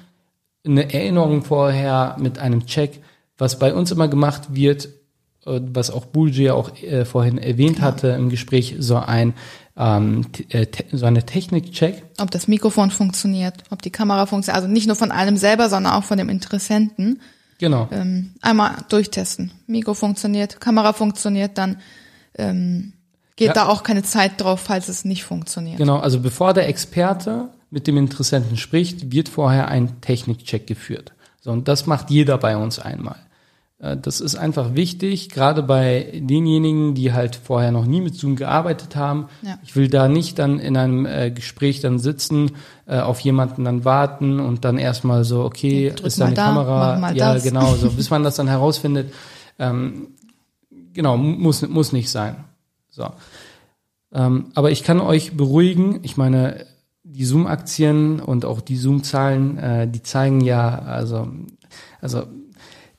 Eine 0.67 0.93
Erinnerung 0.93 1.45
vorher 1.45 2.17
mit 2.19 2.39
einem 2.39 2.67
Check, 2.67 3.01
was 3.39 3.59
bei 3.59 3.73
uns 3.73 3.91
immer 3.91 4.07
gemacht 4.07 4.55
wird, 4.55 4.91
äh, 5.47 5.61
was 5.73 5.91
auch 5.91 6.05
Bulge 6.05 6.55
auch 6.55 6.77
äh, 6.83 7.07
vorhin 7.07 7.39
erwähnt 7.39 7.77
genau. 7.77 7.89
hatte 7.89 8.09
im 8.09 8.29
Gespräch, 8.29 8.77
so 8.79 8.97
ein 8.97 9.33
ähm, 9.79 10.27
äh, 10.51 10.67
so 10.93 11.07
eine 11.07 11.25
Technik-Check. 11.25 12.03
Ob 12.19 12.31
das 12.31 12.49
Mikrofon 12.49 12.91
funktioniert, 12.91 13.65
ob 13.71 13.81
die 13.81 13.91
Kamera 13.91 14.27
funktioniert, 14.27 14.63
also 14.63 14.73
nicht 14.73 14.87
nur 14.87 14.97
von 14.97 15.11
einem 15.11 15.39
selber, 15.39 15.71
sondern 15.71 15.95
auch 15.95 16.05
von 16.05 16.19
dem 16.19 16.29
Interessenten. 16.29 17.21
Genau. 17.65 17.89
Ähm, 17.93 18.35
einmal 18.43 18.77
durchtesten. 18.91 19.51
Mikro 19.67 19.95
funktioniert, 19.95 20.61
Kamera 20.61 20.93
funktioniert, 20.93 21.57
dann 21.57 21.79
ähm, 22.37 22.93
geht 23.37 23.49
ja. 23.49 23.53
da 23.55 23.69
auch 23.69 23.83
keine 23.83 24.03
Zeit 24.03 24.39
drauf, 24.39 24.61
falls 24.61 24.91
es 24.91 25.07
nicht 25.07 25.25
funktioniert. 25.25 25.79
Genau, 25.79 25.97
also 25.97 26.21
bevor 26.21 26.53
der 26.53 26.69
Experte 26.69 27.49
mit 27.71 27.87
dem 27.87 27.97
Interessenten 27.97 28.59
spricht, 28.59 29.13
wird 29.13 29.31
vorher 29.31 29.69
ein 29.69 30.03
Technikcheck 30.03 30.67
geführt. 30.67 31.15
So, 31.41 31.53
und 31.53 31.67
das 31.67 31.87
macht 31.87 32.11
jeder 32.11 32.37
bei 32.37 32.55
uns 32.59 32.79
einmal. 32.79 33.17
Äh, 33.79 33.97
das 33.97 34.21
ist 34.21 34.37
einfach 34.37 34.75
wichtig, 34.75 35.31
gerade 35.31 35.63
bei 35.63 36.21
denjenigen, 36.21 36.95
die 36.95 37.15
halt 37.15 37.35
vorher 37.35 37.73
noch 37.73 37.87
nie 37.87 38.03
mit 38.03 38.15
Zoom 38.15 38.37
gearbeitet 38.37 38.95
haben. 38.95 39.29
Ja. 39.41 39.59
Ich 39.63 39.75
will 39.75 39.89
da 39.89 40.07
nicht 40.07 40.39
dann 40.39 40.59
in 40.59 40.77
einem 40.77 41.07
äh, 41.07 41.31
Gespräch 41.31 41.81
dann 41.81 41.99
sitzen, 41.99 42.51
äh, 42.87 43.01
auf 43.01 43.21
jemanden 43.21 43.65
dann 43.65 43.85
warten 43.85 44.41
und 44.41 44.65
dann 44.65 44.79
erstmal 44.79 45.25
so, 45.25 45.45
okay, 45.45 45.89
ja, 45.89 46.07
ist 46.07 46.21
da 46.21 46.27
eine 46.27 46.35
da, 46.35 46.47
Kamera? 46.47 47.13
ja, 47.13 47.35
das. 47.35 47.43
genau, 47.43 47.75
so 47.75 47.91
bis 47.97 48.11
man 48.11 48.23
das 48.23 48.37
dann 48.37 48.49
herausfindet. 48.49 49.13
Ähm, 49.59 50.09
genau, 50.93 51.17
muss, 51.17 51.67
muss 51.67 51.93
nicht 51.93 52.11
sein. 52.11 52.37
So. 52.91 53.09
Ähm, 54.13 54.47
aber 54.55 54.71
ich 54.71 54.85
kann 54.85 55.01
euch 55.01 55.37
beruhigen, 55.37 56.01
ich 56.03 56.17
meine, 56.17 56.67
die 57.03 57.25
Zoom-Aktien 57.25 58.21
und 58.21 58.45
auch 58.45 58.61
die 58.61 58.77
Zoom-Zahlen, 58.77 59.59
äh, 59.59 59.89
die 59.89 60.03
zeigen 60.03 60.41
ja, 60.41 60.79
also, 60.79 61.29
also 62.01 62.25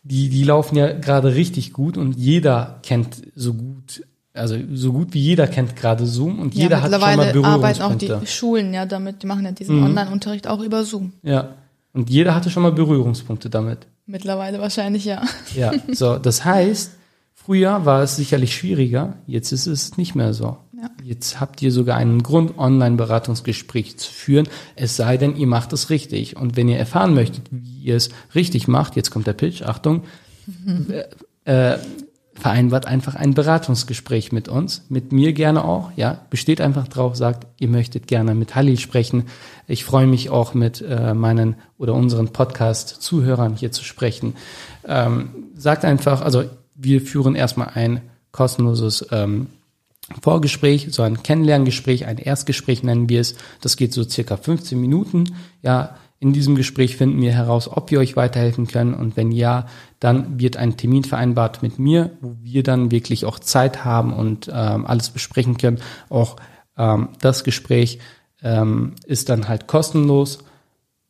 die, 0.03 0.29
die 0.29 0.43
laufen 0.43 0.75
ja 0.77 0.91
gerade 0.93 1.33
richtig 1.35 1.73
gut 1.73 1.97
und 1.97 2.15
jeder 2.15 2.79
kennt 2.83 3.23
so 3.35 3.53
gut, 3.53 4.03
also 4.35 4.57
so 4.73 4.91
gut 4.93 5.13
wie 5.13 5.19
jeder 5.19 5.47
kennt 5.47 5.75
gerade 5.75 6.05
Zoom 6.05 6.39
und 6.39 6.53
ja, 6.53 6.63
jeder 6.63 6.81
hat 6.81 6.91
schon 6.91 7.01
mal 7.01 7.31
Berührungspunkte. 7.31 7.47
arbeiten 7.47 8.13
auch 8.13 8.19
die 8.19 8.27
Schulen 8.27 8.73
ja 8.73 8.85
damit, 8.85 9.23
die 9.23 9.27
machen 9.27 9.45
ja 9.45 9.51
diesen 9.51 9.77
mhm. 9.77 9.85
Online-Unterricht 9.85 10.47
auch 10.47 10.59
über 10.59 10.83
Zoom. 10.83 11.13
Ja, 11.23 11.55
und 11.93 12.09
jeder 12.09 12.35
hatte 12.35 12.49
schon 12.49 12.63
mal 12.63 12.71
Berührungspunkte 12.71 13.49
damit. 13.49 13.87
Mittlerweile 14.05 14.59
wahrscheinlich 14.59 15.05
ja. 15.05 15.23
Ja, 15.55 15.71
so, 15.91 16.17
das 16.17 16.45
heißt, 16.45 16.91
früher 17.33 17.85
war 17.85 18.03
es 18.03 18.17
sicherlich 18.17 18.55
schwieriger, 18.55 19.13
jetzt 19.25 19.51
ist 19.51 19.65
es 19.65 19.97
nicht 19.97 20.13
mehr 20.13 20.33
so. 20.33 20.57
Ja. 20.73 20.89
Jetzt 21.03 21.39
habt 21.39 21.61
ihr 21.61 21.71
sogar 21.71 21.95
einen 21.97 22.21
Grund, 22.21 22.57
Online-Beratungsgespräch 22.57 23.97
zu 23.97 24.11
führen, 24.11 24.47
es 24.75 24.97
sei 24.97 25.17
denn, 25.17 25.37
ihr 25.37 25.47
macht 25.47 25.71
es 25.73 25.89
richtig. 25.89 26.35
Und 26.35 26.57
wenn 26.57 26.67
ihr 26.67 26.77
erfahren 26.77 27.13
möchtet, 27.13 27.43
wie 27.49 27.83
ihr 27.83 27.95
es 27.95 28.09
richtig 28.35 28.67
macht, 28.67 28.95
jetzt 28.95 29.09
kommt 29.09 29.25
der 29.25 29.33
Pitch, 29.33 29.61
Achtung, 29.61 30.03
mhm. 30.45 30.93
äh, 31.45 31.77
vereinbart 32.35 32.85
einfach 32.85 33.15
ein 33.15 33.33
Beratungsgespräch 33.33 34.31
mit 34.31 34.49
uns, 34.49 34.85
mit 34.89 35.11
mir 35.11 35.33
gerne 35.33 35.63
auch, 35.63 35.91
ja, 35.95 36.19
besteht 36.29 36.59
einfach 36.59 36.87
drauf, 36.87 37.15
sagt, 37.15 37.47
ihr 37.59 37.69
möchtet 37.69 38.07
gerne 38.07 38.35
mit 38.35 38.55
Halil 38.55 38.77
sprechen. 38.77 39.23
Ich 39.67 39.85
freue 39.85 40.05
mich 40.05 40.29
auch 40.29 40.53
mit 40.53 40.81
äh, 40.81 41.13
meinen 41.13 41.55
oder 41.77 41.93
unseren 41.93 42.29
Podcast-Zuhörern 42.29 43.55
hier 43.55 43.71
zu 43.71 43.83
sprechen. 43.83 44.35
Ähm, 44.85 45.29
sagt 45.55 45.85
einfach, 45.85 46.21
also 46.21 46.43
wir 46.75 47.01
führen 47.01 47.35
erstmal 47.35 47.71
ein 47.73 48.01
kostenloses 48.31 49.07
ähm, 49.11 49.47
Vorgespräch, 50.21 50.89
so 50.91 51.01
ein 51.01 51.23
Kennenlerngespräch, 51.23 52.05
ein 52.05 52.17
Erstgespräch 52.17 52.83
nennen 52.83 53.09
wir 53.09 53.21
es. 53.21 53.35
Das 53.61 53.77
geht 53.77 53.93
so 53.93 54.03
circa 54.03 54.37
15 54.37 54.79
Minuten. 54.79 55.35
Ja, 55.63 55.95
in 56.25 56.33
diesem 56.33 56.55
Gespräch 56.55 56.97
finden 56.97 57.21
wir 57.21 57.31
heraus, 57.31 57.69
ob 57.71 57.91
wir 57.91 57.99
euch 57.99 58.15
weiterhelfen 58.15 58.67
können 58.67 58.93
und 58.95 59.15
wenn 59.15 59.31
ja, 59.31 59.67
dann 59.99 60.39
wird 60.39 60.57
ein 60.57 60.75
Termin 60.75 61.03
vereinbart 61.03 61.61
mit 61.61 61.79
mir, 61.79 62.11
wo 62.19 62.35
wir 62.41 62.63
dann 62.63 62.91
wirklich 62.91 63.25
auch 63.25 63.39
Zeit 63.39 63.85
haben 63.85 64.11
und 64.11 64.49
ähm, 64.51 64.85
alles 64.85 65.09
besprechen 65.11 65.57
können, 65.57 65.79
auch 66.09 66.37
Ähm, 66.77 67.09
das 67.21 67.43
Gespräch 67.43 67.99
ähm, 68.41 68.93
ist 69.05 69.29
dann 69.29 69.47
halt 69.47 69.67
kostenlos. 69.67 70.39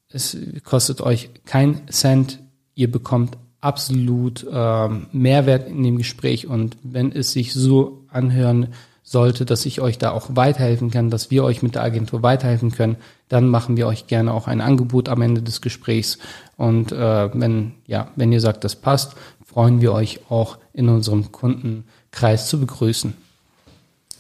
Es 0.10 0.38
kostet 0.64 1.02
euch 1.02 1.30
kein 1.46 1.88
Cent. 1.90 2.40
Ihr 2.76 2.92
bekommt 2.92 3.38
absolut 3.62 4.46
ähm, 4.50 5.08
Mehrwert 5.12 5.68
in 5.68 5.84
dem 5.84 5.98
Gespräch 5.98 6.48
und 6.48 6.78
wenn 6.84 7.12
es 7.12 7.32
sich 7.32 7.54
so 7.54 8.06
anhören 8.10 8.74
sollte, 9.08 9.46
dass 9.46 9.66
ich 9.68 9.80
euch 9.80 10.00
da 10.00 10.12
auch 10.12 10.32
weiterhelfen 10.34 10.90
kann, 10.90 11.12
dass 11.12 11.30
wir 11.30 11.44
euch 11.44 11.62
mit 11.62 11.76
der 11.76 11.84
Agentur 11.84 12.24
weiterhelfen 12.24 12.72
können, 12.72 12.98
dann 13.30 13.48
machen 13.48 13.78
wir 13.78 13.86
euch 13.88 14.08
gerne 14.08 14.34
auch 14.34 14.48
ein 14.48 14.62
Angebot 14.62 15.10
am 15.10 15.22
Ende 15.22 15.44
des 15.44 15.62
Gesprächs. 15.62 16.18
Und 16.58 16.92
äh, 16.92 17.30
wenn, 17.40 17.74
ja, 17.86 18.10
wenn 18.16 18.32
ihr 18.32 18.42
sagt, 18.42 18.64
das 18.64 18.76
passt, 18.76 19.14
freuen 19.46 19.80
wir 19.80 19.94
euch 19.94 20.20
auch 20.30 20.58
in 20.74 20.90
unserem 20.90 21.32
Kundenkreis 21.32 22.48
zu 22.48 22.60
begrüßen. 22.60 23.14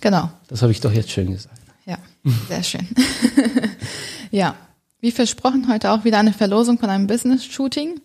Genau. 0.01 0.29
Das 0.47 0.61
habe 0.61 0.71
ich 0.71 0.81
doch 0.81 0.93
jetzt 0.93 1.09
schön 1.09 1.31
gesagt. 1.31 1.59
Ja, 1.87 1.97
sehr 2.47 2.63
schön. 2.63 2.87
ja, 4.31 4.55
wie 5.01 5.11
versprochen, 5.11 5.67
heute 5.67 5.91
auch 5.91 6.03
wieder 6.03 6.19
eine 6.19 6.33
Verlosung 6.33 6.77
von 6.77 6.91
einem 6.91 7.07
Business-Shooting. 7.07 7.99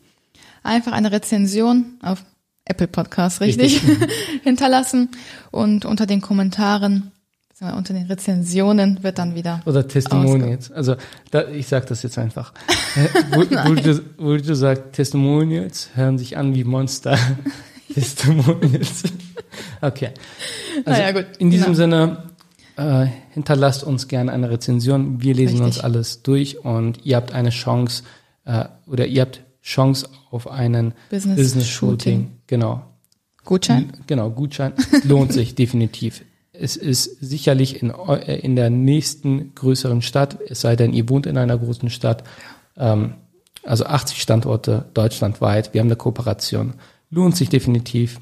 Einfach 0.62 0.92
eine 0.92 1.12
Rezension 1.12 1.98
auf 2.02 2.24
Apple 2.64 2.88
Podcast, 2.88 3.40
richtig, 3.40 3.82
richtig. 3.82 4.10
hinterlassen 4.42 5.10
und 5.50 5.84
unter 5.84 6.06
den 6.06 6.20
Kommentaren 6.20 7.12
unter 7.60 7.92
den 7.92 8.06
Rezensionen 8.06 9.02
wird 9.02 9.18
dann 9.18 9.34
wieder. 9.34 9.60
Oder 9.66 9.86
Testimonials. 9.86 10.70
Also 10.70 10.96
da, 11.30 11.46
ich 11.48 11.66
sage 11.66 11.86
das 11.86 12.02
jetzt 12.02 12.16
einfach. 12.16 12.54
du, 13.32 14.00
wo 14.16 14.36
du 14.36 14.54
sagst, 14.54 14.92
Testimonials 14.92 15.90
hören 15.94 16.16
sich 16.16 16.38
an 16.38 16.54
wie 16.54 16.64
Monster. 16.64 17.18
Testimonials. 17.94 19.02
Okay. 19.82 20.10
Also 20.86 21.02
naja, 21.02 21.12
gut. 21.12 21.36
In 21.38 21.50
diesem 21.50 21.74
genau. 21.74 21.76
Sinne, 21.76 22.22
äh, 22.76 23.06
hinterlasst 23.34 23.84
uns 23.84 24.08
gerne 24.08 24.32
eine 24.32 24.50
Rezension. 24.50 25.20
Wir 25.20 25.34
lesen 25.34 25.60
Richtig. 25.60 25.66
uns 25.66 25.80
alles 25.80 26.22
durch 26.22 26.64
und 26.64 27.04
ihr 27.04 27.16
habt 27.16 27.32
eine 27.32 27.50
Chance 27.50 28.04
äh, 28.46 28.64
oder 28.86 29.06
ihr 29.06 29.22
habt 29.22 29.42
Chance 29.62 30.08
auf 30.30 30.48
einen 30.48 30.94
Business, 31.10 31.36
Business 31.36 31.68
Shooting. 31.68 31.96
Shooting. 31.96 32.30
Genau. 32.46 32.82
Gutschein? 33.44 33.92
Genau, 34.06 34.30
Gutschein. 34.30 34.72
Lohnt 35.04 35.32
sich 35.32 35.54
definitiv. 35.54 36.24
Es 36.52 36.76
ist 36.76 37.16
sicherlich 37.20 37.82
in, 37.82 37.90
äh, 37.90 38.38
in 38.38 38.56
der 38.56 38.70
nächsten 38.70 39.54
größeren 39.54 40.02
Stadt, 40.02 40.38
es 40.46 40.60
sei 40.60 40.76
denn, 40.76 40.92
ihr 40.92 41.08
wohnt 41.08 41.26
in 41.26 41.38
einer 41.38 41.56
großen 41.56 41.90
Stadt, 41.90 42.24
ähm, 42.76 43.14
also 43.62 43.84
80 43.86 44.20
Standorte 44.20 44.86
deutschlandweit. 44.94 45.74
Wir 45.74 45.80
haben 45.80 45.88
eine 45.88 45.96
Kooperation. 45.96 46.74
Lohnt 47.10 47.36
sich 47.36 47.48
definitiv. 47.48 48.20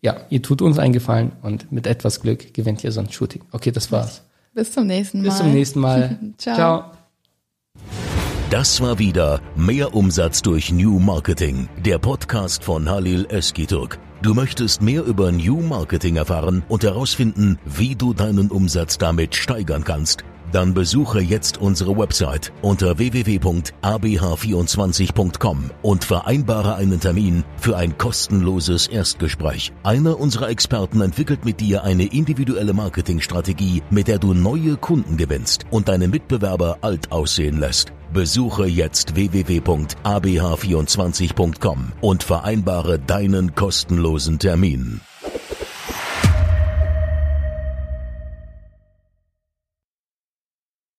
Ja, 0.00 0.16
ihr 0.30 0.42
tut 0.42 0.62
uns 0.62 0.78
einen 0.78 0.92
Gefallen 0.92 1.32
und 1.42 1.70
mit 1.70 1.86
etwas 1.86 2.20
Glück 2.20 2.54
gewinnt 2.54 2.82
ihr 2.82 2.90
so 2.90 3.00
ein 3.00 3.10
Shooting. 3.10 3.42
Okay, 3.52 3.70
das 3.70 3.92
war's. 3.92 4.22
Bis 4.54 4.72
zum 4.72 4.86
nächsten 4.86 5.18
Mal. 5.22 5.28
Bis 5.28 5.38
zum 5.38 5.52
nächsten 5.52 5.80
Mal. 5.80 6.18
Ciao. 6.38 6.56
Ciao. 6.56 8.11
Das 8.52 8.82
war 8.82 8.98
wieder 8.98 9.40
Mehr 9.56 9.94
Umsatz 9.94 10.42
durch 10.42 10.70
New 10.70 10.98
Marketing, 10.98 11.70
der 11.86 11.96
Podcast 11.96 12.62
von 12.64 12.86
Halil 12.86 13.24
Eskiturk. 13.30 13.98
Du 14.20 14.34
möchtest 14.34 14.82
mehr 14.82 15.04
über 15.04 15.32
New 15.32 15.62
Marketing 15.62 16.16
erfahren 16.16 16.62
und 16.68 16.84
herausfinden, 16.84 17.58
wie 17.64 17.94
du 17.94 18.12
deinen 18.12 18.50
Umsatz 18.50 18.98
damit 18.98 19.36
steigern 19.36 19.84
kannst? 19.84 20.22
Dann 20.52 20.74
besuche 20.74 21.20
jetzt 21.20 21.58
unsere 21.58 21.96
Website 21.96 22.52
unter 22.60 22.98
www.abh24.com 22.98 25.70
und 25.80 26.04
vereinbare 26.04 26.74
einen 26.74 27.00
Termin 27.00 27.44
für 27.56 27.78
ein 27.78 27.96
kostenloses 27.96 28.86
Erstgespräch. 28.86 29.72
Einer 29.82 30.20
unserer 30.20 30.50
Experten 30.50 31.00
entwickelt 31.00 31.46
mit 31.46 31.60
dir 31.60 31.84
eine 31.84 32.04
individuelle 32.04 32.74
Marketingstrategie, 32.74 33.82
mit 33.88 34.08
der 34.08 34.18
du 34.18 34.34
neue 34.34 34.76
Kunden 34.76 35.16
gewinnst 35.16 35.64
und 35.70 35.88
deine 35.88 36.06
Mitbewerber 36.06 36.76
alt 36.82 37.12
aussehen 37.12 37.58
lässt. 37.58 37.94
Besuche 38.12 38.66
jetzt 38.66 39.14
www.abh24.com 39.14 41.92
und 42.02 42.22
vereinbare 42.22 42.98
deinen 42.98 43.54
kostenlosen 43.54 44.38
Termin. 44.38 45.00